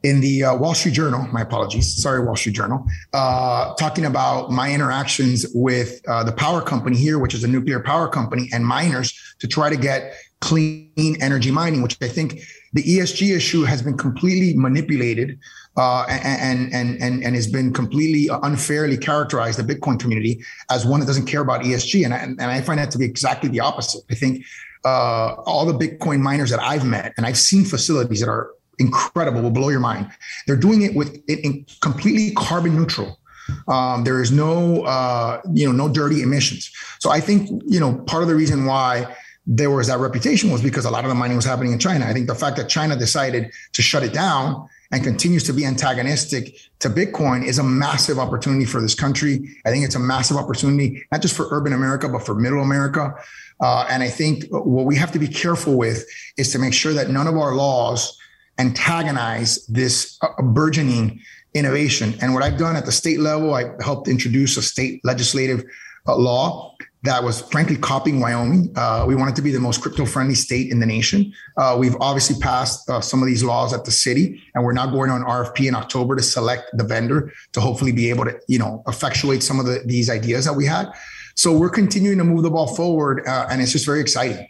in 0.03 0.19
the 0.19 0.43
uh, 0.43 0.55
Wall 0.55 0.73
Street 0.73 0.93
Journal, 0.93 1.27
my 1.31 1.41
apologies, 1.41 1.95
sorry, 1.95 2.23
Wall 2.23 2.35
Street 2.35 2.55
Journal, 2.55 2.85
uh, 3.13 3.73
talking 3.75 4.05
about 4.05 4.51
my 4.51 4.71
interactions 4.71 5.45
with 5.53 6.01
uh, 6.07 6.23
the 6.23 6.33
power 6.33 6.61
company 6.61 6.97
here, 6.97 7.19
which 7.19 7.33
is 7.33 7.43
a 7.43 7.47
nuclear 7.47 7.79
power 7.79 8.09
company, 8.09 8.49
and 8.53 8.65
miners 8.65 9.17
to 9.39 9.47
try 9.47 9.69
to 9.69 9.77
get 9.77 10.13
clean 10.41 11.15
energy 11.21 11.51
mining, 11.51 11.81
which 11.81 11.97
I 12.01 12.09
think 12.09 12.41
the 12.73 12.83
ESG 12.83 13.33
issue 13.33 13.63
has 13.63 13.81
been 13.81 13.97
completely 13.97 14.57
manipulated 14.57 15.39
uh, 15.77 16.05
and, 16.09 16.73
and, 16.73 17.01
and, 17.01 17.23
and 17.23 17.35
has 17.35 17.47
been 17.47 17.71
completely 17.71 18.29
unfairly 18.43 18.97
characterized, 18.97 19.57
the 19.57 19.63
Bitcoin 19.63 19.97
community, 19.97 20.43
as 20.69 20.85
one 20.85 20.99
that 20.99 21.05
doesn't 21.05 21.27
care 21.27 21.41
about 21.41 21.61
ESG. 21.61 22.03
And 22.03 22.13
I, 22.13 22.17
and 22.17 22.41
I 22.41 22.59
find 22.59 22.77
that 22.77 22.91
to 22.91 22.97
be 22.97 23.05
exactly 23.05 23.49
the 23.49 23.61
opposite. 23.61 24.03
I 24.11 24.15
think 24.15 24.43
uh, 24.83 25.35
all 25.45 25.65
the 25.65 25.73
Bitcoin 25.73 26.19
miners 26.19 26.49
that 26.49 26.61
I've 26.61 26.85
met, 26.85 27.13
and 27.15 27.25
I've 27.25 27.37
seen 27.37 27.63
facilities 27.63 28.19
that 28.19 28.27
are 28.27 28.51
incredible, 28.79 29.41
will 29.41 29.51
blow 29.51 29.69
your 29.69 29.79
mind. 29.79 30.09
They're 30.47 30.55
doing 30.55 30.81
it 30.81 30.95
with 30.95 31.21
it 31.27 31.39
in 31.43 31.65
completely 31.81 32.33
carbon 32.35 32.75
neutral. 32.75 33.19
Um, 33.67 34.03
there 34.03 34.21
is 34.21 34.31
no, 34.31 34.83
uh, 34.83 35.41
you 35.53 35.65
know, 35.65 35.71
no 35.71 35.93
dirty 35.93 36.21
emissions. 36.21 36.71
So 36.99 37.09
I 37.09 37.19
think, 37.19 37.49
you 37.65 37.79
know, 37.79 37.95
part 38.07 38.23
of 38.23 38.29
the 38.29 38.35
reason 38.35 38.65
why 38.65 39.13
there 39.45 39.69
was 39.69 39.87
that 39.87 39.99
reputation 39.99 40.49
was 40.49 40.61
because 40.61 40.85
a 40.85 40.89
lot 40.89 41.03
of 41.03 41.09
the 41.09 41.15
mining 41.15 41.35
was 41.35 41.45
happening 41.45 41.73
in 41.73 41.79
China. 41.79 42.05
I 42.05 42.13
think 42.13 42.27
the 42.27 42.35
fact 42.35 42.55
that 42.57 42.69
China 42.69 42.95
decided 42.95 43.51
to 43.73 43.81
shut 43.81 44.03
it 44.03 44.13
down 44.13 44.69
and 44.91 45.03
continues 45.03 45.43
to 45.43 45.53
be 45.53 45.65
antagonistic 45.65 46.55
to 46.79 46.89
Bitcoin 46.89 47.43
is 47.43 47.59
a 47.59 47.63
massive 47.63 48.19
opportunity 48.19 48.63
for 48.63 48.79
this 48.79 48.95
country. 48.95 49.49
I 49.65 49.71
think 49.71 49.83
it's 49.83 49.95
a 49.95 49.99
massive 49.99 50.37
opportunity, 50.37 51.03
not 51.11 51.21
just 51.21 51.35
for 51.35 51.47
urban 51.51 51.73
America, 51.73 52.07
but 52.07 52.25
for 52.25 52.35
middle 52.35 52.61
America. 52.61 53.13
Uh, 53.59 53.85
and 53.89 54.01
I 54.03 54.07
think 54.07 54.45
what 54.49 54.85
we 54.85 54.95
have 54.95 55.11
to 55.11 55.19
be 55.19 55.27
careful 55.27 55.77
with 55.77 56.05
is 56.37 56.51
to 56.53 56.59
make 56.59 56.73
sure 56.73 56.93
that 56.93 57.09
none 57.09 57.27
of 57.27 57.35
our 57.35 57.55
laws 57.55 58.17
antagonize 58.59 59.65
this 59.67 60.17
uh, 60.21 60.41
burgeoning 60.41 61.19
innovation. 61.53 62.15
And 62.21 62.33
what 62.33 62.43
I've 62.43 62.57
done 62.57 62.75
at 62.75 62.85
the 62.85 62.91
state 62.91 63.19
level, 63.19 63.53
I 63.53 63.71
helped 63.81 64.07
introduce 64.07 64.57
a 64.57 64.61
state 64.61 65.01
legislative 65.03 65.63
uh, 66.07 66.15
law 66.17 66.75
that 67.03 67.21
was 67.21 67.41
frankly 67.41 67.75
copying 67.75 68.19
Wyoming. 68.21 68.71
Uh, 68.75 69.03
we 69.05 69.15
wanted 69.15 69.35
to 69.35 69.41
be 69.41 69.51
the 69.51 69.59
most 69.59 69.81
crypto 69.81 70.05
friendly 70.05 70.35
state 70.35 70.71
in 70.71 70.79
the 70.79 70.85
nation. 70.85 71.33
Uh, 71.57 71.75
we've 71.77 71.95
obviously 71.99 72.39
passed 72.39 72.89
uh, 72.89 73.01
some 73.01 73.21
of 73.21 73.27
these 73.27 73.43
laws 73.43 73.73
at 73.73 73.83
the 73.83 73.91
city, 73.91 74.41
and 74.55 74.63
we're 74.63 74.73
now 74.73 74.87
going 74.87 75.09
on 75.09 75.21
RFP 75.21 75.67
in 75.67 75.75
October 75.75 76.15
to 76.15 76.23
select 76.23 76.69
the 76.73 76.83
vendor 76.83 77.31
to 77.51 77.59
hopefully 77.59 77.91
be 77.91 78.09
able 78.09 78.23
to, 78.23 78.39
you 78.47 78.57
know, 78.57 78.83
effectuate 78.87 79.43
some 79.43 79.59
of 79.59 79.65
the, 79.65 79.81
these 79.85 80.09
ideas 80.09 80.45
that 80.45 80.53
we 80.53 80.65
had. 80.65 80.91
So 81.35 81.51
we're 81.51 81.69
continuing 81.69 82.19
to 82.19 82.23
move 82.23 82.43
the 82.43 82.51
ball 82.51 82.73
forward, 82.73 83.27
uh, 83.27 83.47
and 83.49 83.61
it's 83.61 83.73
just 83.73 83.85
very 83.85 83.99
exciting. 83.99 84.47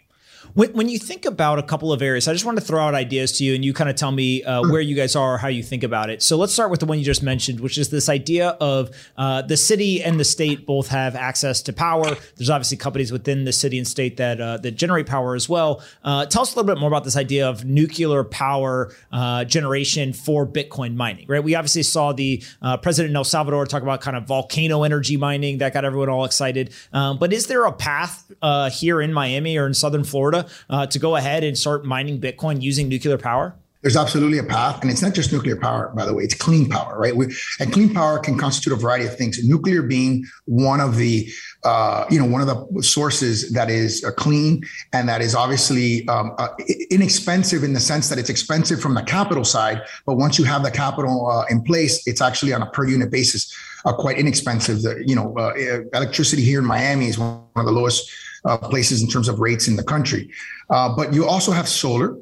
When, 0.54 0.72
when 0.72 0.88
you 0.88 1.00
think 1.00 1.24
about 1.24 1.58
a 1.58 1.64
couple 1.64 1.92
of 1.92 2.00
areas, 2.00 2.28
I 2.28 2.32
just 2.32 2.44
want 2.44 2.58
to 2.58 2.64
throw 2.64 2.80
out 2.80 2.94
ideas 2.94 3.32
to 3.38 3.44
you 3.44 3.56
and 3.56 3.64
you 3.64 3.72
kind 3.72 3.90
of 3.90 3.96
tell 3.96 4.12
me 4.12 4.44
uh, 4.44 4.62
where 4.62 4.80
you 4.80 4.94
guys 4.94 5.16
are, 5.16 5.34
or 5.34 5.38
how 5.38 5.48
you 5.48 5.64
think 5.64 5.82
about 5.82 6.10
it. 6.10 6.22
So 6.22 6.36
let's 6.36 6.52
start 6.52 6.70
with 6.70 6.78
the 6.78 6.86
one 6.86 6.96
you 6.96 7.04
just 7.04 7.24
mentioned, 7.24 7.58
which 7.58 7.76
is 7.76 7.90
this 7.90 8.08
idea 8.08 8.50
of 8.60 8.90
uh, 9.16 9.42
the 9.42 9.56
city 9.56 10.00
and 10.00 10.18
the 10.18 10.24
state 10.24 10.64
both 10.64 10.88
have 10.88 11.16
access 11.16 11.60
to 11.62 11.72
power. 11.72 12.16
There's 12.36 12.50
obviously 12.50 12.76
companies 12.76 13.10
within 13.10 13.44
the 13.44 13.52
city 13.52 13.78
and 13.78 13.86
state 13.86 14.16
that 14.18 14.40
uh, 14.40 14.58
that 14.58 14.72
generate 14.76 15.06
power 15.06 15.34
as 15.34 15.48
well. 15.48 15.82
Uh, 16.04 16.24
tell 16.26 16.42
us 16.42 16.54
a 16.54 16.56
little 16.56 16.72
bit 16.72 16.78
more 16.78 16.88
about 16.88 17.02
this 17.02 17.16
idea 17.16 17.48
of 17.48 17.64
nuclear 17.64 18.22
power 18.22 18.94
uh, 19.10 19.44
generation 19.44 20.12
for 20.12 20.46
Bitcoin 20.46 20.94
mining, 20.94 21.26
right? 21.26 21.42
We 21.42 21.56
obviously 21.56 21.82
saw 21.82 22.12
the 22.12 22.44
uh, 22.62 22.76
president 22.76 23.10
in 23.10 23.16
El 23.16 23.24
Salvador 23.24 23.66
talk 23.66 23.82
about 23.82 24.00
kind 24.00 24.16
of 24.16 24.28
volcano 24.28 24.84
energy 24.84 25.16
mining 25.16 25.58
that 25.58 25.74
got 25.74 25.84
everyone 25.84 26.10
all 26.10 26.24
excited. 26.24 26.72
Um, 26.92 27.18
but 27.18 27.32
is 27.32 27.48
there 27.48 27.64
a 27.64 27.72
path 27.72 28.30
here 28.72 29.00
in 29.00 29.12
Miami 29.12 29.58
or 29.58 29.66
in 29.66 29.74
Southern 29.74 30.04
Florida 30.04 30.43
uh, 30.70 30.86
to 30.86 30.98
go 30.98 31.16
ahead 31.16 31.44
and 31.44 31.56
start 31.56 31.84
mining 31.84 32.20
Bitcoin 32.20 32.62
using 32.62 32.88
nuclear 32.88 33.18
power? 33.18 33.54
There's 33.84 33.98
absolutely 33.98 34.38
a 34.38 34.44
path, 34.44 34.80
and 34.80 34.90
it's 34.90 35.02
not 35.02 35.12
just 35.12 35.30
nuclear 35.30 35.56
power, 35.56 35.92
by 35.94 36.06
the 36.06 36.14
way. 36.14 36.24
It's 36.24 36.32
clean 36.32 36.70
power, 36.70 36.98
right? 36.98 37.14
We, 37.14 37.26
and 37.60 37.70
clean 37.70 37.92
power 37.92 38.18
can 38.18 38.38
constitute 38.38 38.72
a 38.72 38.76
variety 38.76 39.04
of 39.04 39.14
things. 39.14 39.38
Nuclear 39.44 39.82
being 39.82 40.24
one 40.46 40.80
of 40.80 40.96
the, 40.96 41.30
uh, 41.64 42.06
you 42.08 42.18
know, 42.18 42.24
one 42.24 42.40
of 42.40 42.46
the 42.46 42.82
sources 42.82 43.52
that 43.52 43.68
is 43.68 44.02
uh, 44.02 44.10
clean 44.12 44.64
and 44.94 45.06
that 45.10 45.20
is 45.20 45.34
obviously 45.34 46.08
um, 46.08 46.34
uh, 46.38 46.48
inexpensive 46.90 47.62
in 47.62 47.74
the 47.74 47.80
sense 47.80 48.08
that 48.08 48.18
it's 48.18 48.30
expensive 48.30 48.80
from 48.80 48.94
the 48.94 49.02
capital 49.02 49.44
side, 49.44 49.82
but 50.06 50.16
once 50.16 50.38
you 50.38 50.46
have 50.46 50.62
the 50.62 50.70
capital 50.70 51.28
uh, 51.28 51.44
in 51.50 51.62
place, 51.62 52.06
it's 52.06 52.22
actually 52.22 52.54
on 52.54 52.62
a 52.62 52.70
per 52.70 52.88
unit 52.88 53.10
basis 53.10 53.54
uh, 53.84 53.92
quite 53.92 54.16
inexpensive. 54.16 54.80
The, 54.80 55.04
you 55.06 55.14
know, 55.14 55.36
uh, 55.36 55.52
electricity 55.92 56.42
here 56.42 56.60
in 56.60 56.64
Miami 56.64 57.08
is 57.08 57.18
one 57.18 57.44
of 57.54 57.66
the 57.66 57.72
lowest 57.72 58.10
uh, 58.44 58.58
places 58.58 59.02
in 59.02 59.08
terms 59.08 59.28
of 59.28 59.40
rates 59.40 59.68
in 59.68 59.76
the 59.76 59.82
country. 59.82 60.30
Uh, 60.70 60.94
but 60.94 61.12
you 61.12 61.26
also 61.26 61.52
have 61.52 61.68
solar. 61.68 62.16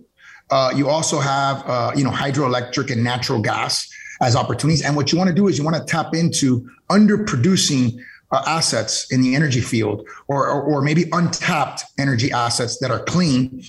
Uh, 0.51 0.73
you 0.75 0.89
also 0.89 1.19
have 1.19 1.63
uh, 1.67 1.93
you 1.95 2.05
know 2.05 2.11
hydroelectric 2.11 2.91
and 2.91 3.03
natural 3.03 3.41
gas 3.41 3.91
as 4.21 4.37
opportunities. 4.37 4.85
And 4.85 4.95
what 4.95 5.11
you 5.11 5.19
want 5.19 5.29
to 5.29 5.35
do 5.35 5.49
is 5.49 5.59
you 5.59 5.65
want 5.65 5.77
to 5.77 5.85
tap 5.85 6.15
into 6.15 6.69
underproducing 6.91 7.99
uh, 8.31 8.43
assets 8.47 9.11
in 9.13 9.21
the 9.21 9.35
energy 9.35 9.61
field, 9.61 10.07
or, 10.29 10.49
or, 10.49 10.63
or 10.63 10.83
maybe 10.83 11.05
untapped 11.13 11.85
energy 11.99 12.33
assets 12.33 12.79
that 12.79 12.91
are 12.91 13.03
clean, 13.05 13.63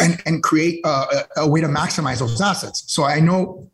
and 0.00 0.20
and 0.26 0.42
create 0.42 0.80
a, 0.84 1.24
a 1.36 1.48
way 1.48 1.60
to 1.60 1.68
maximize 1.68 2.18
those 2.18 2.40
assets. 2.40 2.84
So 2.86 3.04
I 3.04 3.20
know 3.20 3.68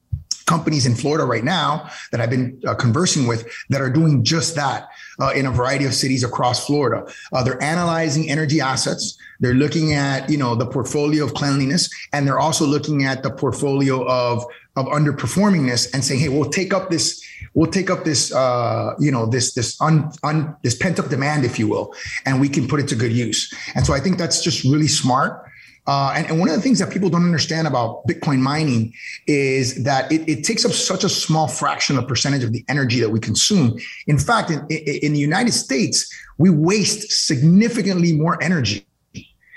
companies 0.49 0.87
in 0.87 0.95
Florida 0.95 1.25
right 1.25 1.45
now 1.45 1.89
that 2.11 2.21
I've 2.21 2.31
been 2.31 2.61
uh, 2.67 2.75
conversing 2.75 3.29
with 3.29 3.47
that 3.69 3.81
are 3.81 3.91
doing 3.91 4.25
just 4.25 4.57
that 4.57 4.89
uh, 5.21 5.31
in 5.37 5.47
a 5.47 5.53
variety 5.53 5.85
of 5.85 5.95
cities 5.95 6.25
across 6.25 6.67
Florida. 6.67 7.07
Uh, 7.33 7.45
they're 7.45 7.63
analyzing 7.63 8.29
energy 8.31 8.61
assets. 8.61 9.17
They're 9.39 9.55
looking 9.55 9.93
at 9.93 10.29
you 10.29 10.39
know 10.39 10.57
the 10.57 10.67
portfolio 10.67 11.25
of 11.25 11.35
cleanliness, 11.35 11.89
and 12.13 12.27
they're 12.27 12.41
also 12.41 12.67
looking 12.67 13.05
at 13.05 13.23
the 13.23 13.31
portfolio 13.31 14.05
of 14.09 14.45
of 14.75 14.87
underperformingness 14.87 15.93
and 15.93 16.05
saying, 16.05 16.21
hey, 16.21 16.29
we'll 16.29 16.51
take 16.51 16.73
up 16.73 16.89
this 16.91 17.23
we'll 17.55 17.71
take 17.71 17.91
up 17.91 18.05
this 18.05 18.33
uh, 18.33 18.95
you 18.99 19.11
know 19.11 19.27
this 19.27 19.55
this 19.55 19.81
un, 19.81 20.11
un 20.23 20.57
this 20.63 20.75
pent 20.75 20.99
up 20.99 21.09
demand, 21.09 21.45
if 21.45 21.59
you 21.59 21.69
will, 21.69 21.95
and 22.25 22.41
we 22.41 22.49
can 22.49 22.67
put 22.69 22.81
it 22.81 22.89
to 22.89 22.95
good 22.95 23.13
use. 23.13 23.53
And 23.75 23.85
so 23.87 23.93
I 23.93 24.01
think 24.01 24.19
that's 24.19 24.43
just 24.43 24.65
really 24.65 24.89
smart. 24.89 25.48
Uh, 25.89 26.13
and, 26.15 26.27
and, 26.27 26.39
one 26.39 26.51
of 26.51 26.55
the 26.55 26.61
things 26.61 26.79
that 26.79 26.91
people 26.91 27.09
don't 27.09 27.25
understand 27.25 27.67
about 27.67 28.07
Bitcoin 28.07 28.41
mining 28.41 28.93
is 29.27 29.83
that 29.85 30.13
it, 30.13 30.29
it, 30.29 30.45
takes 30.45 30.63
up 30.67 30.71
such 30.71 31.03
a 31.03 31.09
small 31.09 31.49
fraction 31.49 31.97
of 31.97 32.07
percentage 32.07 32.45
of 32.45 32.53
the 32.53 32.63
energy 32.69 33.01
that 33.01 33.09
we 33.09 33.19
consume. 33.19 33.75
In 34.07 34.19
fact, 34.19 34.51
in, 34.51 34.67
in 34.69 35.15
the 35.15 35.19
United 35.19 35.53
States, 35.53 36.15
we 36.37 36.51
waste 36.51 37.11
significantly 37.27 38.13
more 38.13 38.41
energy, 38.43 38.87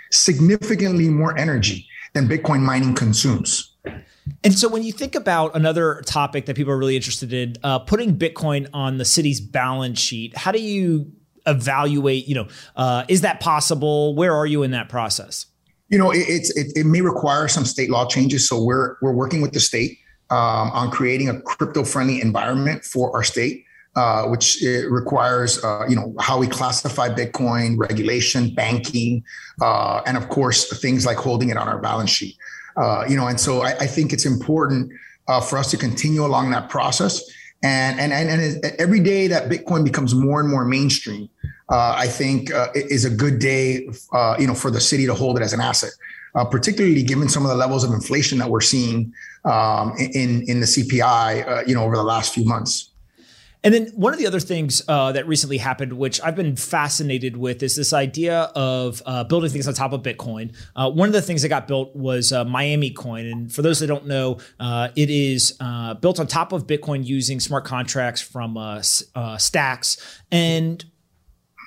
significantly 0.10 1.10
more 1.10 1.38
energy 1.38 1.86
than 2.14 2.30
Bitcoin 2.30 2.62
mining 2.62 2.96
consumes. 2.96 3.76
And 4.42 4.58
so, 4.58 4.70
when 4.70 4.84
you 4.84 4.94
think 4.94 5.16
about 5.16 5.54
another 5.54 6.02
topic 6.06 6.46
that 6.46 6.56
people 6.56 6.72
are 6.72 6.78
really 6.78 6.96
interested 6.96 7.34
in, 7.34 7.56
uh, 7.62 7.80
putting 7.80 8.18
Bitcoin 8.18 8.70
on 8.74 9.00
the 9.00 9.06
city's 9.06 9.42
balance 9.42 10.00
sheet, 10.00 10.38
how 10.38 10.54
do 10.54 10.62
you 10.62 11.12
evaluate? 11.46 12.30
You 12.30 12.36
know, 12.36 12.48
uh, 12.78 13.04
is 13.10 13.20
that 13.22 13.42
possible? 13.42 14.16
Where 14.16 14.34
are 14.34 14.46
you 14.46 14.64
in 14.64 14.72
that 14.72 14.88
process? 14.88 15.48
You 15.92 16.00
know, 16.00 16.12
it, 16.12 16.26
it's 16.28 16.50
it, 16.58 16.72
it, 16.76 16.86
may 16.86 17.02
require 17.02 17.48
some 17.48 17.66
state 17.66 17.90
law 17.90 18.08
changes. 18.08 18.48
So 18.50 18.64
we're 18.64 18.96
we're 19.02 19.14
working 19.14 19.42
with 19.42 19.52
the 19.52 19.60
state 19.60 20.00
um, 20.32 20.72
on 20.72 20.90
creating 20.90 21.30
a 21.30 21.40
crypto 21.42 21.84
friendly 21.84 22.22
environment 22.22 22.84
for 22.84 23.16
our 23.16 23.24
state. 23.24 23.66
Uh, 23.94 24.26
which 24.28 24.64
requires, 24.90 25.62
uh, 25.66 25.84
you 25.90 25.98
know, 25.98 26.16
how 26.18 26.38
we 26.38 26.48
classify 26.48 27.10
Bitcoin, 27.10 27.78
regulation, 27.78 28.50
banking, 28.56 29.22
uh, 29.62 30.02
and 30.06 30.16
of 30.16 30.30
course 30.30 30.80
things 30.80 31.06
like 31.06 31.18
holding 31.18 31.50
it 31.50 31.58
on 31.58 31.68
our 31.68 31.78
balance 31.78 32.10
sheet. 32.10 32.38
Uh, 32.78 33.04
you 33.10 33.18
know, 33.18 33.28
and 33.28 33.38
so 33.38 33.64
I, 33.64 33.72
I 33.82 33.88
think 33.88 34.14
it's 34.14 34.26
important 34.26 34.94
uh, 35.28 35.42
for 35.42 35.58
us 35.58 35.70
to 35.72 35.78
continue 35.78 36.26
along 36.26 36.52
that 36.52 36.70
process. 36.70 37.22
And 37.64 38.00
and 38.00 38.12
and, 38.12 38.42
and 38.42 38.66
every 38.80 39.00
day 39.00 39.28
that 39.28 39.50
Bitcoin 39.50 39.84
becomes 39.84 40.16
more 40.16 40.40
and 40.40 40.50
more 40.50 40.66
mainstream, 40.66 41.30
uh, 41.70 41.94
I 41.96 42.08
think 42.08 42.52
uh, 42.54 42.70
is 42.74 43.06
a 43.06 43.10
good 43.10 43.40
day, 43.40 43.88
uh, 44.14 44.36
you 44.40 44.48
know, 44.48 44.56
for 44.56 44.72
the 44.72 44.82
city 44.82 45.06
to 45.06 45.14
hold 45.14 45.38
it 45.38 45.44
as 45.44 45.54
an 45.54 45.62
asset, 45.62 45.92
uh, 46.36 46.44
particularly 46.44 47.04
given 47.04 47.30
some 47.30 47.44
of 47.44 47.50
the 47.50 47.56
levels 47.56 47.84
of 47.84 47.92
inflation 47.92 48.40
that 48.40 48.50
we're 48.50 48.62
seeing 48.62 49.14
um, 49.46 49.94
in 49.98 50.44
in 50.48 50.60
the 50.60 50.66
CPI, 50.66 51.48
uh, 51.48 51.64
you 51.68 51.76
know, 51.76 51.84
over 51.84 51.96
the 51.96 52.04
last 52.04 52.34
few 52.34 52.46
months. 52.46 52.91
And 53.64 53.74
then 53.74 53.88
one 53.90 54.12
of 54.12 54.18
the 54.18 54.26
other 54.26 54.40
things 54.40 54.82
uh, 54.88 55.12
that 55.12 55.28
recently 55.28 55.60
happened, 55.60 55.94
which 55.94 56.20
I've 56.22 56.36
been 56.36 56.56
fascinated 56.56 57.38
with, 57.38 57.62
is 57.62 57.76
this 57.76 57.94
idea 57.94 58.52
of 58.56 59.04
uh, 59.06 59.24
building 59.24 59.52
things 59.52 59.68
on 59.68 59.76
top 59.76 59.94
of 59.94 60.02
Bitcoin. 60.02 60.56
Uh, 60.76 60.90
one 60.90 61.08
of 61.08 61.14
the 61.14 61.22
things 61.22 61.44
that 61.44 61.50
got 61.50 61.68
built 61.68 61.96
was 61.96 62.34
Miami 62.34 62.90
Coin, 62.90 63.28
and 63.28 63.54
for 63.54 63.62
those 63.62 63.80
that 63.80 63.88
don't 63.88 64.08
know, 64.08 64.40
it 64.60 65.10
is 65.12 65.52
built 66.02 66.20
on 66.20 66.26
top 66.26 66.54
of 66.54 66.66
Bitcoin 66.66 67.06
using 67.06 67.40
smart 67.40 67.64
contracts 67.64 68.20
from 68.20 68.58
Stacks. 69.38 70.22
And 70.32 70.84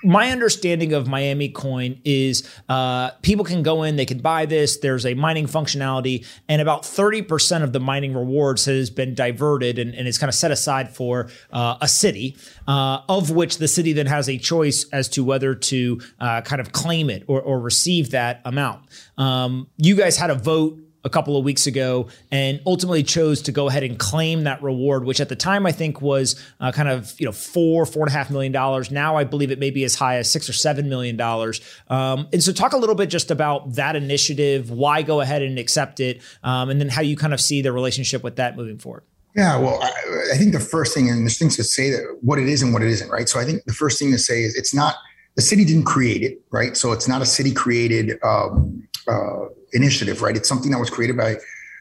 my 0.04 0.30
understanding 0.30 0.92
of 0.92 1.08
Miami 1.08 1.48
Coin 1.48 2.00
is 2.04 2.48
uh, 2.68 3.10
people 3.22 3.44
can 3.44 3.62
go 3.62 3.82
in, 3.82 3.96
they 3.96 4.06
can 4.06 4.18
buy 4.18 4.46
this. 4.46 4.78
There's 4.78 5.06
a 5.06 5.14
mining 5.14 5.46
functionality, 5.46 6.26
and 6.48 6.60
about 6.60 6.82
30% 6.82 7.62
of 7.62 7.72
the 7.72 7.80
mining 7.80 8.14
rewards 8.14 8.64
has 8.66 8.90
been 8.90 9.14
diverted 9.14 9.78
and, 9.78 9.94
and 9.94 10.06
it's 10.06 10.18
kind 10.18 10.28
of 10.28 10.34
set 10.34 10.50
aside 10.50 10.94
for 10.94 11.30
uh, 11.52 11.76
a 11.80 11.88
city, 11.88 12.36
uh, 12.68 13.00
of 13.08 13.30
which 13.30 13.58
the 13.58 13.68
city 13.68 13.92
then 13.92 14.06
has 14.06 14.28
a 14.28 14.38
choice 14.38 14.86
as 14.92 15.08
to 15.10 15.24
whether 15.24 15.54
to 15.54 16.00
uh, 16.20 16.40
kind 16.42 16.60
of 16.60 16.72
claim 16.72 17.10
it 17.10 17.24
or, 17.26 17.40
or 17.40 17.60
receive 17.60 18.10
that 18.10 18.40
amount. 18.44 18.82
Um, 19.16 19.68
you 19.76 19.96
guys 19.96 20.16
had 20.16 20.30
a 20.30 20.34
vote 20.34 20.78
a 21.04 21.10
couple 21.10 21.36
of 21.36 21.44
weeks 21.44 21.66
ago 21.66 22.08
and 22.30 22.60
ultimately 22.66 23.02
chose 23.02 23.42
to 23.42 23.52
go 23.52 23.68
ahead 23.68 23.82
and 23.82 23.98
claim 23.98 24.44
that 24.44 24.62
reward, 24.62 25.04
which 25.04 25.20
at 25.20 25.28
the 25.28 25.36
time 25.36 25.66
I 25.66 25.72
think 25.72 26.00
was 26.00 26.40
uh, 26.60 26.72
kind 26.72 26.88
of 26.88 27.14
you 27.18 27.26
know 27.26 27.32
four 27.32 27.86
four 27.86 28.04
and 28.04 28.10
a 28.10 28.16
half 28.16 28.30
million 28.30 28.52
dollars. 28.52 28.90
Now 28.90 29.16
I 29.16 29.24
believe 29.24 29.50
it 29.50 29.58
may 29.58 29.70
be 29.70 29.84
as 29.84 29.94
high 29.94 30.16
as 30.16 30.30
six 30.30 30.48
or 30.48 30.52
seven 30.52 30.88
million 30.88 31.16
dollars. 31.16 31.60
Um, 31.88 32.28
and 32.32 32.42
so 32.42 32.52
talk 32.52 32.72
a 32.72 32.78
little 32.78 32.94
bit 32.94 33.10
just 33.10 33.30
about 33.30 33.74
that 33.74 33.96
initiative, 33.96 34.70
why 34.70 35.02
go 35.02 35.20
ahead 35.20 35.42
and 35.42 35.58
accept 35.58 36.00
it, 36.00 36.22
um, 36.42 36.70
and 36.70 36.80
then 36.80 36.88
how 36.88 37.02
you 37.02 37.16
kind 37.16 37.34
of 37.34 37.40
see 37.40 37.62
the 37.62 37.72
relationship 37.72 38.22
with 38.22 38.36
that 38.36 38.56
moving 38.56 38.78
forward. 38.78 39.04
Yeah, 39.36 39.58
well, 39.58 39.82
I, 39.82 39.90
I 40.32 40.36
think 40.38 40.52
the 40.52 40.60
first 40.60 40.94
thing, 40.94 41.10
and 41.10 41.22
there's 41.22 41.38
things 41.38 41.56
to 41.56 41.64
say 41.64 41.90
that 41.90 42.18
what 42.22 42.38
it 42.38 42.48
is 42.48 42.62
and 42.62 42.72
what 42.72 42.82
it 42.82 42.88
isn't, 42.88 43.10
right? 43.10 43.28
So 43.28 43.40
I 43.40 43.44
think 43.44 43.64
the 43.64 43.72
first 43.72 43.98
thing 43.98 44.12
to 44.12 44.18
say 44.18 44.44
is 44.44 44.54
it's 44.54 44.72
not 44.72 44.94
the 45.34 45.42
city 45.42 45.64
didn't 45.64 45.84
create 45.84 46.22
it, 46.22 46.40
right? 46.52 46.76
So 46.76 46.92
it's 46.92 47.08
not 47.08 47.20
a 47.20 47.26
city 47.26 47.52
created 47.52 48.18
um, 48.22 48.86
uh, 49.08 49.46
initiative, 49.72 50.22
right? 50.22 50.36
It's 50.36 50.48
something 50.48 50.70
that 50.70 50.78
was 50.78 50.90
created 50.90 51.16
by 51.16 51.36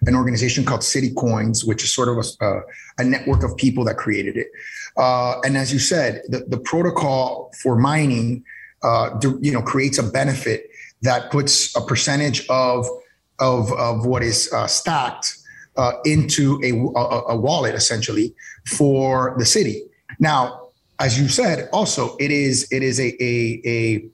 an 0.05 0.15
organization 0.15 0.65
called 0.65 0.83
City 0.83 1.13
Coins, 1.13 1.63
which 1.63 1.83
is 1.83 1.93
sort 1.93 2.09
of 2.09 2.17
a, 2.17 2.45
uh, 2.45 2.61
a 2.97 3.03
network 3.03 3.43
of 3.43 3.55
people 3.57 3.83
that 3.85 3.97
created 3.97 4.37
it. 4.37 4.47
Uh, 4.97 5.39
and 5.41 5.57
as 5.57 5.71
you 5.71 5.79
said, 5.79 6.21
the, 6.27 6.45
the 6.47 6.57
protocol 6.57 7.51
for 7.61 7.77
mining, 7.77 8.43
uh, 8.83 9.17
you 9.41 9.51
know, 9.51 9.61
creates 9.61 9.97
a 9.97 10.03
benefit 10.03 10.69
that 11.01 11.31
puts 11.31 11.75
a 11.75 11.81
percentage 11.81 12.47
of 12.49 12.87
of 13.39 13.71
of 13.73 14.05
what 14.05 14.23
is 14.23 14.51
uh, 14.53 14.67
stacked 14.67 15.35
uh, 15.77 15.93
into 16.05 16.59
a, 16.63 16.71
a, 16.99 17.33
a 17.33 17.37
wallet 17.37 17.75
essentially 17.75 18.33
for 18.67 19.35
the 19.37 19.45
city. 19.45 19.83
Now, 20.19 20.69
as 20.99 21.19
you 21.19 21.27
said, 21.27 21.69
also 21.73 22.15
it 22.17 22.31
is 22.31 22.67
it 22.71 22.83
is 22.83 22.99
a 22.99 23.09
a, 23.21 23.61
a 23.65 23.89
you 24.01 24.11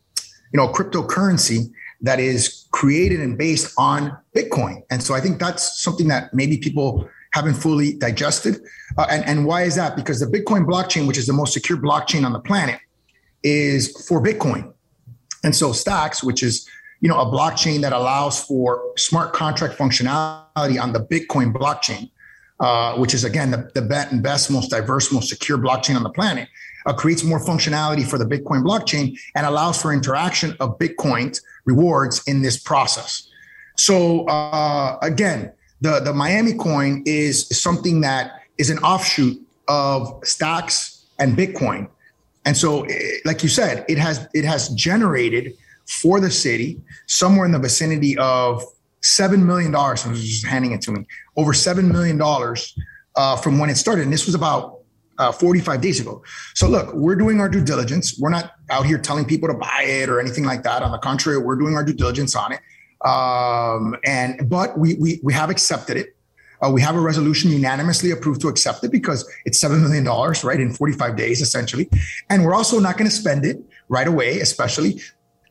know 0.53 0.69
cryptocurrency 0.69 1.71
that 2.01 2.19
is 2.19 2.58
created 2.79 3.19
and 3.19 3.37
based 3.37 3.73
on 3.77 4.17
Bitcoin, 4.35 4.81
and 4.89 5.03
so 5.03 5.13
I 5.13 5.21
think 5.21 5.39
that's 5.39 5.81
something 5.83 6.07
that 6.07 6.33
maybe 6.33 6.57
people 6.57 7.09
haven't 7.33 7.55
fully 7.55 7.93
digested. 7.93 8.61
Uh, 8.97 9.07
and 9.09 9.25
and 9.25 9.45
why 9.45 9.63
is 9.63 9.75
that? 9.75 9.95
Because 9.95 10.19
the 10.19 10.31
Bitcoin 10.37 10.65
blockchain, 10.65 11.07
which 11.07 11.17
is 11.17 11.27
the 11.27 11.37
most 11.41 11.53
secure 11.53 11.77
blockchain 11.77 12.25
on 12.25 12.33
the 12.33 12.39
planet, 12.39 12.79
is 13.43 13.81
for 14.07 14.21
Bitcoin, 14.21 14.73
and 15.43 15.55
so 15.55 15.73
Stacks, 15.73 16.23
which 16.23 16.41
is 16.43 16.67
you 17.01 17.09
know, 17.09 17.19
a 17.19 17.25
blockchain 17.25 17.81
that 17.81 17.93
allows 17.93 18.43
for 18.43 18.93
smart 18.97 19.33
contract 19.33 19.77
functionality 19.77 20.81
on 20.81 20.91
the 20.91 20.99
Bitcoin 20.99 21.53
blockchain, 21.53 22.09
uh, 22.59 22.95
which 22.97 23.13
is 23.13 23.23
again 23.23 23.51
the, 23.51 23.69
the 23.73 23.81
best, 23.81 24.51
most 24.51 24.69
diverse, 24.69 25.11
most 25.11 25.29
secure 25.29 25.57
blockchain 25.57 25.95
on 25.95 26.03
the 26.03 26.09
planet, 26.09 26.49
uh, 26.85 26.93
creates 26.93 27.23
more 27.23 27.39
functionality 27.39 28.05
for 28.05 28.17
the 28.17 28.25
Bitcoin 28.25 28.63
blockchain 28.63 29.17
and 29.35 29.45
allows 29.45 29.81
for 29.81 29.93
interaction 29.93 30.55
of 30.59 30.77
Bitcoin 30.77 31.39
rewards 31.71 32.21
in 32.27 32.41
this 32.41 32.58
process. 32.58 33.29
So 33.77 34.25
uh, 34.25 34.97
again, 35.01 35.51
the 35.82 35.99
the 35.99 36.13
Miami 36.13 36.53
coin 36.53 37.03
is 37.05 37.47
something 37.65 38.01
that 38.01 38.23
is 38.58 38.69
an 38.69 38.79
offshoot 38.79 39.38
of 39.67 40.19
Stacks 40.23 41.05
and 41.19 41.38
Bitcoin, 41.38 41.88
and 42.45 42.58
so, 42.58 42.84
eh, 42.84 43.17
like 43.25 43.43
you 43.43 43.49
said, 43.49 43.86
it 43.88 43.97
has 43.97 44.27
it 44.34 44.45
has 44.45 44.69
generated 44.69 45.53
for 45.88 46.19
the 46.19 46.32
city, 46.32 46.79
somewhere 47.08 47.45
in 47.45 47.51
the 47.51 47.60
vicinity 47.60 48.17
of 48.17 48.63
$7 49.01 49.43
million. 49.43 49.73
So 49.97 50.13
just 50.13 50.45
handing 50.45 50.71
it 50.71 50.82
to 50.82 50.91
me 50.91 51.05
over 51.36 51.51
$7 51.51 51.91
million 51.91 52.21
uh, 53.15 53.36
from 53.38 53.58
when 53.60 53.69
it 53.69 53.75
started. 53.75 54.03
And 54.03 54.13
this 54.13 54.25
was 54.25 54.36
about 54.36 54.78
uh, 55.19 55.32
45 55.32 55.82
days 55.82 55.99
ago. 55.99 56.23
So 56.55 56.67
look, 56.67 56.93
we're 56.93 57.15
doing 57.15 57.39
our 57.39 57.49
due 57.49 57.63
diligence. 57.63 58.17
We're 58.17 58.29
not 58.29 58.53
out 58.69 58.86
here 58.86 58.97
telling 58.97 59.25
people 59.25 59.49
to 59.49 59.53
buy 59.53 59.84
it 59.84 60.10
or 60.10 60.19
anything 60.19 60.45
like 60.45 60.63
that. 60.63 60.82
On 60.82 60.91
the 60.91 60.97
contrary, 60.97 61.38
we're 61.38 61.58
doing 61.58 61.75
our 61.75 61.84
due 61.84 61.93
diligence 61.93 62.36
on 62.36 62.53
it. 62.53 62.62
Um, 63.05 63.95
and 64.03 64.49
but 64.49 64.77
we 64.77 64.95
we 64.95 65.19
we 65.23 65.34
have 65.34 65.49
accepted 65.49 65.97
it. 65.97 66.15
Uh, 66.62 66.69
we 66.69 66.82
have 66.82 66.95
a 66.95 66.99
resolution 66.99 67.51
unanimously 67.51 68.12
approved 68.12 68.41
to 68.41 68.49
accept 68.49 68.84
it 68.84 68.91
because 68.91 69.29
it's 69.45 69.60
seven 69.60 69.82
million 69.82 70.03
dollars, 70.03 70.43
right, 70.43 70.60
in 70.60 70.73
45 70.73 71.15
days 71.15 71.41
essentially. 71.41 71.89
And 72.29 72.43
we're 72.43 72.53
also 72.53 72.79
not 72.79 72.97
going 72.97 73.10
to 73.10 73.15
spend 73.15 73.45
it 73.45 73.62
right 73.88 74.08
away, 74.08 74.39
especially 74.39 75.01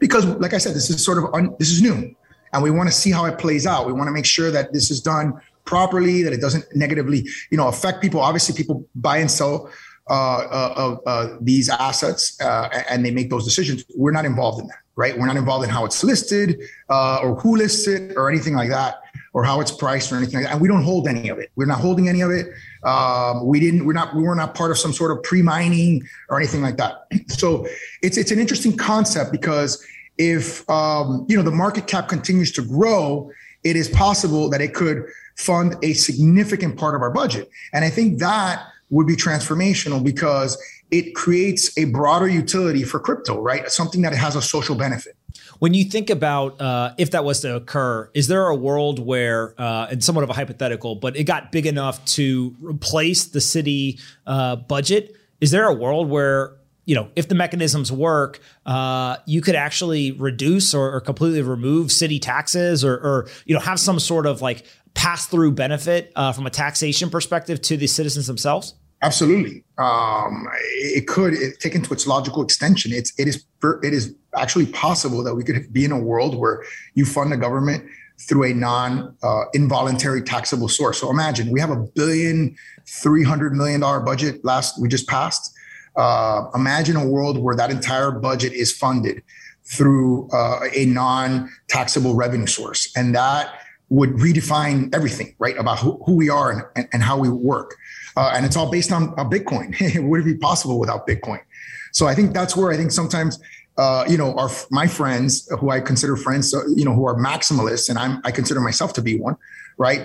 because 0.00 0.26
like 0.26 0.52
I 0.52 0.58
said, 0.58 0.74
this 0.74 0.90
is 0.90 1.02
sort 1.02 1.18
of 1.18 1.32
un, 1.32 1.54
this 1.58 1.70
is 1.70 1.80
new, 1.80 2.14
and 2.52 2.62
we 2.62 2.70
want 2.70 2.90
to 2.90 2.94
see 2.94 3.10
how 3.10 3.24
it 3.24 3.38
plays 3.38 3.66
out. 3.66 3.86
We 3.86 3.94
want 3.94 4.08
to 4.08 4.12
make 4.12 4.26
sure 4.26 4.50
that 4.50 4.74
this 4.74 4.90
is 4.90 5.00
done 5.00 5.40
properly, 5.68 6.22
that 6.22 6.32
it 6.32 6.40
doesn't 6.40 6.64
negatively, 6.74 7.28
you 7.50 7.58
know, 7.58 7.68
affect 7.68 8.00
people. 8.00 8.20
Obviously, 8.20 8.54
people 8.54 8.88
buy 8.94 9.18
and 9.18 9.30
sell 9.30 9.70
uh, 10.08 10.14
uh, 10.14 10.96
uh, 11.06 11.36
these 11.42 11.68
assets, 11.68 12.40
uh, 12.40 12.68
and 12.88 13.04
they 13.04 13.10
make 13.10 13.28
those 13.28 13.44
decisions. 13.44 13.84
We're 13.94 14.16
not 14.18 14.24
involved 14.24 14.62
in 14.62 14.66
that, 14.68 14.78
right? 14.96 15.16
We're 15.18 15.26
not 15.26 15.36
involved 15.36 15.64
in 15.64 15.70
how 15.70 15.84
it's 15.84 16.02
listed 16.02 16.62
uh, 16.88 17.20
or 17.22 17.38
who 17.40 17.56
lists 17.56 17.86
it 17.86 18.16
or 18.16 18.30
anything 18.30 18.54
like 18.54 18.70
that, 18.70 19.02
or 19.34 19.44
how 19.44 19.60
it's 19.60 19.70
priced 19.70 20.10
or 20.10 20.16
anything 20.16 20.36
like 20.36 20.44
that. 20.44 20.52
And 20.52 20.62
we 20.62 20.68
don't 20.68 20.82
hold 20.82 21.06
any 21.06 21.28
of 21.28 21.38
it. 21.38 21.50
We're 21.56 21.66
not 21.66 21.80
holding 21.80 22.08
any 22.08 22.22
of 22.22 22.30
it. 22.30 22.46
Um, 22.84 23.46
we 23.46 23.60
didn't. 23.60 23.84
We're 23.84 23.92
not. 23.92 24.16
We 24.16 24.22
were 24.22 24.34
not 24.34 24.54
part 24.54 24.70
of 24.70 24.78
some 24.78 24.94
sort 24.94 25.10
of 25.14 25.22
pre-mining 25.22 26.08
or 26.30 26.38
anything 26.38 26.62
like 26.62 26.78
that. 26.78 27.06
So 27.28 27.66
it's 28.00 28.16
it's 28.16 28.30
an 28.30 28.38
interesting 28.38 28.74
concept 28.78 29.30
because 29.30 29.84
if 30.16 30.68
um, 30.70 31.26
you 31.28 31.36
know 31.36 31.42
the 31.42 31.58
market 31.64 31.86
cap 31.86 32.08
continues 32.08 32.50
to 32.52 32.62
grow, 32.62 33.30
it 33.62 33.76
is 33.76 33.88
possible 33.88 34.48
that 34.50 34.62
it 34.62 34.72
could 34.74 35.04
fund 35.38 35.76
a 35.82 35.94
significant 35.94 36.76
part 36.76 36.94
of 36.94 37.00
our 37.00 37.10
budget. 37.10 37.50
And 37.72 37.84
I 37.84 37.90
think 37.90 38.18
that 38.18 38.66
would 38.90 39.06
be 39.06 39.16
transformational 39.16 40.02
because 40.02 40.60
it 40.90 41.14
creates 41.14 41.76
a 41.78 41.84
broader 41.86 42.26
utility 42.26 42.82
for 42.82 42.98
crypto, 42.98 43.40
right? 43.40 43.70
Something 43.70 44.02
that 44.02 44.14
has 44.14 44.34
a 44.34 44.42
social 44.42 44.74
benefit. 44.74 45.16
When 45.60 45.74
you 45.74 45.84
think 45.84 46.10
about 46.10 46.60
uh, 46.60 46.94
if 46.98 47.12
that 47.12 47.24
was 47.24 47.40
to 47.40 47.56
occur, 47.56 48.10
is 48.14 48.28
there 48.28 48.48
a 48.48 48.54
world 48.54 48.98
where, 48.98 49.54
uh, 49.60 49.88
and 49.90 50.02
somewhat 50.02 50.24
of 50.24 50.30
a 50.30 50.32
hypothetical, 50.32 50.94
but 50.96 51.16
it 51.16 51.24
got 51.24 51.52
big 51.52 51.66
enough 51.66 52.04
to 52.16 52.54
replace 52.60 53.26
the 53.26 53.40
city 53.40 53.98
uh, 54.26 54.56
budget? 54.56 55.16
Is 55.40 55.50
there 55.50 55.66
a 55.66 55.74
world 55.74 56.08
where 56.08 56.58
you 56.88 56.94
know, 56.94 57.10
if 57.16 57.28
the 57.28 57.34
mechanisms 57.34 57.92
work, 57.92 58.40
uh, 58.64 59.18
you 59.26 59.42
could 59.42 59.54
actually 59.54 60.12
reduce 60.12 60.72
or, 60.72 60.90
or, 60.90 61.02
completely 61.02 61.42
remove 61.42 61.92
city 61.92 62.18
taxes, 62.18 62.82
or, 62.82 62.94
or, 62.94 63.28
you 63.44 63.52
know, 63.52 63.60
have 63.60 63.78
some 63.78 64.00
sort 64.00 64.24
of 64.24 64.40
like 64.40 64.64
pass 64.94 65.26
through 65.26 65.52
benefit 65.52 66.12
uh, 66.16 66.32
from 66.32 66.46
a 66.46 66.50
taxation 66.50 67.10
perspective 67.10 67.60
to 67.62 67.76
the 67.76 67.86
citizens 67.86 68.26
themselves. 68.26 68.74
Absolutely, 69.00 69.62
um, 69.78 70.48
it 70.72 71.06
could 71.06 71.34
it, 71.34 71.60
taken 71.60 71.82
to 71.82 71.92
its 71.92 72.06
logical 72.06 72.42
extension. 72.42 72.92
It's 72.92 73.12
it 73.18 73.28
is 73.28 73.44
it 73.82 73.94
is 73.94 74.14
actually 74.36 74.66
possible 74.66 75.22
that 75.22 75.34
we 75.34 75.44
could 75.44 75.72
be 75.72 75.84
in 75.84 75.92
a 75.92 75.98
world 75.98 76.34
where 76.34 76.64
you 76.94 77.04
fund 77.04 77.30
the 77.30 77.36
government 77.36 77.84
through 78.20 78.50
a 78.50 78.52
non 78.52 79.16
uh, 79.22 79.44
involuntary 79.54 80.22
taxable 80.22 80.68
source. 80.68 81.00
So 81.00 81.10
imagine 81.10 81.52
we 81.52 81.60
have 81.60 81.70
a 81.70 81.76
billion 81.76 82.56
three 82.88 83.22
hundred 83.22 83.54
million 83.54 83.80
dollar 83.80 84.00
budget 84.00 84.44
last 84.44 84.80
we 84.80 84.88
just 84.88 85.06
passed 85.06 85.54
uh, 85.98 86.48
imagine 86.54 86.96
a 86.96 87.04
world 87.04 87.38
where 87.38 87.56
that 87.56 87.70
entire 87.70 88.12
budget 88.12 88.52
is 88.52 88.72
funded 88.72 89.22
through 89.64 90.30
uh, 90.30 90.60
a 90.74 90.86
non-taxable 90.86 92.14
revenue 92.14 92.46
source, 92.46 92.90
and 92.96 93.14
that 93.14 93.60
would 93.90 94.10
redefine 94.10 94.94
everything, 94.94 95.34
right, 95.38 95.56
about 95.56 95.78
who, 95.78 96.00
who 96.04 96.14
we 96.14 96.28
are 96.28 96.50
and, 96.50 96.62
and, 96.76 96.88
and, 96.92 97.02
how 97.02 97.18
we 97.18 97.28
work. 97.28 97.76
Uh, 98.16 98.32
and 98.34 98.44
it's 98.44 98.56
all 98.56 98.70
based 98.70 98.92
on 98.92 99.14
Bitcoin. 99.30 99.74
It 99.94 100.02
would 100.02 100.20
it 100.20 100.24
be 100.24 100.36
possible 100.36 100.78
without 100.78 101.06
Bitcoin? 101.06 101.40
So 101.92 102.06
I 102.06 102.14
think 102.14 102.34
that's 102.34 102.54
where 102.54 102.70
I 102.70 102.76
think 102.76 102.92
sometimes 102.92 103.40
uh, 103.78 104.04
you 104.08 104.18
know, 104.18 104.34
our 104.34 104.50
my 104.70 104.88
friends 104.88 105.48
who 105.60 105.70
I 105.70 105.80
consider 105.80 106.16
friends, 106.16 106.52
uh, 106.52 106.66
you 106.74 106.84
know, 106.84 106.92
who 106.92 107.06
are 107.06 107.14
maximalists, 107.14 107.88
and 107.88 107.96
I'm 107.96 108.20
I 108.24 108.32
consider 108.32 108.60
myself 108.60 108.92
to 108.94 109.02
be 109.02 109.18
one, 109.18 109.36
right? 109.78 110.00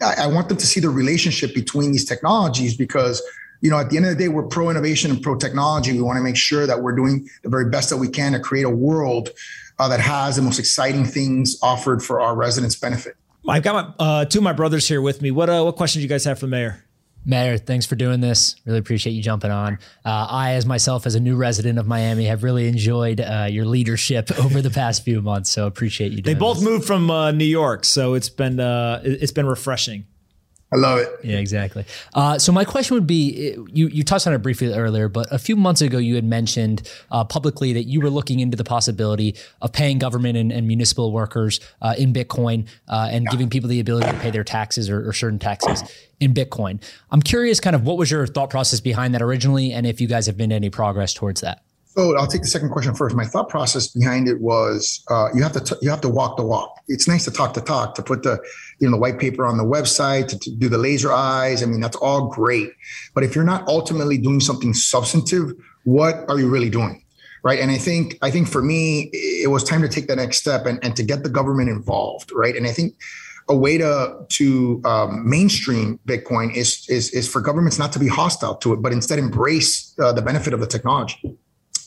I, 0.00 0.22
I, 0.22 0.26
want 0.26 0.48
them 0.48 0.56
to 0.56 0.66
see 0.66 0.80
the 0.80 0.88
relationship 0.88 1.54
between 1.54 1.92
these 1.92 2.06
technologies 2.06 2.74
because 2.74 3.22
you 3.60 3.68
know, 3.68 3.78
at 3.78 3.90
the 3.90 3.98
end 3.98 4.06
of 4.06 4.16
the 4.16 4.24
day, 4.24 4.28
we're 4.28 4.46
pro 4.46 4.70
innovation 4.70 5.10
and 5.10 5.22
pro 5.22 5.36
technology. 5.36 5.92
We 5.92 6.00
want 6.00 6.16
to 6.16 6.22
make 6.22 6.36
sure 6.36 6.66
that 6.66 6.80
we're 6.80 6.96
doing 6.96 7.28
the 7.42 7.50
very 7.50 7.68
best 7.68 7.90
that 7.90 7.98
we 7.98 8.08
can 8.08 8.32
to 8.32 8.40
create 8.40 8.64
a 8.64 8.70
world 8.70 9.28
uh, 9.78 9.86
that 9.88 10.00
has 10.00 10.36
the 10.36 10.42
most 10.42 10.58
exciting 10.58 11.04
things 11.04 11.58
offered 11.62 12.02
for 12.02 12.22
our 12.22 12.34
residents' 12.34 12.74
benefit. 12.74 13.16
I've 13.48 13.62
got 13.62 13.98
my, 13.98 14.04
uh, 14.04 14.24
two 14.26 14.38
of 14.38 14.42
my 14.44 14.52
brothers 14.52 14.86
here 14.86 15.00
with 15.00 15.22
me. 15.22 15.30
What 15.30 15.48
uh, 15.50 15.62
what 15.62 15.76
questions 15.76 16.00
do 16.00 16.02
you 16.02 16.08
guys 16.08 16.24
have 16.24 16.38
for 16.38 16.46
the 16.46 16.50
mayor? 16.50 16.84
Mayor, 17.24 17.58
thanks 17.58 17.84
for 17.84 17.96
doing 17.96 18.20
this. 18.20 18.56
Really 18.64 18.78
appreciate 18.78 19.12
you 19.12 19.22
jumping 19.22 19.50
on. 19.50 19.74
Uh, 20.06 20.26
I, 20.30 20.52
as 20.52 20.64
myself, 20.64 21.06
as 21.06 21.14
a 21.14 21.20
new 21.20 21.36
resident 21.36 21.78
of 21.78 21.86
Miami, 21.86 22.24
have 22.24 22.42
really 22.42 22.66
enjoyed 22.66 23.20
uh, 23.20 23.46
your 23.50 23.66
leadership 23.66 24.30
over 24.38 24.62
the 24.62 24.70
past 24.70 25.04
few 25.04 25.20
months. 25.20 25.50
So 25.50 25.66
appreciate 25.66 26.12
you. 26.12 26.22
Doing 26.22 26.34
They 26.34 26.38
both 26.40 26.56
this. 26.58 26.64
moved 26.64 26.86
from 26.86 27.10
uh, 27.10 27.30
New 27.32 27.44
York, 27.44 27.84
so 27.84 28.14
it's 28.14 28.30
been 28.30 28.58
uh, 28.58 29.02
it's 29.04 29.32
been 29.32 29.46
refreshing. 29.46 30.06
I 30.72 30.76
love 30.76 30.98
it. 30.98 31.08
Yeah, 31.24 31.38
exactly. 31.38 31.84
Uh, 32.14 32.38
so 32.38 32.52
my 32.52 32.64
question 32.64 32.94
would 32.94 33.06
be, 33.06 33.56
you 33.72 33.88
you 33.88 34.04
touched 34.04 34.28
on 34.28 34.32
it 34.32 34.38
briefly 34.38 34.72
earlier, 34.72 35.08
but 35.08 35.26
a 35.32 35.38
few 35.38 35.56
months 35.56 35.80
ago 35.80 35.98
you 35.98 36.14
had 36.14 36.24
mentioned 36.24 36.88
uh, 37.10 37.24
publicly 37.24 37.72
that 37.72 37.84
you 37.84 38.00
were 38.00 38.10
looking 38.10 38.38
into 38.38 38.56
the 38.56 38.62
possibility 38.62 39.34
of 39.62 39.72
paying 39.72 39.98
government 39.98 40.36
and, 40.36 40.52
and 40.52 40.68
municipal 40.68 41.12
workers 41.12 41.58
uh, 41.82 41.94
in 41.98 42.12
Bitcoin 42.12 42.68
uh, 42.88 43.08
and 43.10 43.24
yeah. 43.24 43.30
giving 43.32 43.50
people 43.50 43.68
the 43.68 43.80
ability 43.80 44.10
to 44.12 44.18
pay 44.18 44.30
their 44.30 44.44
taxes 44.44 44.88
or, 44.88 45.08
or 45.08 45.12
certain 45.12 45.40
taxes 45.40 45.82
in 46.20 46.32
Bitcoin. 46.32 46.80
I'm 47.10 47.22
curious, 47.22 47.58
kind 47.58 47.74
of, 47.74 47.84
what 47.84 47.98
was 47.98 48.10
your 48.10 48.26
thought 48.28 48.50
process 48.50 48.78
behind 48.78 49.14
that 49.14 49.22
originally, 49.22 49.72
and 49.72 49.86
if 49.86 50.00
you 50.00 50.06
guys 50.06 50.26
have 50.26 50.36
made 50.36 50.52
any 50.52 50.70
progress 50.70 51.14
towards 51.14 51.40
that. 51.40 51.64
So 51.94 52.16
I'll 52.16 52.28
take 52.28 52.42
the 52.42 52.46
second 52.46 52.70
question 52.70 52.94
first. 52.94 53.16
My 53.16 53.24
thought 53.24 53.48
process 53.48 53.88
behind 53.88 54.28
it 54.28 54.40
was 54.40 55.02
uh, 55.08 55.28
you 55.34 55.42
have 55.42 55.52
to 55.52 55.60
t- 55.60 55.74
you 55.82 55.90
have 55.90 56.00
to 56.02 56.08
walk 56.08 56.36
the 56.36 56.44
walk. 56.44 56.76
It's 56.86 57.08
nice 57.08 57.24
to 57.24 57.32
talk 57.32 57.52
the 57.54 57.60
talk, 57.60 57.96
to 57.96 58.02
put 58.02 58.22
the 58.22 58.38
you 58.78 58.88
know 58.88 58.92
the 58.92 59.00
white 59.00 59.18
paper 59.18 59.44
on 59.44 59.58
the 59.58 59.64
website, 59.64 60.28
to, 60.28 60.38
to 60.38 60.50
do 60.52 60.68
the 60.68 60.78
laser 60.78 61.12
eyes. 61.12 61.64
I 61.64 61.66
mean 61.66 61.80
that's 61.80 61.96
all 61.96 62.28
great, 62.28 62.72
but 63.12 63.24
if 63.24 63.34
you're 63.34 63.44
not 63.44 63.66
ultimately 63.66 64.18
doing 64.18 64.38
something 64.38 64.72
substantive, 64.72 65.52
what 65.82 66.28
are 66.28 66.38
you 66.38 66.48
really 66.48 66.70
doing? 66.70 67.04
Right. 67.42 67.58
And 67.58 67.72
I 67.72 67.78
think 67.78 68.18
I 68.22 68.30
think 68.30 68.46
for 68.46 68.62
me, 68.62 69.10
it 69.12 69.50
was 69.50 69.64
time 69.64 69.82
to 69.82 69.88
take 69.88 70.06
the 70.06 70.16
next 70.16 70.36
step 70.36 70.66
and, 70.66 70.78
and 70.84 70.94
to 70.94 71.02
get 71.02 71.24
the 71.24 71.30
government 71.30 71.70
involved. 71.70 72.30
Right. 72.32 72.54
And 72.54 72.68
I 72.68 72.72
think 72.72 72.94
a 73.48 73.56
way 73.56 73.78
to 73.78 74.26
to 74.28 74.80
um, 74.84 75.28
mainstream 75.28 75.98
Bitcoin 76.06 76.54
is, 76.54 76.86
is 76.88 77.10
is 77.10 77.28
for 77.28 77.40
governments 77.40 77.80
not 77.80 77.92
to 77.94 77.98
be 77.98 78.06
hostile 78.06 78.54
to 78.56 78.74
it, 78.74 78.80
but 78.80 78.92
instead 78.92 79.18
embrace 79.18 79.92
uh, 79.98 80.12
the 80.12 80.22
benefit 80.22 80.54
of 80.54 80.60
the 80.60 80.66
technology. 80.68 81.36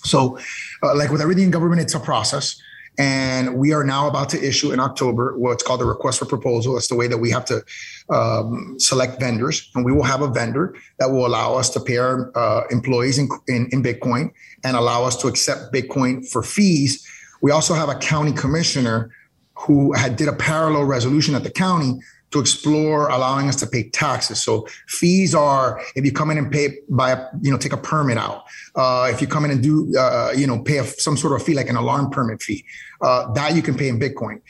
So, 0.04 0.38
uh, 0.82 0.96
like 0.96 1.12
with 1.12 1.22
everything 1.22 1.46
in 1.46 1.52
government, 1.52 1.82
it's 1.82 1.96
a 1.96 2.00
process. 2.00 2.62
And 3.00 3.56
we 3.56 3.74
are 3.74 3.84
now 3.84 4.08
about 4.08 4.30
to 4.30 4.48
issue 4.48 4.72
in 4.72 4.80
October 4.80 5.36
what's 5.38 5.64
called 5.64 5.82
a 5.82 5.86
request 5.86 6.20
for 6.20 6.26
proposal. 6.26 6.76
That's 6.76 6.90
the 6.90 6.96
way 6.96 7.08
that 7.08 7.18
we 7.18 7.32
have 7.32 7.46
to 7.46 7.64
um, 8.10 8.76
select 8.78 9.20
vendors. 9.20 9.72
And 9.74 9.84
we 9.84 9.92
will 9.92 10.04
have 10.04 10.22
a 10.22 10.28
vendor 10.28 10.76
that 11.00 11.10
will 11.10 11.26
allow 11.26 11.56
us 11.56 11.72
to 11.72 11.80
pay 11.80 11.98
our 11.98 12.32
uh, 12.38 12.68
employees 12.70 13.18
in, 13.18 13.30
in, 13.48 13.68
in 13.72 13.82
Bitcoin 13.82 14.32
and 14.64 14.78
allow 14.78 15.04
us 15.06 15.18
to 15.18 15.28
accept 15.28 15.74
Bitcoin 15.74 16.28
for 16.30 16.44
fees 16.44 17.08
We 17.42 17.52
also 17.52 17.74
have 17.74 17.90
a 17.90 17.96
county 17.96 18.32
commissioner 18.32 19.12
who 19.56 19.94
had 19.94 20.16
did 20.16 20.28
a 20.28 20.34
parallel 20.34 20.86
resolution 20.86 21.36
at 21.36 21.44
the 21.44 21.52
county 21.52 22.00
to 22.34 22.40
explore 22.40 23.10
allowing 23.10 23.48
us 23.48 23.56
to 23.58 23.68
pay 23.68 23.90
taxes. 23.90 24.42
So 24.42 24.68
fees 24.88 25.36
are 25.36 25.82
if 25.96 26.04
you 26.04 26.12
come 26.12 26.32
in 26.32 26.38
and 26.40 26.52
pay 26.52 26.80
by 26.90 27.12
you 27.42 27.52
know 27.52 27.58
take 27.58 27.74
a 27.74 27.78
permit 27.78 28.18
out. 28.18 28.46
Uh, 28.76 29.08
if 29.12 29.22
you 29.22 29.28
come 29.28 29.46
in 29.46 29.52
and 29.52 29.62
do 29.62 29.96
uh, 29.98 30.34
you 30.36 30.48
know 30.48 30.60
pay 30.60 30.80
a, 30.80 30.84
some 30.84 31.16
sort 31.16 31.40
of 31.40 31.46
fee 31.46 31.54
like 31.54 31.70
an 31.70 31.76
alarm 31.76 32.10
permit 32.10 32.42
fee, 32.42 32.66
uh, 33.02 33.32
that 33.34 33.56
you 33.56 33.62
can 33.62 33.76
pay 33.78 33.88
in 33.88 34.00
Bitcoin. 34.00 34.42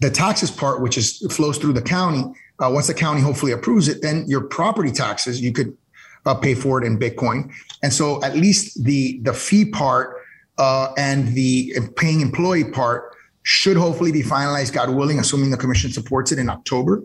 The 0.00 0.10
taxes 0.10 0.50
part, 0.50 0.82
which 0.82 0.98
is 0.98 1.26
flows 1.34 1.56
through 1.56 1.72
the 1.72 1.82
county, 1.82 2.24
uh, 2.58 2.70
once 2.70 2.86
the 2.86 2.94
county 2.94 3.22
hopefully 3.22 3.52
approves 3.52 3.88
it, 3.88 4.02
then 4.02 4.24
your 4.28 4.42
property 4.42 4.92
taxes 4.92 5.40
you 5.40 5.52
could 5.52 5.76
uh, 6.26 6.34
pay 6.34 6.54
for 6.54 6.82
it 6.82 6.86
in 6.86 6.98
Bitcoin. 6.98 7.50
And 7.82 7.92
so 7.92 8.22
at 8.22 8.36
least 8.36 8.84
the 8.84 9.20
the 9.22 9.32
fee 9.32 9.64
part 9.64 10.18
uh, 10.58 10.92
and 10.98 11.28
the 11.28 11.72
paying 11.96 12.20
employee 12.20 12.64
part 12.64 13.16
should 13.44 13.76
hopefully 13.76 14.12
be 14.12 14.22
finalized, 14.22 14.72
God 14.72 14.90
willing, 14.90 15.18
assuming 15.18 15.50
the 15.50 15.56
commission 15.56 15.90
supports 15.90 16.30
it 16.30 16.38
in 16.38 16.50
October 16.50 17.02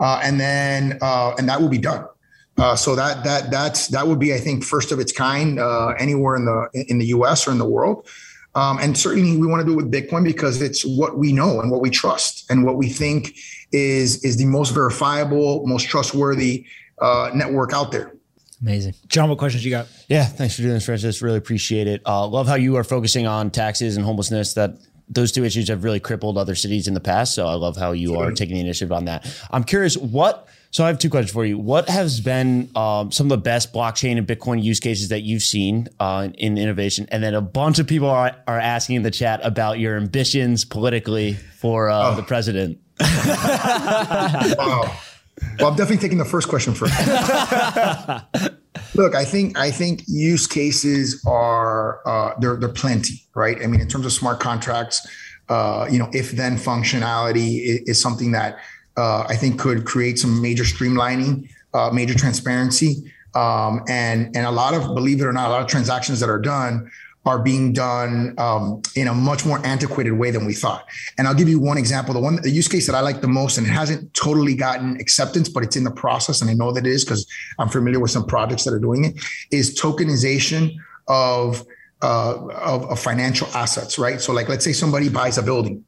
uh, 0.00 0.20
and 0.22 0.40
then 0.40 0.98
uh, 1.00 1.34
and 1.38 1.48
that 1.48 1.60
will 1.60 1.68
be 1.68 1.78
done. 1.78 2.06
Uh, 2.58 2.76
so 2.76 2.94
that 2.94 3.24
that 3.24 3.50
that's 3.50 3.88
that 3.88 4.06
would 4.06 4.18
be, 4.18 4.34
I 4.34 4.38
think, 4.38 4.64
first 4.64 4.92
of 4.92 4.98
its 4.98 5.12
kind 5.12 5.58
uh, 5.58 5.94
anywhere 5.98 6.36
in 6.36 6.44
the 6.44 6.86
in 6.88 6.98
the 6.98 7.06
U.S. 7.06 7.46
or 7.46 7.52
in 7.52 7.58
the 7.58 7.68
world. 7.68 8.08
Um, 8.54 8.78
and 8.78 8.98
certainly, 8.98 9.36
we 9.36 9.46
want 9.46 9.60
to 9.60 9.66
do 9.66 9.72
it 9.72 9.76
with 9.76 9.92
Bitcoin 9.92 10.24
because 10.24 10.60
it's 10.60 10.84
what 10.84 11.16
we 11.16 11.32
know 11.32 11.60
and 11.60 11.70
what 11.70 11.80
we 11.80 11.88
trust 11.88 12.50
and 12.50 12.64
what 12.64 12.76
we 12.76 12.88
think 12.88 13.36
is 13.72 14.24
is 14.24 14.36
the 14.36 14.46
most 14.46 14.74
verifiable, 14.74 15.64
most 15.66 15.88
trustworthy 15.88 16.66
uh, 17.00 17.30
network 17.32 17.72
out 17.72 17.92
there. 17.92 18.12
Amazing. 18.60 18.94
John, 19.06 19.30
what 19.30 19.38
questions 19.38 19.64
you 19.64 19.70
got? 19.70 19.86
Yeah, 20.08 20.24
thanks 20.24 20.56
for 20.56 20.62
doing 20.62 20.74
this, 20.74 20.84
Francis. 20.84 21.22
Really 21.22 21.38
appreciate 21.38 21.86
it. 21.86 22.02
Uh, 22.04 22.26
love 22.26 22.46
how 22.46 22.56
you 22.56 22.76
are 22.76 22.84
focusing 22.84 23.26
on 23.26 23.50
taxes 23.50 23.96
and 23.96 24.04
homelessness. 24.04 24.52
That 24.54 24.76
those 25.10 25.32
two 25.32 25.44
issues 25.44 25.68
have 25.68 25.84
really 25.84 26.00
crippled 26.00 26.38
other 26.38 26.54
cities 26.54 26.86
in 26.86 26.94
the 26.94 27.00
past. 27.00 27.34
So 27.34 27.46
I 27.46 27.54
love 27.54 27.76
how 27.76 27.92
you 27.92 28.16
are 28.16 28.30
taking 28.30 28.54
the 28.54 28.60
initiative 28.60 28.92
on 28.92 29.04
that. 29.06 29.26
I'm 29.50 29.64
curious 29.64 29.96
what. 29.96 30.48
So 30.72 30.84
I 30.84 30.86
have 30.86 31.00
two 31.00 31.10
questions 31.10 31.32
for 31.32 31.44
you. 31.44 31.58
What 31.58 31.88
has 31.88 32.20
been 32.20 32.70
um, 32.76 33.10
some 33.10 33.26
of 33.26 33.30
the 33.30 33.38
best 33.38 33.72
blockchain 33.72 34.16
and 34.18 34.26
Bitcoin 34.26 34.62
use 34.62 34.78
cases 34.78 35.08
that 35.08 35.22
you've 35.22 35.42
seen 35.42 35.88
uh, 35.98 36.28
in 36.38 36.56
innovation? 36.56 37.08
And 37.10 37.24
then 37.24 37.34
a 37.34 37.40
bunch 37.40 37.80
of 37.80 37.88
people 37.88 38.08
are, 38.08 38.36
are 38.46 38.58
asking 38.60 38.94
in 38.96 39.02
the 39.02 39.10
chat 39.10 39.40
about 39.42 39.80
your 39.80 39.96
ambitions 39.96 40.64
politically 40.64 41.34
for 41.34 41.90
uh, 41.90 42.12
oh. 42.12 42.14
the 42.14 42.22
president. 42.22 42.78
wow. 43.00 44.96
Well, 45.58 45.70
I'm 45.70 45.76
definitely 45.76 45.96
taking 45.96 46.18
the 46.18 46.24
first 46.24 46.48
question 46.48 46.74
first. 46.74 46.94
Look, 48.94 49.14
I 49.14 49.24
think 49.24 49.58
I 49.58 49.70
think 49.70 50.02
use 50.06 50.46
cases 50.46 51.22
are 51.26 51.59
uh, 52.06 52.34
they're 52.40 52.56
they're 52.56 52.68
plenty, 52.68 53.22
right? 53.34 53.58
I 53.62 53.66
mean, 53.66 53.80
in 53.80 53.88
terms 53.88 54.06
of 54.06 54.12
smart 54.12 54.40
contracts, 54.40 55.06
uh, 55.48 55.86
you 55.90 55.98
know, 55.98 56.08
if 56.12 56.32
then 56.32 56.56
functionality 56.56 57.64
is, 57.64 57.80
is 57.90 58.00
something 58.00 58.32
that 58.32 58.58
uh, 58.96 59.24
I 59.28 59.36
think 59.36 59.58
could 59.58 59.84
create 59.84 60.18
some 60.18 60.40
major 60.40 60.64
streamlining, 60.64 61.48
uh, 61.74 61.90
major 61.92 62.14
transparency, 62.14 63.12
um, 63.34 63.82
and 63.88 64.34
and 64.36 64.46
a 64.46 64.50
lot 64.50 64.74
of 64.74 64.94
believe 64.94 65.20
it 65.20 65.24
or 65.24 65.32
not, 65.32 65.48
a 65.48 65.52
lot 65.52 65.62
of 65.62 65.68
transactions 65.68 66.20
that 66.20 66.28
are 66.28 66.40
done 66.40 66.90
are 67.26 67.38
being 67.38 67.72
done 67.72 68.34
um, 68.38 68.80
in 68.96 69.06
a 69.06 69.14
much 69.14 69.44
more 69.44 69.64
antiquated 69.66 70.12
way 70.12 70.30
than 70.30 70.46
we 70.46 70.54
thought. 70.54 70.86
And 71.18 71.28
I'll 71.28 71.34
give 71.34 71.48
you 71.48 71.60
one 71.60 71.76
example. 71.76 72.14
The 72.14 72.20
one, 72.20 72.40
the 72.40 72.50
use 72.50 72.66
case 72.66 72.86
that 72.86 72.94
I 72.94 73.00
like 73.00 73.20
the 73.20 73.28
most, 73.28 73.58
and 73.58 73.66
it 73.66 73.70
hasn't 73.70 74.14
totally 74.14 74.54
gotten 74.54 74.96
acceptance, 74.96 75.48
but 75.48 75.62
it's 75.62 75.76
in 75.76 75.84
the 75.84 75.90
process, 75.90 76.40
and 76.40 76.50
I 76.50 76.54
know 76.54 76.72
that 76.72 76.86
it 76.86 76.90
is 76.90 77.04
because 77.04 77.26
I'm 77.58 77.68
familiar 77.68 78.00
with 78.00 78.10
some 78.10 78.26
projects 78.26 78.64
that 78.64 78.72
are 78.72 78.78
doing 78.78 79.04
it, 79.04 79.14
is 79.50 79.78
tokenization 79.78 80.74
of, 81.08 81.66
uh, 82.02 82.46
of, 82.48 82.90
of 82.90 82.98
financial 83.00 83.48
assets, 83.54 83.98
right? 83.98 84.20
So, 84.20 84.32
like, 84.32 84.48
let's 84.48 84.64
say 84.64 84.72
somebody 84.72 85.08
buys 85.08 85.38
a 85.38 85.42
building 85.42 85.84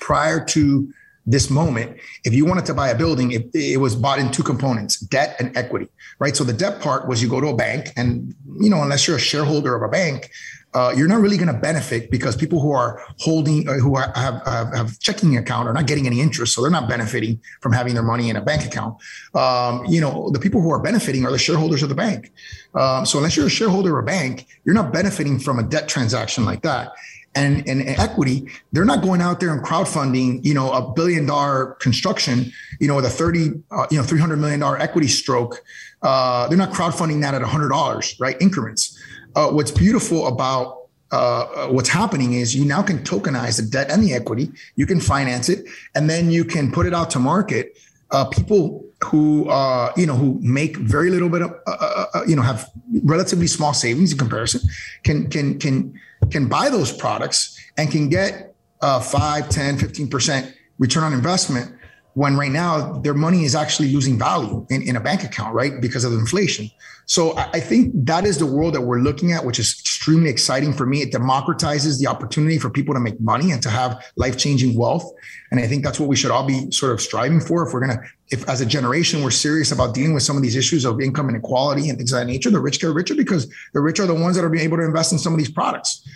prior 0.00 0.44
to 0.44 0.92
this 1.28 1.50
moment, 1.50 1.98
if 2.24 2.32
you 2.32 2.46
wanted 2.46 2.64
to 2.64 2.72
buy 2.72 2.88
a 2.88 2.96
building, 2.96 3.32
it, 3.32 3.50
it, 3.52 3.78
was 3.78 3.94
bought 3.94 4.18
in 4.18 4.30
two 4.30 4.42
components, 4.42 4.98
debt 4.98 5.36
and 5.38 5.54
equity, 5.58 5.86
right? 6.18 6.34
So 6.34 6.42
the 6.42 6.54
debt 6.54 6.80
part 6.80 7.06
was 7.06 7.22
you 7.22 7.28
go 7.28 7.38
to 7.38 7.48
a 7.48 7.54
bank 7.54 7.88
and, 7.98 8.34
you 8.58 8.70
know, 8.70 8.82
unless 8.82 9.06
you're 9.06 9.18
a 9.18 9.20
shareholder 9.20 9.74
of 9.74 9.82
a 9.82 9.88
bank, 9.88 10.30
uh, 10.74 10.92
you're 10.94 11.08
not 11.08 11.20
really 11.20 11.36
going 11.36 11.52
to 11.52 11.58
benefit 11.58 12.10
because 12.10 12.36
people 12.36 12.60
who 12.60 12.72
are 12.72 13.02
holding, 13.18 13.66
uh, 13.68 13.74
who 13.74 13.96
are, 13.96 14.12
have, 14.14 14.42
have, 14.44 14.74
have 14.74 14.98
checking 14.98 15.36
account 15.36 15.66
are 15.66 15.72
not 15.72 15.86
getting 15.86 16.06
any 16.06 16.20
interest, 16.20 16.54
so 16.54 16.60
they're 16.60 16.70
not 16.70 16.88
benefiting 16.88 17.40
from 17.60 17.72
having 17.72 17.94
their 17.94 18.02
money 18.02 18.28
in 18.28 18.36
a 18.36 18.42
bank 18.42 18.64
account. 18.66 18.96
Um, 19.34 19.86
you 19.86 20.00
know, 20.00 20.30
the 20.30 20.38
people 20.38 20.60
who 20.60 20.70
are 20.70 20.80
benefiting 20.80 21.24
are 21.24 21.32
the 21.32 21.38
shareholders 21.38 21.82
of 21.82 21.88
the 21.88 21.94
bank. 21.94 22.32
Um, 22.74 23.06
so 23.06 23.18
unless 23.18 23.36
you're 23.36 23.46
a 23.46 23.50
shareholder 23.50 23.98
of 23.98 24.04
a 24.04 24.06
bank, 24.06 24.46
you're 24.64 24.74
not 24.74 24.92
benefiting 24.92 25.38
from 25.38 25.58
a 25.58 25.62
debt 25.62 25.88
transaction 25.88 26.44
like 26.44 26.62
that. 26.62 26.92
And, 27.34 27.68
and, 27.68 27.82
equity, 27.82 28.48
they're 28.72 28.86
not 28.86 29.02
going 29.02 29.20
out 29.20 29.38
there 29.38 29.52
and 29.52 29.64
crowdfunding, 29.64 30.44
you 30.44 30.54
know, 30.54 30.72
a 30.72 30.92
billion 30.92 31.24
dollar 31.24 31.76
construction, 31.78 32.50
you 32.80 32.88
know, 32.88 32.96
with 32.96 33.04
a 33.04 33.10
30, 33.10 33.62
uh, 33.70 33.86
you 33.90 33.98
know, 33.98 34.02
$300 34.02 34.38
million 34.38 34.60
equity 34.80 35.06
stroke. 35.06 35.62
Uh, 36.02 36.48
they're 36.48 36.58
not 36.58 36.72
crowdfunding 36.72 37.20
that 37.20 37.34
at 37.34 37.42
$100, 37.42 38.20
right? 38.20 38.36
Increments 38.40 38.97
uh, 39.38 39.48
what's 39.50 39.70
beautiful 39.70 40.26
about 40.26 40.88
uh, 41.10 41.68
what's 41.68 41.88
happening 41.88 42.34
is 42.34 42.54
you 42.54 42.64
now 42.64 42.82
can 42.82 42.98
tokenize 42.98 43.56
the 43.56 43.62
debt 43.62 43.90
and 43.90 44.02
the 44.02 44.12
equity. 44.12 44.50
You 44.76 44.84
can 44.84 45.00
finance 45.00 45.48
it, 45.48 45.64
and 45.94 46.10
then 46.10 46.30
you 46.30 46.44
can 46.44 46.72
put 46.72 46.86
it 46.86 46.92
out 46.92 47.08
to 47.10 47.18
market. 47.18 47.78
Uh, 48.10 48.24
people 48.24 48.84
who 49.04 49.48
uh, 49.48 49.92
you 49.96 50.06
know 50.06 50.16
who 50.16 50.38
make 50.42 50.76
very 50.76 51.10
little 51.10 51.28
bit 51.28 51.42
of 51.42 51.50
uh, 51.66 51.76
uh, 51.80 52.06
uh, 52.14 52.24
you 52.26 52.34
know 52.34 52.42
have 52.42 52.68
relatively 53.04 53.46
small 53.46 53.72
savings 53.72 54.12
in 54.12 54.18
comparison 54.18 54.60
can 55.04 55.30
can 55.30 55.58
can 55.58 55.98
can 56.30 56.48
buy 56.48 56.68
those 56.68 56.92
products 56.92 57.56
and 57.76 57.90
can 57.92 58.08
get 58.08 58.54
uh, 58.80 59.00
5 59.00 59.48
10 59.48 59.78
15% 59.78 60.52
return 60.78 61.04
on 61.04 61.12
investment 61.12 61.72
when 62.18 62.36
right 62.36 62.50
now 62.50 62.98
their 63.04 63.14
money 63.14 63.44
is 63.44 63.54
actually 63.54 63.92
losing 63.92 64.18
value 64.18 64.66
in, 64.70 64.82
in 64.82 64.96
a 64.96 65.00
bank 65.00 65.22
account, 65.22 65.54
right? 65.54 65.80
Because 65.80 66.02
of 66.02 66.12
inflation. 66.12 66.68
So 67.06 67.38
I 67.38 67.60
think 67.60 67.92
that 67.94 68.26
is 68.26 68.38
the 68.38 68.44
world 68.44 68.74
that 68.74 68.80
we're 68.80 68.98
looking 68.98 69.30
at, 69.32 69.44
which 69.44 69.60
is 69.60 69.78
extremely 69.80 70.28
exciting 70.28 70.72
for 70.72 70.84
me. 70.84 71.00
It 71.00 71.12
democratizes 71.12 72.00
the 72.00 72.08
opportunity 72.08 72.58
for 72.58 72.70
people 72.70 72.92
to 72.92 73.00
make 73.00 73.20
money 73.20 73.52
and 73.52 73.62
to 73.62 73.70
have 73.70 74.04
life 74.16 74.36
changing 74.36 74.76
wealth. 74.76 75.10
And 75.52 75.60
I 75.60 75.68
think 75.68 75.84
that's 75.84 76.00
what 76.00 76.08
we 76.08 76.16
should 76.16 76.32
all 76.32 76.44
be 76.44 76.70
sort 76.72 76.92
of 76.92 77.00
striving 77.00 77.40
for. 77.40 77.66
If 77.66 77.72
we're 77.72 77.86
going 77.86 77.96
to, 77.96 78.02
if 78.30 78.46
as 78.48 78.60
a 78.60 78.66
generation, 78.66 79.22
we're 79.22 79.30
serious 79.30 79.70
about 79.70 79.94
dealing 79.94 80.12
with 80.12 80.24
some 80.24 80.36
of 80.36 80.42
these 80.42 80.56
issues 80.56 80.84
of 80.84 81.00
income 81.00 81.30
inequality 81.30 81.88
and 81.88 81.96
things 81.96 82.12
of 82.12 82.18
that 82.18 82.26
nature, 82.26 82.50
the 82.50 82.60
rich 82.60 82.80
get 82.80 82.88
richer 82.88 83.14
because 83.14 83.48
the 83.74 83.80
rich 83.80 84.00
are 84.00 84.06
the 84.06 84.12
ones 84.12 84.36
that 84.36 84.44
are 84.44 84.50
being 84.50 84.64
able 84.64 84.76
to 84.76 84.84
invest 84.84 85.12
in 85.12 85.18
some 85.18 85.32
of 85.32 85.38
these 85.38 85.50
products. 85.50 86.06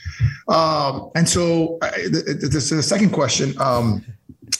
Um, 0.48 1.10
and 1.14 1.28
so 1.28 1.78
uh, 1.80 1.90
the, 1.90 2.36
the, 2.40 2.48
the, 2.48 2.82
second 2.82 3.10
question, 3.10 3.54
um, 3.60 4.04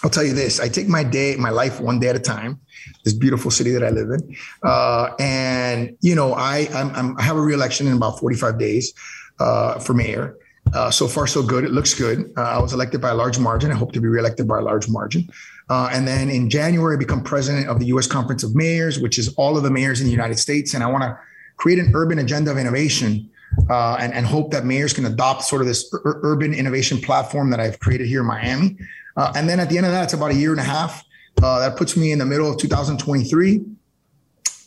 I'll 0.03 0.11
tell 0.11 0.25
you 0.25 0.35
this: 0.35 0.61
I 0.61 0.69
take 0.69 0.89
my 0.89 1.05
day, 1.05 1.37
my 1.37 1.51
life 1.51 1.81
one 1.81 2.01
day 2.01 2.09
at 2.09 2.17
a 2.17 2.21
time. 2.21 2.61
This 3.05 3.15
beautiful 3.15 3.51
city 3.51 3.71
that 3.71 3.85
I 3.85 3.91
live 3.91 4.11
in, 4.11 4.37
uh, 4.63 5.15
and 5.19 5.97
you 6.01 6.15
know, 6.15 6.35
I 6.35 6.69
I'm, 6.75 6.91
I'm, 6.95 7.19
i 7.19 7.23
have 7.23 7.37
a 7.37 7.41
reelection 7.41 7.87
in 7.87 7.97
about 7.97 8.19
45 8.19 8.59
days 8.59 8.93
uh, 9.39 9.79
for 9.79 9.95
mayor. 9.95 10.37
Uh, 10.75 10.91
so 10.91 11.09
far, 11.09 11.27
so 11.27 11.43
good. 11.43 11.65
It 11.65 11.73
looks 11.73 11.93
good. 11.93 12.33
Uh, 12.37 12.43
I 12.43 12.59
was 12.59 12.73
elected 12.73 13.01
by 13.01 13.11
a 13.11 13.15
large 13.15 13.39
margin. 13.39 13.71
I 13.73 13.75
hope 13.75 13.93
to 13.93 14.01
be 14.01 14.09
reelected 14.09 14.47
by 14.47 14.59
a 14.59 14.63
large 14.63 14.89
margin. 14.89 15.29
Uh, 15.69 15.91
and 15.93 16.07
then 16.07 16.31
in 16.31 16.49
January, 16.49 16.97
I 16.97 16.99
become 16.99 17.23
president 17.23 17.69
of 17.69 17.79
the 17.79 17.87
U.S. 17.87 18.07
Conference 18.07 18.43
of 18.43 18.55
Mayors, 18.55 18.99
which 18.99 19.19
is 19.19 19.35
all 19.35 19.57
of 19.57 19.65
the 19.65 19.71
mayors 19.71 20.01
in 20.01 20.07
the 20.07 20.13
United 20.13 20.39
States. 20.39 20.73
And 20.75 20.83
I 20.83 20.87
want 20.87 21.03
to 21.03 21.19
create 21.57 21.79
an 21.79 21.91
urban 21.95 22.21
agenda 22.21 22.51
of 22.51 22.59
innovation 22.59 23.29
uh, 23.69 23.97
and, 24.01 24.15
and, 24.15 24.25
hope 24.25 24.51
that 24.51 24.65
mayors 24.65 24.93
can 24.93 25.05
adopt 25.05 25.43
sort 25.43 25.61
of 25.61 25.69
this 25.69 25.93
ur- 25.93 26.21
urban 26.23 26.55
innovation 26.55 26.99
platform 26.99 27.51
that 27.51 27.61
I've 27.61 27.79
created 27.81 28.07
here 28.07 28.21
in 28.21 28.27
Miami. 28.27 28.79
Uh, 29.17 29.33
and 29.37 29.49
then 29.49 29.61
at 29.61 29.69
the 29.69 29.77
end 29.77 29.87
of 29.87 29.93
that, 29.93 30.05
it's 30.05 30.13
about 30.13 30.31
a 30.31 30.35
year 30.35 30.51
and 30.51 30.61
a 30.61 30.65
half. 30.65 31.05
Uh, 31.43 31.59
that 31.61 31.77
puts 31.77 31.97
me 31.97 32.13
in 32.13 32.19
the 32.19 32.27
middle 32.27 32.51
of 32.51 32.59
2023. 32.59 33.65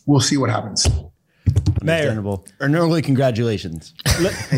We'll 0.06 0.20
see 0.20 0.36
what 0.36 0.50
happens. 0.50 0.86
Mayor, 1.82 2.20
or 2.60 2.68
normally 2.68 3.00
congratulations. 3.02 3.94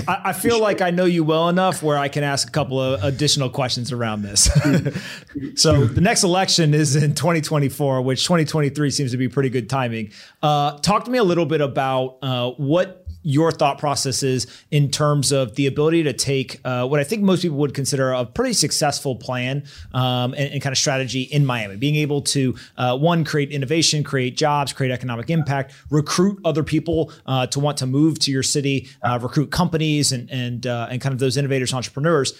I 0.08 0.32
feel 0.32 0.60
like 0.60 0.80
I 0.80 0.90
know 0.90 1.04
you 1.04 1.24
well 1.24 1.48
enough 1.50 1.82
where 1.82 1.98
I 1.98 2.08
can 2.08 2.24
ask 2.24 2.48
a 2.48 2.50
couple 2.50 2.80
of 2.80 3.04
additional 3.04 3.50
questions 3.50 3.92
around 3.92 4.22
this. 4.22 4.44
so 5.54 5.84
the 5.84 6.00
next 6.00 6.24
election 6.24 6.72
is 6.72 6.96
in 6.96 7.14
2024, 7.14 8.00
which 8.02 8.22
2023 8.24 8.90
seems 8.90 9.10
to 9.10 9.18
be 9.18 9.28
pretty 9.28 9.50
good 9.50 9.68
timing. 9.68 10.10
Uh, 10.42 10.78
talk 10.78 11.04
to 11.04 11.10
me 11.10 11.18
a 11.18 11.24
little 11.24 11.46
bit 11.46 11.60
about 11.60 12.18
uh, 12.22 12.50
what 12.52 13.06
your 13.28 13.52
thought 13.52 13.76
processes 13.76 14.46
in 14.70 14.90
terms 14.90 15.32
of 15.32 15.54
the 15.56 15.66
ability 15.66 16.02
to 16.02 16.14
take 16.14 16.62
uh, 16.64 16.86
what 16.86 16.98
I 16.98 17.04
think 17.04 17.22
most 17.22 17.42
people 17.42 17.58
would 17.58 17.74
consider 17.74 18.10
a 18.10 18.24
pretty 18.24 18.54
successful 18.54 19.16
plan 19.16 19.64
um, 19.92 20.32
and, 20.32 20.54
and, 20.54 20.62
kind 20.62 20.72
of 20.72 20.78
strategy 20.78 21.22
in 21.24 21.44
Miami, 21.44 21.76
being 21.76 21.96
able 21.96 22.22
to 22.22 22.54
uh, 22.78 22.96
one 22.96 23.24
create 23.24 23.50
innovation, 23.50 24.02
create 24.02 24.34
jobs, 24.34 24.72
create 24.72 24.90
economic 24.90 25.28
impact, 25.28 25.74
recruit 25.90 26.40
other 26.42 26.64
people 26.64 27.12
uh, 27.26 27.46
to 27.48 27.60
want 27.60 27.76
to 27.76 27.86
move 27.86 28.18
to 28.20 28.30
your 28.30 28.42
city, 28.42 28.88
uh, 29.02 29.18
recruit 29.20 29.50
companies, 29.50 30.10
and 30.10 30.30
and 30.30 30.66
uh, 30.66 30.88
and 30.90 31.02
kind 31.02 31.12
of 31.12 31.18
those 31.18 31.36
innovators, 31.36 31.74
entrepreneurs. 31.74 32.32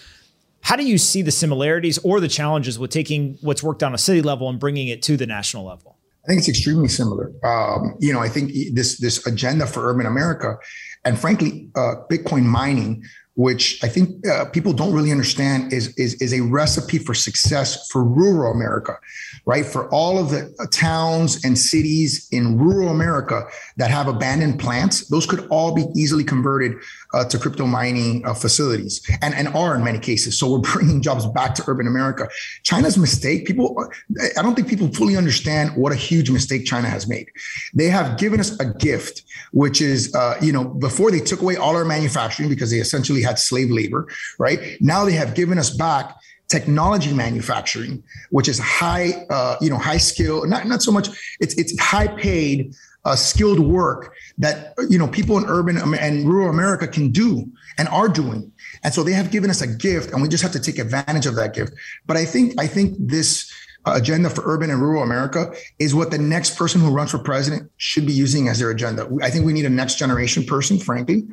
How 0.63 0.77
do 0.77 0.85
you 0.85 0.97
see 0.97 1.21
the 1.21 1.31
similarities 1.31 1.99
or 1.99 2.19
the 2.19 2.29
challenges 2.29 2.79
with 2.79 2.91
taking 2.91 3.37
what's 3.43 3.63
worked 3.63 3.83
on 3.83 3.93
a 3.93 3.99
city 3.99 4.23
level 4.23 4.49
and 4.49 4.59
bringing 4.59 4.89
it 4.89 5.03
to 5.03 5.19
the 5.19 5.27
national 5.27 5.67
level? 5.67 5.98
I 6.29 6.33
think 6.33 6.41
it's 6.41 6.49
extremely 6.51 6.89
similar. 6.89 7.33
Um, 7.43 7.95
you 8.01 8.13
know, 8.13 8.21
I 8.21 8.29
think 8.29 8.53
this 8.75 8.99
this 8.99 9.27
agenda 9.27 9.67
for 9.67 9.89
urban 9.89 10.05
America, 10.05 10.59
and 11.07 11.19
frankly, 11.19 11.71
uh, 11.75 11.95
Bitcoin 12.11 12.43
mining 12.43 13.03
which 13.39 13.79
I 13.85 13.89
think 13.89 14.27
uh, 14.27 14.47
people 14.47 14.73
don't 14.73 14.93
really 14.93 15.13
understand, 15.13 15.73
is, 15.73 15.95
is, 15.97 16.15
is 16.15 16.33
a 16.33 16.41
recipe 16.41 16.99
for 16.99 17.15
success 17.15 17.89
for 17.89 18.03
rural 18.03 18.53
America, 18.53 18.99
right? 19.47 19.65
For 19.65 19.89
all 19.91 20.19
of 20.19 20.31
the 20.31 20.53
uh, 20.59 20.67
towns 20.73 21.45
and 21.45 21.57
cities 21.57 22.27
in 22.33 22.59
rural 22.59 22.89
America 22.89 23.45
that 23.77 23.93
have 23.93 24.09
abandoned 24.09 24.59
plants, 24.59 25.07
those 25.07 25.25
could 25.25 25.47
all 25.51 25.73
be 25.73 25.85
easily 25.95 26.25
converted 26.25 26.79
uh, 27.15 27.27
to 27.27 27.39
crypto 27.39 27.65
mining 27.65 28.27
uh, 28.27 28.35
facilities 28.35 29.09
and, 29.23 29.33
and 29.37 29.47
are 29.55 29.77
in 29.77 29.85
many 29.85 30.01
cases. 30.01 30.37
So 30.37 30.51
we're 30.51 30.59
bringing 30.73 31.01
jobs 31.01 31.25
back 31.27 31.55
to 31.55 31.65
urban 31.69 31.87
America. 31.87 32.29
China's 32.65 32.99
mistake, 32.99 33.47
people, 33.47 33.89
I 34.37 34.43
don't 34.43 34.57
think 34.57 34.67
people 34.67 34.89
fully 34.89 35.17
understand 35.17 35.77
what 35.77 35.93
a 35.93 35.97
huge 35.97 36.29
mistake 36.29 36.67
China 36.67 36.89
has 36.89 37.07
made. 37.07 37.29
They 37.73 37.87
have 37.87 38.19
given 38.19 38.41
us 38.41 38.59
a 38.59 38.65
gift, 38.65 39.23
which 39.53 39.81
is, 39.81 40.13
uh, 40.17 40.39
you 40.43 40.53
know, 40.53 40.65
before 40.65 41.13
they 41.13 41.21
took 41.21 41.41
away 41.41 41.55
all 41.55 41.77
our 41.77 41.85
manufacturing 41.85 42.49
because 42.49 42.73
they 42.73 42.79
essentially 42.79 43.28
had 43.29 43.39
slave 43.39 43.71
labor, 43.71 44.09
right? 44.39 44.59
Now 44.81 45.05
they 45.05 45.17
have 45.23 45.35
given 45.35 45.59
us 45.59 45.71
back 45.71 46.05
technology 46.49 47.13
manufacturing, 47.13 48.03
which 48.31 48.49
is 48.49 48.59
high, 48.59 49.09
uh, 49.31 49.57
you 49.61 49.71
know, 49.71 49.77
high 49.79 49.99
skill, 49.99 50.47
not, 50.47 50.67
not 50.67 50.83
so 50.83 50.91
much, 50.91 51.09
it's, 51.41 51.55
it's 51.61 51.79
high 51.79 52.09
paid, 52.09 52.75
uh, 53.05 53.15
skilled 53.15 53.61
work 53.61 54.13
that, 54.39 54.75
you 54.89 54.99
know, 54.99 55.09
people 55.09 55.39
in 55.39 55.45
urban 55.47 55.77
and 55.95 56.29
rural 56.29 56.51
America 56.51 56.87
can 56.87 57.11
do 57.11 57.31
and 57.79 57.87
are 57.89 58.09
doing. 58.09 58.51
And 58.83 58.93
so 58.93 59.03
they 59.03 59.13
have 59.13 59.31
given 59.31 59.51
us 59.51 59.61
a 59.61 59.67
gift 59.67 60.13
and 60.13 60.21
we 60.23 60.29
just 60.29 60.43
have 60.43 60.53
to 60.53 60.61
take 60.61 60.79
advantage 60.79 61.27
of 61.27 61.35
that 61.37 61.55
gift. 61.55 61.73
But 62.07 62.17
I 62.17 62.25
think, 62.25 62.55
I 62.59 62.67
think 62.67 62.97
this, 62.99 63.53
uh, 63.87 63.93
agenda 63.95 64.29
for 64.29 64.43
urban 64.45 64.71
and 64.71 64.83
rural 64.83 65.03
America 65.03 65.53
is 65.79 65.95
what 65.95 66.11
the 66.11 66.19
next 66.19 66.57
person 66.57 66.81
who 66.81 66.91
runs 66.91 67.11
for 67.11 67.19
president 67.19 67.71
should 67.77 68.05
be 68.05 68.13
using 68.13 68.49
as 68.49 68.59
their 68.59 68.71
agenda. 68.71 69.09
I 69.23 69.31
think 69.31 69.47
we 69.47 69.53
need 69.53 69.65
a 69.65 69.71
next 69.71 69.99
generation 69.99 70.45
person, 70.45 70.79
frankly, 70.79 71.27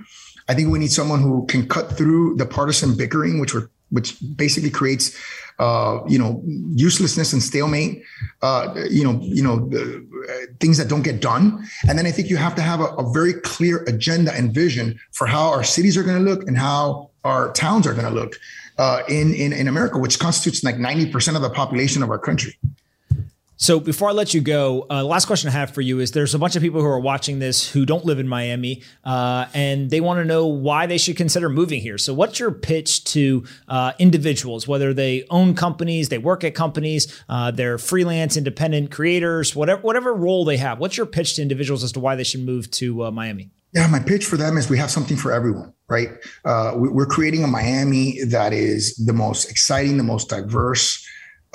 I 0.48 0.54
think 0.54 0.72
we 0.72 0.80
need 0.80 0.92
someone 0.92 1.22
who 1.22 1.46
can 1.48 1.68
cut 1.68 1.98
through 1.98 2.36
the 2.36 2.46
partisan 2.46 2.96
bickering, 2.96 3.40
which 3.40 3.54
were 3.54 3.70
which 3.90 4.18
basically 4.36 4.70
creates 4.70 5.16
uh, 5.60 6.00
you 6.08 6.20
know 6.20 6.42
uselessness 6.74 7.34
and 7.34 7.42
stalemate 7.42 8.04
uh, 8.42 8.74
you 8.90 9.04
know 9.04 9.20
you 9.22 9.44
know 9.44 9.70
uh, 9.74 10.46
things 10.60 10.78
that 10.78 10.88
don't 10.88 11.04
get 11.04 11.22
done. 11.22 11.66
And 11.88 11.98
then 11.98 12.06
i 12.06 12.12
think 12.12 12.30
you 12.30 12.38
have 12.38 12.56
to 12.56 12.62
have 12.62 12.82
a, 12.82 12.88
a 12.96 13.12
very 13.14 13.34
clear 13.34 13.84
agenda 13.84 14.34
and 14.34 14.54
vision 14.54 15.00
for 15.12 15.28
how 15.28 15.50
our 15.50 15.64
cities 15.64 15.98
are 15.98 16.04
going 16.04 16.24
to 16.24 16.30
look 16.30 16.48
and 16.48 16.58
how 16.58 17.12
our 17.24 17.52
towns 17.54 17.88
are 17.88 17.94
going 17.94 18.06
to 18.06 18.12
look 18.12 18.36
uh, 18.78 19.02
in, 19.08 19.34
in 19.34 19.54
in 19.54 19.68
america 19.68 19.98
which 19.98 20.20
constitutes 20.20 20.64
like 20.64 20.76
90% 20.76 21.36
of 21.36 21.42
the 21.42 21.50
population 21.50 22.04
of 22.04 22.10
our 22.10 22.20
country 22.20 22.58
so 23.58 23.80
before 23.80 24.10
I 24.10 24.12
let 24.12 24.34
you 24.34 24.42
go, 24.42 24.86
uh, 24.90 25.04
last 25.04 25.26
question 25.26 25.50
I 25.50 25.54
have 25.54 25.74
for 25.74 25.82
you 25.82 26.00
is: 26.00 26.12
There's 26.12 26.36
a 26.36 26.40
bunch 26.40 26.56
of 26.56 26.62
people 26.62 26.82
who 26.82 26.88
are 26.88 27.00
watching 27.00 27.40
this 27.40 27.70
who 27.72 27.86
don't 27.86 28.04
live 28.04 28.20
in 28.20 28.28
Miami, 28.28 28.82
uh, 29.06 29.46
and 29.54 29.90
they 29.90 30.02
want 30.02 30.20
to 30.20 30.26
know 30.26 30.46
why 30.46 30.88
they 30.88 30.98
should 30.98 31.16
consider 31.16 31.48
moving 31.48 31.80
here. 31.80 31.98
So, 31.98 32.14
what's 32.14 32.38
your 32.38 32.52
pitch 32.52 33.06
to 33.06 33.46
uh, 33.70 33.94
individuals, 33.98 34.68
whether 34.68 34.94
they 34.94 35.26
own 35.30 35.56
companies, 35.56 36.10
they 36.10 36.18
work 36.18 36.44
at 36.44 36.54
companies, 36.54 37.22
uh, 37.30 37.52
they're 37.52 37.78
freelance, 37.78 38.36
independent 38.36 38.92
creators, 38.92 39.56
whatever 39.56 39.82
whatever 39.82 40.14
role 40.14 40.44
they 40.44 40.58
have? 40.58 40.80
What's 40.80 40.98
your 40.98 41.06
pitch 41.06 41.36
to 41.36 41.42
individuals 41.42 41.84
as 41.84 41.94
to 41.94 42.00
why 42.02 42.16
they 42.16 42.26
should 42.26 42.42
move 42.42 42.70
to 42.72 43.06
uh, 43.06 43.12
Miami? 43.12 43.52
Yeah, 43.74 43.88
my 43.88 44.00
pitch 44.00 44.26
for 44.26 44.38
them 44.38 44.58
is 44.58 44.70
we 44.70 44.78
have 44.78 44.90
something 44.90 45.18
for 45.18 45.34
everyone, 45.34 45.74
right? 45.90 46.10
Uh, 46.46 46.74
we're 46.76 47.06
creating 47.06 47.44
a 47.44 47.48
Miami 47.48 48.24
that 48.24 48.54
is 48.54 48.96
the 48.96 49.12
most 49.12 49.50
exciting, 49.52 49.98
the 49.98 50.04
most 50.04 50.30
diverse 50.30 51.06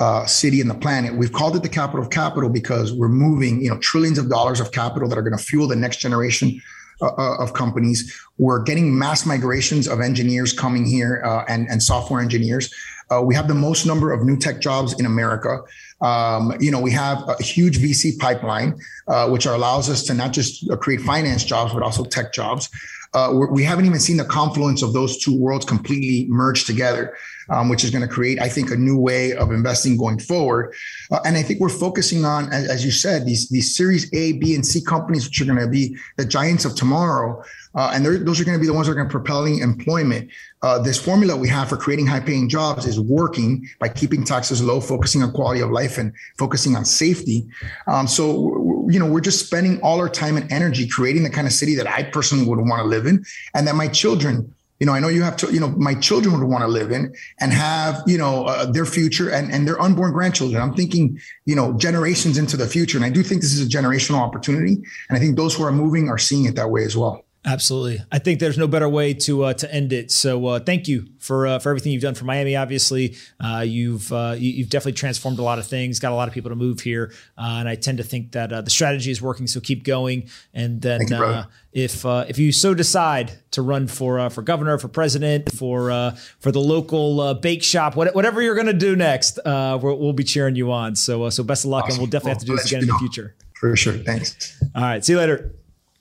uh, 0.01 0.26
city 0.26 0.61
in 0.61 0.68
the 0.68 0.74
planet. 0.74 1.14
We've 1.14 1.32
called 1.32 1.55
it 1.57 1.62
the 1.62 1.68
capital 1.68 2.03
of 2.03 2.11
capital 2.11 2.48
because 2.48 2.92
we're 2.92 3.09
moving, 3.09 3.62
you 3.62 3.68
know, 3.68 3.78
trillions 3.78 4.18
of 4.18 4.28
dollars 4.28 4.59
of 4.59 4.72
capital 4.72 5.09
that 5.09 5.18
are 5.18 5.22
going 5.22 5.36
to 5.36 5.42
fuel 5.42 5.68
the 5.68 5.76
next 5.76 5.98
generation 5.98 6.61
uh, 7.03 7.07
uh, 7.16 7.36
of 7.38 7.55
companies. 7.55 8.18
We're 8.38 8.62
getting 8.62 8.98
mass 8.98 9.24
migrations 9.24 9.88
of 9.88 10.01
engineers 10.01 10.53
coming 10.53 10.84
here 10.84 11.22
uh, 11.24 11.44
and, 11.48 11.68
and 11.68 11.82
software 11.82 12.20
engineers. 12.20 12.74
Uh, 13.11 13.22
we 13.22 13.34
have 13.34 13.48
the 13.48 13.55
most 13.55 13.86
number 13.86 14.12
of 14.12 14.22
new 14.24 14.36
tech 14.36 14.61
jobs 14.61 14.98
in 14.98 15.07
America. 15.07 15.61
Um, 16.01 16.53
you 16.61 16.70
know, 16.70 16.80
we 16.80 16.92
have 16.92 17.26
a 17.28 17.42
huge 17.42 17.78
VC 17.78 18.18
pipeline, 18.18 18.78
uh, 19.09 19.28
which 19.28 19.46
allows 19.46 19.90
us 19.90 20.03
to 20.05 20.14
not 20.14 20.32
just 20.32 20.66
create 20.80 21.01
finance 21.01 21.44
jobs, 21.44 21.72
but 21.72 21.82
also 21.82 22.05
tech 22.05 22.32
jobs. 22.32 22.70
Uh, 23.12 23.32
we 23.51 23.64
haven't 23.64 23.86
even 23.86 23.98
seen 23.98 24.16
the 24.16 24.24
confluence 24.24 24.82
of 24.82 24.92
those 24.92 25.18
two 25.18 25.36
worlds 25.36 25.64
completely 25.64 26.26
merge 26.28 26.64
together 26.64 27.16
um, 27.51 27.68
which 27.68 27.84
is 27.84 27.90
going 27.90 28.07
to 28.07 28.09
create, 28.09 28.40
I 28.40 28.48
think, 28.48 28.70
a 28.70 28.76
new 28.76 28.98
way 28.98 29.32
of 29.32 29.51
investing 29.51 29.96
going 29.96 30.18
forward. 30.18 30.74
Uh, 31.11 31.20
and 31.24 31.36
I 31.36 31.42
think 31.42 31.61
we're 31.61 31.68
focusing 31.68 32.24
on, 32.24 32.53
as, 32.53 32.68
as, 32.68 32.84
you 32.84 32.90
said, 32.90 33.26
these 33.26 33.48
these 33.48 33.76
Series 33.76 34.12
A, 34.14 34.32
B, 34.32 34.55
and 34.55 34.64
C 34.64 34.80
companies, 34.80 35.26
which 35.26 35.40
are 35.40 35.44
going 35.44 35.59
to 35.59 35.68
be 35.68 35.96
the 36.16 36.24
giants 36.24 36.64
of 36.64 36.74
tomorrow. 36.74 37.42
Uh, 37.74 37.92
and 37.94 38.05
those 38.05 38.40
are 38.40 38.44
going 38.44 38.57
to 38.57 38.61
be 38.61 38.66
the 38.66 38.72
ones 38.72 38.88
that 38.88 38.92
are 38.92 38.96
going 38.96 39.07
to 39.07 39.12
propelling 39.12 39.59
employment. 39.59 40.28
Uh, 40.62 40.78
this 40.78 41.03
formula 41.03 41.36
we 41.36 41.48
have 41.48 41.68
for 41.68 41.76
creating 41.76 42.05
high-paying 42.05 42.48
jobs 42.48 42.84
is 42.84 42.98
working 42.98 43.66
by 43.78 43.88
keeping 43.88 44.24
taxes 44.24 44.61
low, 44.61 44.80
focusing 44.80 45.22
on 45.22 45.30
quality 45.32 45.61
of 45.61 45.70
life, 45.70 45.96
and 45.96 46.12
focusing 46.36 46.74
on 46.74 46.84
safety. 46.84 47.46
Um, 47.86 48.09
so, 48.09 48.84
you 48.90 48.98
know, 48.98 49.07
we're 49.07 49.20
just 49.20 49.46
spending 49.46 49.80
all 49.82 50.01
our 50.01 50.09
time 50.09 50.36
and 50.36 50.51
energy 50.51 50.88
creating 50.88 51.22
the 51.22 51.30
kind 51.30 51.46
of 51.46 51.53
city 51.53 51.76
that 51.76 51.86
I 51.86 52.03
personally 52.03 52.44
would 52.44 52.59
want 52.59 52.82
to 52.82 52.88
live 52.88 53.07
in, 53.07 53.24
and 53.55 53.66
that 53.68 53.76
my 53.76 53.86
children 53.86 54.53
you 54.80 54.86
know, 54.86 54.94
I 54.94 55.00
know 55.00 55.08
you 55.08 55.22
have 55.22 55.36
to, 55.38 55.52
you 55.52 55.60
know, 55.60 55.68
my 55.68 55.94
children 55.94 56.40
would 56.40 56.48
want 56.48 56.62
to 56.62 56.68
live 56.68 56.90
in 56.90 57.14
and 57.38 57.52
have, 57.52 58.02
you 58.06 58.16
know, 58.16 58.46
uh, 58.46 58.64
their 58.64 58.86
future 58.86 59.30
and, 59.30 59.52
and 59.52 59.68
their 59.68 59.80
unborn 59.80 60.12
grandchildren. 60.12 60.60
I'm 60.60 60.74
thinking, 60.74 61.20
you 61.44 61.54
know, 61.54 61.74
generations 61.74 62.38
into 62.38 62.56
the 62.56 62.66
future. 62.66 62.96
And 62.96 63.04
I 63.04 63.10
do 63.10 63.22
think 63.22 63.42
this 63.42 63.52
is 63.52 63.64
a 63.64 63.68
generational 63.68 64.18
opportunity. 64.18 64.80
And 65.08 65.16
I 65.16 65.18
think 65.18 65.36
those 65.36 65.54
who 65.54 65.64
are 65.64 65.72
moving 65.72 66.08
are 66.08 66.18
seeing 66.18 66.46
it 66.46 66.56
that 66.56 66.70
way 66.70 66.84
as 66.84 66.96
well. 66.96 67.24
Absolutely. 67.43 68.05
I 68.12 68.18
think 68.18 68.38
there's 68.38 68.59
no 68.59 68.66
better 68.66 68.88
way 68.88 69.14
to 69.14 69.45
uh, 69.45 69.55
to 69.55 69.74
end 69.74 69.95
it. 69.95 70.11
So 70.11 70.47
uh, 70.47 70.61
thank 70.61 70.86
you 70.86 71.07
for 71.18 71.47
uh, 71.47 71.59
for 71.59 71.70
everything 71.70 71.93
you've 71.93 72.03
done 72.03 72.14
for 72.14 72.26
Miami. 72.26 72.55
Obviously, 72.55 73.16
uh, 73.43 73.64
you've 73.66 74.12
uh, 74.12 74.34
you, 74.38 74.62
have 74.62 74.68
definitely 74.68 74.93
transformed 74.93 75.38
a 75.38 75.43
lot 75.43 75.59
of 75.59 75.66
things. 75.66 75.99
Got 75.99 76.12
a 76.12 76.16
lot 76.16 76.28
of 76.28 76.34
people 76.34 76.51
to 76.51 76.55
move 76.55 76.80
here, 76.80 77.14
uh, 77.38 77.57
and 77.59 77.66
I 77.66 77.76
tend 77.76 77.97
to 77.97 78.05
think 78.05 78.32
that 78.32 78.51
the 78.51 78.70
strategy 78.70 79.11
is 79.11 79.22
working. 79.22 79.47
So 79.47 79.59
keep 79.59 79.84
going. 79.84 80.28
And 80.53 80.82
then 80.82 81.01
you, 81.09 81.45
if 81.72 82.05
if 82.05 82.38
you 82.38 82.53
so 82.53 82.74
decide 82.74 83.32
to 83.53 83.62
run 83.62 83.86
for 83.86 84.28
for 84.28 84.43
governor, 84.43 84.76
for 84.76 84.88
president, 84.88 85.51
for 85.51 86.12
for 86.41 86.53
the 86.53 86.61
local 86.61 87.32
bake 87.36 87.62
shop, 87.62 87.97
whatever 87.97 88.43
you're 88.43 88.55
going 88.55 88.66
to 88.66 88.74
do 88.74 88.95
next, 88.95 89.38
we'll, 89.47 89.78
we'll, 89.78 90.12
be 90.12 90.24
cheering 90.24 90.57
you 90.57 90.70
on. 90.72 90.95
So 90.95 91.30
so 91.30 91.43
best 91.43 91.64
of 91.64 91.70
luck, 91.70 91.84
awesome. 91.84 91.93
and 91.95 92.01
we'll 92.03 92.11
definitely 92.11 92.28
well, 92.28 92.34
have 92.34 92.41
to 92.41 92.47
do 92.47 92.57
this 92.57 92.66
again 92.66 92.82
in 92.82 92.88
the 92.88 92.99
future. 92.99 93.34
For 93.55 93.74
sure. 93.76 93.95
Thanks. 93.95 94.62
All 94.74 94.82
right. 94.82 95.03
See 95.03 95.14
you 95.14 95.18
later. 95.18 95.55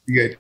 Good. 0.06 0.38